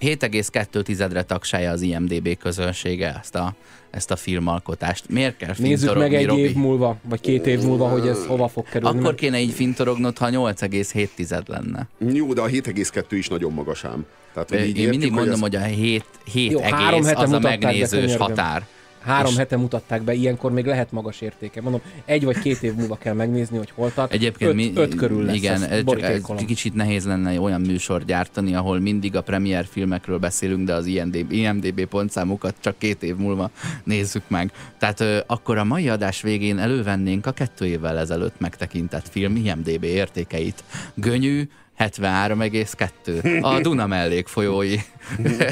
7,2-re 0.00 1.22
tagsája 1.22 1.70
az 1.70 1.80
IMDB 1.80 2.38
közönsége 2.38 3.16
ezt 3.20 3.34
a, 3.34 3.54
ezt 3.90 4.10
a 4.10 4.16
filmalkotást. 4.16 5.08
Miért 5.08 5.36
kell 5.36 5.54
Nézzük 5.58 5.94
meg 5.94 6.14
egy 6.14 6.26
Robi? 6.26 6.40
év 6.40 6.54
múlva, 6.54 6.96
vagy 7.02 7.20
két 7.20 7.46
év 7.46 7.62
múlva, 7.62 7.88
hogy 7.88 8.08
ez 8.08 8.26
hova 8.26 8.48
fog 8.48 8.68
kerülni. 8.68 8.98
Akkor 8.98 9.14
kéne 9.14 9.40
így 9.40 9.52
fintorognod, 9.52 10.18
ha 10.18 10.28
8,7 10.30 11.46
lenne. 11.46 11.88
Jó, 11.98 12.32
de 12.32 12.40
a 12.40 12.46
7,2 12.46 13.04
is 13.10 13.28
nagyon 13.28 13.52
magas 13.52 13.84
ám. 13.84 14.06
Tehát, 14.32 14.48
hogy 14.48 14.58
Én 14.58 14.66
értjük, 14.66 14.90
mindig 14.90 15.10
mondom, 15.10 15.40
hogy, 15.40 15.54
ez... 15.54 15.62
hogy 15.62 15.72
a 15.72 15.76
7, 15.76 16.04
7 16.32 16.50
Jó, 16.50 16.60
egész 16.60 17.12
az 17.14 17.32
a 17.32 17.38
megnézős 17.38 18.16
határ. 18.16 18.66
Három 19.08 19.32
és... 19.32 19.36
hete 19.36 19.56
mutatták 19.56 20.02
be, 20.02 20.14
ilyenkor 20.14 20.52
még 20.52 20.66
lehet 20.66 20.92
magas 20.92 21.20
értéke. 21.20 21.60
Mondom, 21.60 21.80
egy 22.04 22.24
vagy 22.24 22.38
két 22.38 22.62
év 22.62 22.74
múlva 22.74 22.96
kell 22.96 23.14
megnézni, 23.14 23.56
hogy 23.56 23.70
hol 23.74 23.92
tart. 23.94 24.12
Egyébként 24.12 24.50
öt, 24.50 24.56
mi, 24.56 24.72
öt 24.74 24.94
körül 24.94 25.24
lesz 25.24 25.34
igen, 25.34 25.84
csak 25.86 26.02
egy 26.38 26.44
kicsit 26.46 26.74
nehéz 26.74 27.06
lenne 27.06 27.40
olyan 27.40 27.60
műsor 27.60 28.04
gyártani, 28.04 28.54
ahol 28.54 28.80
mindig 28.80 29.16
a 29.16 29.20
premier 29.20 29.66
filmekről 29.66 30.18
beszélünk, 30.18 30.66
de 30.66 30.74
az 30.74 30.86
IMDB, 30.86 31.32
IMDB 31.32 31.84
pontszámokat 31.84 32.54
csak 32.60 32.78
két 32.78 33.02
év 33.02 33.16
múlva 33.16 33.50
nézzük 33.84 34.22
meg. 34.28 34.52
Tehát 34.78 35.00
ö, 35.00 35.18
akkor 35.26 35.58
a 35.58 35.64
mai 35.64 35.88
adás 35.88 36.22
végén 36.22 36.58
elővennénk 36.58 37.26
a 37.26 37.32
kettő 37.32 37.66
évvel 37.66 37.98
ezelőtt 37.98 38.40
megtekintett 38.40 39.08
film 39.08 39.36
IMDB 39.36 39.84
értékeit. 39.84 40.64
Gönyű, 40.94 41.48
73,2. 41.78 43.42
A 43.42 43.60
Duna 43.60 43.86
mellékfolyói. 43.86 44.76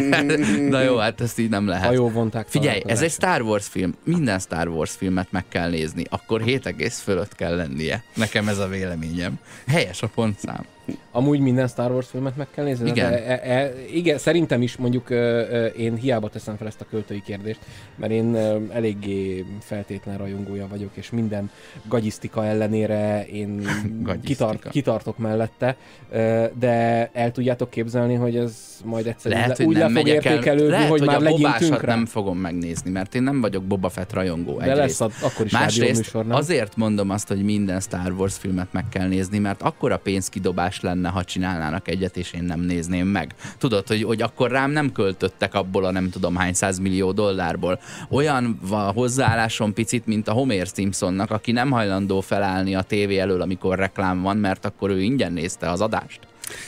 Na 0.71 0.81
jó, 0.81 0.97
hát 0.97 1.21
ezt 1.21 1.39
így 1.39 1.49
nem 1.49 1.67
lehet. 1.67 1.87
Hajó 1.87 2.11
vonták. 2.11 2.47
Figyelj, 2.49 2.83
ez 2.87 3.03
egy 3.03 3.11
Star 3.11 3.43
Wars 3.43 3.67
film. 3.67 3.95
Minden 4.05 4.39
Star 4.39 4.69
Wars 4.69 4.91
filmet 4.91 5.33
meg 5.33 5.45
kell 5.49 5.71
nézni. 5.71 6.05
Akkor 6.09 6.43
7 6.43 6.67
egész 6.67 7.01
fölött 7.01 7.35
kell 7.35 7.57
lennie. 7.57 8.03
Nekem 8.15 8.49
ez 8.49 8.59
a 8.59 8.69
véleményem. 8.69 9.39
Helyes 9.67 10.03
a 10.03 10.09
pontszám. 10.09 10.65
Amúgy 11.11 11.41
minden 11.41 11.69
Star 11.69 11.91
Wars 11.91 12.07
filmet 12.07 12.37
meg 12.37 12.47
kell 12.55 12.65
nézni? 12.65 12.89
Igen. 12.89 13.11
De, 13.11 13.41
e, 13.43 13.59
e, 13.59 13.73
igen, 13.93 14.19
szerintem 14.19 14.63
is 14.63 14.77
mondjuk 14.77 15.11
ö, 15.11 15.65
én 15.67 15.95
hiába 15.95 16.29
teszem 16.29 16.57
fel 16.57 16.67
ezt 16.67 16.81
a 16.81 16.87
költői 16.91 17.23
kérdést, 17.23 17.61
mert 17.97 18.13
én 18.13 18.35
ö, 18.35 18.59
eléggé 18.73 19.45
feltétlen 19.61 20.17
rajongója 20.19 20.67
vagyok, 20.69 20.91
és 20.95 21.11
minden 21.11 21.51
gagyisztika 21.89 22.45
ellenére 22.45 23.27
én 23.27 23.67
kitart, 24.25 24.69
kitartok 24.69 25.19
mellette, 25.19 25.77
ö, 26.11 26.45
de 26.59 27.11
el 27.13 27.33
tudjátok 27.33 27.71
képzelni, 27.71 28.15
hogy 28.15 28.37
ez 28.37 28.77
majd 28.85 29.07
egyszer 29.07 29.33
lehet, 29.33 29.57
hogy 29.57 29.67
úgy 29.67 29.77
le 29.77 29.89
fog 29.89 30.07
értékelődni, 30.07 30.71
lehet, 30.71 30.89
hogy, 30.89 30.99
hogy 30.99 31.09
már 31.09 31.17
a 31.17 31.21
legyintünk 31.21 31.81
rá. 31.81 31.95
nem 31.95 32.07
fogom 32.07 32.39
megnézni, 32.39 32.91
mert 32.91 33.15
én 33.15 33.23
nem 33.23 33.41
vagyok 33.41 33.65
Boba 33.65 33.89
Fett 33.89 34.13
rajongó. 34.13 34.59
De 34.59 34.71
egyrészt. 34.71 35.01
lesz 35.01 35.23
a, 35.23 35.27
akkor 35.27 35.47
is 35.47 35.53
Másrészt 35.53 35.97
műsor, 35.97 36.27
nem? 36.27 36.37
azért 36.37 36.77
mondom 36.77 37.11
azt, 37.11 37.29
hogy 37.29 37.43
minden 37.43 37.81
Star 37.81 38.13
Wars 38.13 38.37
filmet 38.37 38.73
meg 38.73 38.89
kell 38.89 39.09
nézni, 39.09 39.39
mert 39.39 39.63
akkora 39.63 39.99
pénzkidobás 39.99 40.76
lenne, 40.81 41.09
ha 41.09 41.25
csinálnának 41.25 41.89
egyet, 41.89 42.17
és 42.17 42.33
én 42.33 42.43
nem 42.43 42.61
nézném 42.61 43.07
meg. 43.07 43.35
Tudod, 43.59 43.87
hogy, 43.87 44.03
hogy 44.03 44.23
akkor 44.23 44.51
rám 44.51 44.71
nem 44.71 44.93
költöttek 44.93 45.55
abból 45.55 45.85
a 45.85 45.91
nem 45.91 46.11
tudom 46.11 46.37
hány 46.37 46.55
millió 46.81 47.13
dollárból. 47.13 47.81
Olyan 48.11 48.59
a 48.71 48.77
hozzáállásom 48.77 49.73
picit, 49.73 50.07
mint 50.07 50.29
a 50.29 50.33
Homer 50.33 50.67
Simpsonnak, 50.67 51.31
aki 51.31 51.53
nem 51.53 51.71
hajlandó 51.71 52.21
felállni 52.21 52.75
a 52.75 52.83
tévé 52.83 53.19
elől, 53.19 53.41
amikor 53.41 53.79
reklám 53.79 54.23
van, 54.23 54.37
mert 54.37 54.65
akkor 54.65 54.91
ő 54.91 55.03
ingyen 55.03 55.33
nézte 55.33 55.71
az 55.71 55.81
adást. 55.81 56.21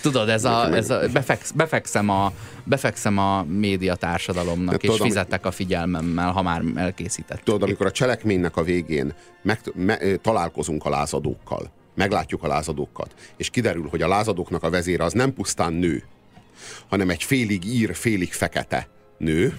Tudod, 0.03 0.29
ez 0.29 0.45
a, 0.45 0.75
ez 0.75 0.91
a 0.91 1.01
befeksz, 1.13 1.51
befekszem, 1.51 2.09
a, 2.09 2.33
befekszem 2.65 3.19
a 3.19 3.43
média 3.43 3.95
társadalomnak, 3.95 4.83
és 4.83 4.91
tudod, 4.91 5.07
fizettek 5.07 5.47
a 5.47 5.51
figyelmemmel, 5.51 6.31
ha 6.31 6.43
már 6.43 6.63
elkészített. 6.75 7.41
Tudod, 7.45 7.63
amikor 7.63 7.87
a 7.87 7.91
cselekménynek 7.91 8.57
a 8.57 8.63
végén 8.63 9.15
meg, 9.43 9.61
me, 9.75 9.97
találkozunk 10.17 10.85
a 10.85 10.89
lázadókkal, 10.89 11.71
meglátjuk 11.99 12.43
a 12.43 12.47
lázadókat, 12.47 13.15
és 13.37 13.51
kiderül, 13.51 13.89
hogy 13.89 14.03
a 14.03 14.09
lázadóknak 14.09 14.63
a 14.63 14.71
vezére 14.71 15.05
az 15.05 15.13
nem 15.13 15.35
pusztán 15.35 15.73
nő, 15.73 16.03
hanem 16.89 17.11
egy 17.11 17.23
félig 17.23 17.65
ír, 17.65 17.95
félig 17.95 18.33
fekete 18.33 18.89
nő, 19.19 19.59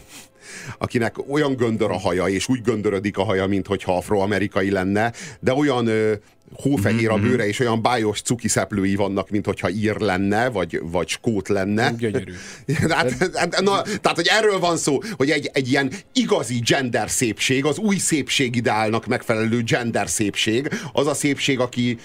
akinek 0.77 1.30
olyan 1.30 1.55
göndör 1.55 1.91
a 1.91 1.97
haja, 1.99 2.27
és 2.27 2.47
úgy 2.47 2.61
göndörödik 2.61 3.17
a 3.17 3.23
haja, 3.23 3.47
mintha 3.47 3.95
afroamerikai 3.97 4.71
lenne, 4.71 5.13
de 5.39 5.53
olyan 5.53 5.88
ö, 5.88 6.13
hófehér 6.53 7.09
a 7.09 7.15
mhm, 7.15 7.26
bőre, 7.26 7.41
mhm. 7.41 7.47
és 7.47 7.59
olyan 7.59 7.81
bájos 7.81 8.21
cuki 8.21 8.47
szeplői 8.47 8.95
vannak, 8.95 9.30
mint 9.30 9.45
hogyha 9.45 9.69
ír 9.69 9.99
lenne, 9.99 10.49
vagy, 10.49 10.80
vagy 10.84 11.07
skót 11.07 11.47
lenne. 11.47 11.91
Gyönyörű. 11.97 12.34
hát, 12.89 13.31
hát, 13.34 13.61
na, 13.61 13.81
tehát, 13.81 14.15
hogy 14.15 14.27
erről 14.30 14.59
van 14.59 14.77
szó, 14.77 15.01
hogy 15.17 15.30
egy, 15.30 15.49
egy 15.53 15.69
ilyen 15.69 15.91
igazi 16.13 16.59
gender 16.65 17.09
szépség, 17.09 17.65
az 17.65 17.77
új 17.77 17.97
szépség 17.97 18.55
ideálnak 18.55 19.05
megfelelő 19.05 19.63
gender 19.63 20.09
szépség, 20.09 20.69
az 20.93 21.07
a 21.07 21.13
szépség, 21.13 21.59
aki 21.59 21.97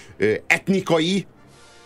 etnikai 0.47 1.25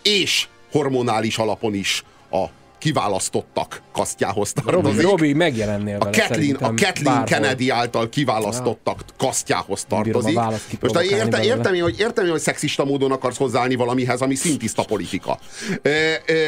és 0.03 0.47
hormonális 0.71 1.37
alapon 1.37 1.73
is 1.73 2.03
a 2.31 2.45
kiválasztottak 2.79 3.81
kasztjához 3.91 4.53
tartozik. 4.53 5.01
Robi, 5.01 5.01
Robi 5.01 5.33
megjelennél 5.33 5.97
a 5.99 6.09
Kathleen, 6.09 6.55
a 6.55 6.73
Kathleen 6.73 7.25
Kennedy 7.25 7.69
által 7.69 8.09
kiválasztottak 8.09 9.03
kasztjához 9.17 9.83
tartozik. 9.83 10.39
Most 10.79 10.99
értem, 11.01 11.41
értem, 11.41 11.79
hogy, 11.79 11.99
értem, 11.99 12.29
hogy 12.29 12.39
szexista 12.39 12.85
módon 12.85 13.11
akarsz 13.11 13.37
hozzáállni 13.37 13.75
valamihez, 13.75 14.21
ami 14.21 14.35
szintiszta 14.35 14.83
politika. 14.83 15.39
Ö, 15.81 16.13
ö, 16.25 16.47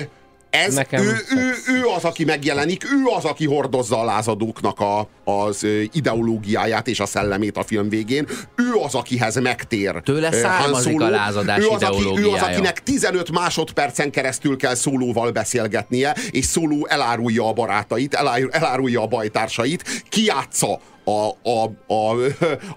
ez 0.52 0.74
Nekem 0.74 1.02
ő, 1.04 1.18
ő, 1.36 1.54
ő 1.68 1.86
az, 1.96 2.04
aki 2.04 2.24
megjelenik, 2.24 2.84
ő 2.84 3.06
az, 3.18 3.26
aki 3.26 3.46
hordozza 3.46 4.00
a 4.00 4.04
lázadóknak 4.04 4.80
a, 4.80 5.08
az 5.24 5.66
ideológiáját 5.92 6.88
és 6.88 7.00
a 7.00 7.06
szellemét 7.06 7.58
a 7.58 7.64
film 7.64 7.90
végén. 7.90 8.28
Ő 8.56 8.74
az, 8.84 8.96
akihez 8.96 9.40
megtér 9.40 10.02
Tőle 10.04 10.32
származik 10.32 11.02
a 11.02 11.10
lázadás 11.10 11.64
ő 11.64 11.68
az, 11.68 11.84
aki, 11.84 12.04
ő 12.18 12.30
az, 12.30 12.42
akinek 12.42 12.84
15 12.84 13.32
másodpercen 13.32 14.12
keresztül 14.12 14.58
kell 14.58 14.76
szólóval 14.76 15.32
beszélgetnie, 15.32 16.16
és 16.32 16.46
szóló 16.46 16.88
elárulja 16.88 17.48
a 17.48 17.54
barátait, 17.54 18.14
elárulja 18.52 19.02
a 19.02 19.08
bajtársait, 19.08 20.04
kiátsza 20.10 20.80
a, 21.04 21.50
a, 21.50 21.72
a, 21.94 22.16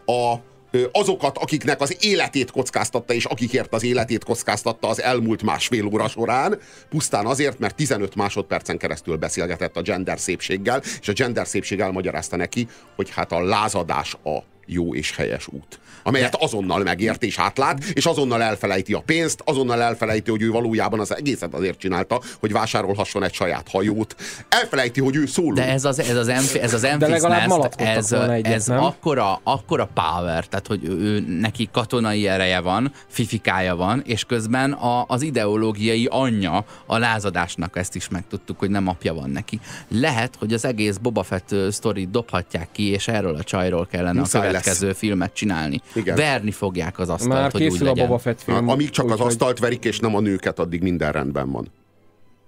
a, 0.13 0.33
a 0.33 0.54
azokat, 0.93 1.39
akiknek 1.39 1.81
az 1.81 1.97
életét 2.01 2.51
kockáztatta, 2.51 3.13
és 3.13 3.25
akikért 3.25 3.75
az 3.75 3.85
életét 3.85 4.25
kockáztatta 4.25 4.89
az 4.89 5.03
elmúlt 5.03 5.43
másfél 5.43 5.87
óra 5.87 6.09
során, 6.09 6.59
pusztán 6.89 7.27
azért, 7.27 7.59
mert 7.59 7.75
15 7.75 8.15
másodpercen 8.15 8.79
keresztül 8.79 9.17
beszélgetett 9.17 9.77
a 9.77 9.83
gender 9.83 10.19
szépséggel, 10.19 10.83
és 11.01 11.09
a 11.09 11.13
gender 11.13 11.47
szépség 11.47 11.81
elmagyarázta 11.81 12.37
neki, 12.37 12.69
hogy 12.97 13.11
hát 13.11 13.33
a 13.33 13.45
lázadás 13.45 14.15
a 14.15 14.39
jó 14.67 14.95
és 14.95 15.17
helyes 15.17 15.49
út. 15.49 15.81
Amelyet 16.05 16.31
De... 16.31 16.39
azonnal 16.41 16.83
megért 16.83 17.23
és 17.23 17.39
átlát, 17.39 17.85
és 17.85 18.07
azonnal 18.07 18.43
elfelejti 18.43 18.93
a 18.93 19.03
pénzt, 19.07 19.43
azonnal 19.45 19.83
elfelejti, 19.83 20.31
hogy 20.31 20.43
ő 20.43 20.51
valójában 20.51 21.01
az 21.01 21.17
egészet 21.17 21.55
azért 21.55 21.79
csinálta, 21.79 22.21
hogy 22.41 22.53
vásárolhasson 22.53 23.23
egy 23.25 23.33
saját 23.33 23.69
hajót. 23.69 24.17
Elfelejti, 24.49 25.01
hogy 25.01 25.17
ő 25.17 25.27
szóló. 25.27 25.55
De 25.55 25.69
ez 25.69 25.85
az, 25.85 26.01
ez 26.01 26.17
az, 26.17 26.29
enf, 26.29 26.55
ez 26.55 26.75
az 26.75 26.85
ez, 26.85 28.13
egyet, 28.13 28.53
ez 28.53 28.69
akkora, 28.69 29.41
akkora 29.43 29.89
power, 29.95 30.47
tehát 30.47 30.67
hogy 30.67 30.85
ő, 30.85 31.25
neki 31.41 31.69
katonai 31.73 32.29
ereje 32.29 32.61
van, 32.61 32.93
fifikája 33.07 33.77
van, 33.77 34.03
és 34.07 34.25
közben 34.25 34.73
a, 34.73 35.05
az 35.09 35.23
ideológiai 35.23 36.09
anyja 36.11 36.65
a 36.87 36.99
lázadásnak 36.99 37.77
ezt 37.77 37.95
is 37.95 38.09
megtudtuk, 38.09 38.59
hogy 38.59 38.71
nem 38.71 38.89
apja 38.89 39.15
van 39.15 39.31
neki. 39.31 39.61
Lehet, 39.89 40.37
hogy 40.39 40.53
az 40.53 40.65
egész 40.65 40.97
Boba 40.97 41.23
Fett 41.23 41.55
sztorit 41.71 42.11
dobhatják 42.11 42.69
ki, 42.73 42.91
és 42.91 43.09
erről 43.09 43.35
a 43.35 43.43
csajról 43.43 43.87
kellene 43.87 44.21
Muszáj 44.21 44.43
a 44.43 44.47
következő 44.47 44.87
lesz. 44.87 44.99
filmet 44.99 45.35
csinálni. 45.35 45.81
Igen. 45.95 46.17
Verni 46.17 46.51
fogják 46.51 46.99
az 46.99 47.09
asztalt, 47.09 47.33
Már 47.41 47.53
hogy 47.53 47.63
úgy 47.67 47.81
legyen. 47.81 48.05
a 48.05 48.07
Boba 48.07 48.19
Fett 48.19 48.43
film. 48.43 48.69
Amíg 48.69 48.91
csak 48.91 49.11
az 49.11 49.21
asztalt 49.21 49.59
verik, 49.59 49.85
és 49.85 49.99
nem 49.99 50.15
a 50.15 50.21
nőket, 50.21 50.59
addig 50.59 50.83
minden 50.83 51.13
rendben 51.13 51.51
van 51.51 51.69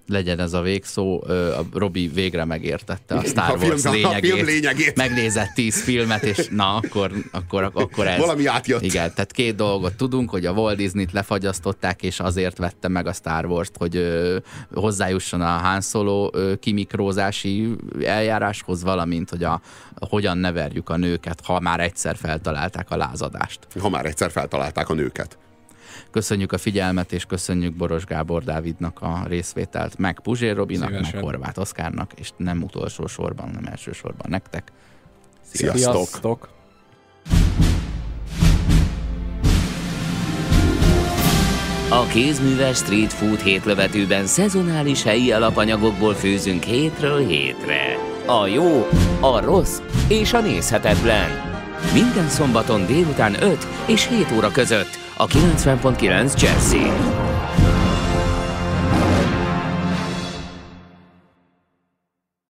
legyen 0.09 0.39
ez 0.39 0.53
a 0.53 0.61
végszó. 0.61 1.23
A 1.29 1.63
Robi 1.73 2.09
végre 2.09 2.45
megértette 2.45 3.15
a 3.15 3.25
Star 3.25 3.51
a 3.51 3.65
Wars 3.65 3.83
film, 3.83 3.95
lényegét. 3.95 4.33
A 4.33 4.35
film 4.35 4.47
lényegét. 4.47 4.97
Megnézett 4.97 5.53
tíz 5.55 5.83
filmet, 5.83 6.23
és 6.23 6.49
na, 6.51 6.75
akkor, 6.77 7.13
akkor, 7.31 7.71
akkor 7.75 8.07
ez. 8.07 8.19
Valami 8.19 8.47
átjött. 8.47 8.83
Igen, 8.83 9.15
tehát 9.15 9.33
két 9.33 9.55
dolgot 9.55 9.95
tudunk, 9.97 10.31
hogy 10.31 10.47
a 10.47 10.53
Walt 10.53 10.77
Disney-t 10.77 11.13
lefagyasztották, 11.13 12.03
és 12.03 12.21
azért 12.21 12.59
vette 12.59 12.89
meg 12.89 13.07
a 13.07 13.13
Star 13.13 13.47
Wars-t, 13.47 13.77
hogy 13.77 13.97
ö, 13.97 14.37
hozzájusson 14.75 15.41
a 15.41 15.45
Han 15.45 15.81
Solo 15.81 16.31
ö, 16.33 16.55
kimikrózási 16.57 17.77
eljáráshoz, 18.05 18.83
valamint, 18.83 19.31
hogy 19.31 19.45
a, 19.45 19.61
hogyan 20.09 20.39
neverjük 20.39 20.89
a 20.89 20.97
nőket, 20.97 21.41
ha 21.45 21.61
már 21.61 21.81
egyszer 21.81 22.17
feltalálták 22.17 22.91
a 22.91 22.97
lázadást. 22.97 23.59
Ha 23.81 23.89
már 23.89 24.07
egyszer 24.07 24.31
feltalálták 24.31 24.89
a 24.89 24.95
nőket. 24.95 25.39
Köszönjük 26.17 26.53
a 26.53 26.59
figyelmet, 26.59 27.13
és 27.13 27.25
köszönjük 27.25 27.75
Boros 27.75 28.05
Gábor 28.05 28.45
Dávidnak 28.45 29.01
a 29.01 29.25
részvételt, 29.29 29.99
meg 29.99 30.21
Puzsér 30.21 30.57
Robinak, 30.57 30.89
Szívesen. 30.89 31.15
meg 31.15 31.25
Horváth 31.25 31.59
Oszkárnak, 31.59 32.13
és 32.13 32.31
nem 32.37 32.63
utolsó 32.63 33.07
sorban, 33.07 33.51
nem 33.55 33.65
elsősorban 33.65 34.27
nektek. 34.29 34.73
Sziasztok! 35.41 35.79
Sziasztok. 35.79 36.49
A 41.91 42.07
kézműves 42.07 42.77
street 42.77 43.13
food 43.13 43.41
hétlövetőben 43.41 44.27
szezonális 44.27 45.03
helyi 45.03 45.33
alapanyagokból 45.33 46.15
főzünk 46.15 46.63
hétről 46.63 47.27
hétre. 47.27 47.97
A 48.27 48.47
jó, 48.47 48.89
a 49.21 49.41
rossz 49.41 49.81
és 50.09 50.33
a 50.33 50.41
nézhetetlen. 50.41 51.56
Minden 51.93 52.29
szombaton 52.29 52.87
délután 52.87 53.43
5 53.43 53.67
és 53.87 54.09
7 54.09 54.33
óra 54.37 54.51
között 54.51 54.99
a 55.17 55.27
90.9 55.27 56.41
Jazzy. 56.41 57.26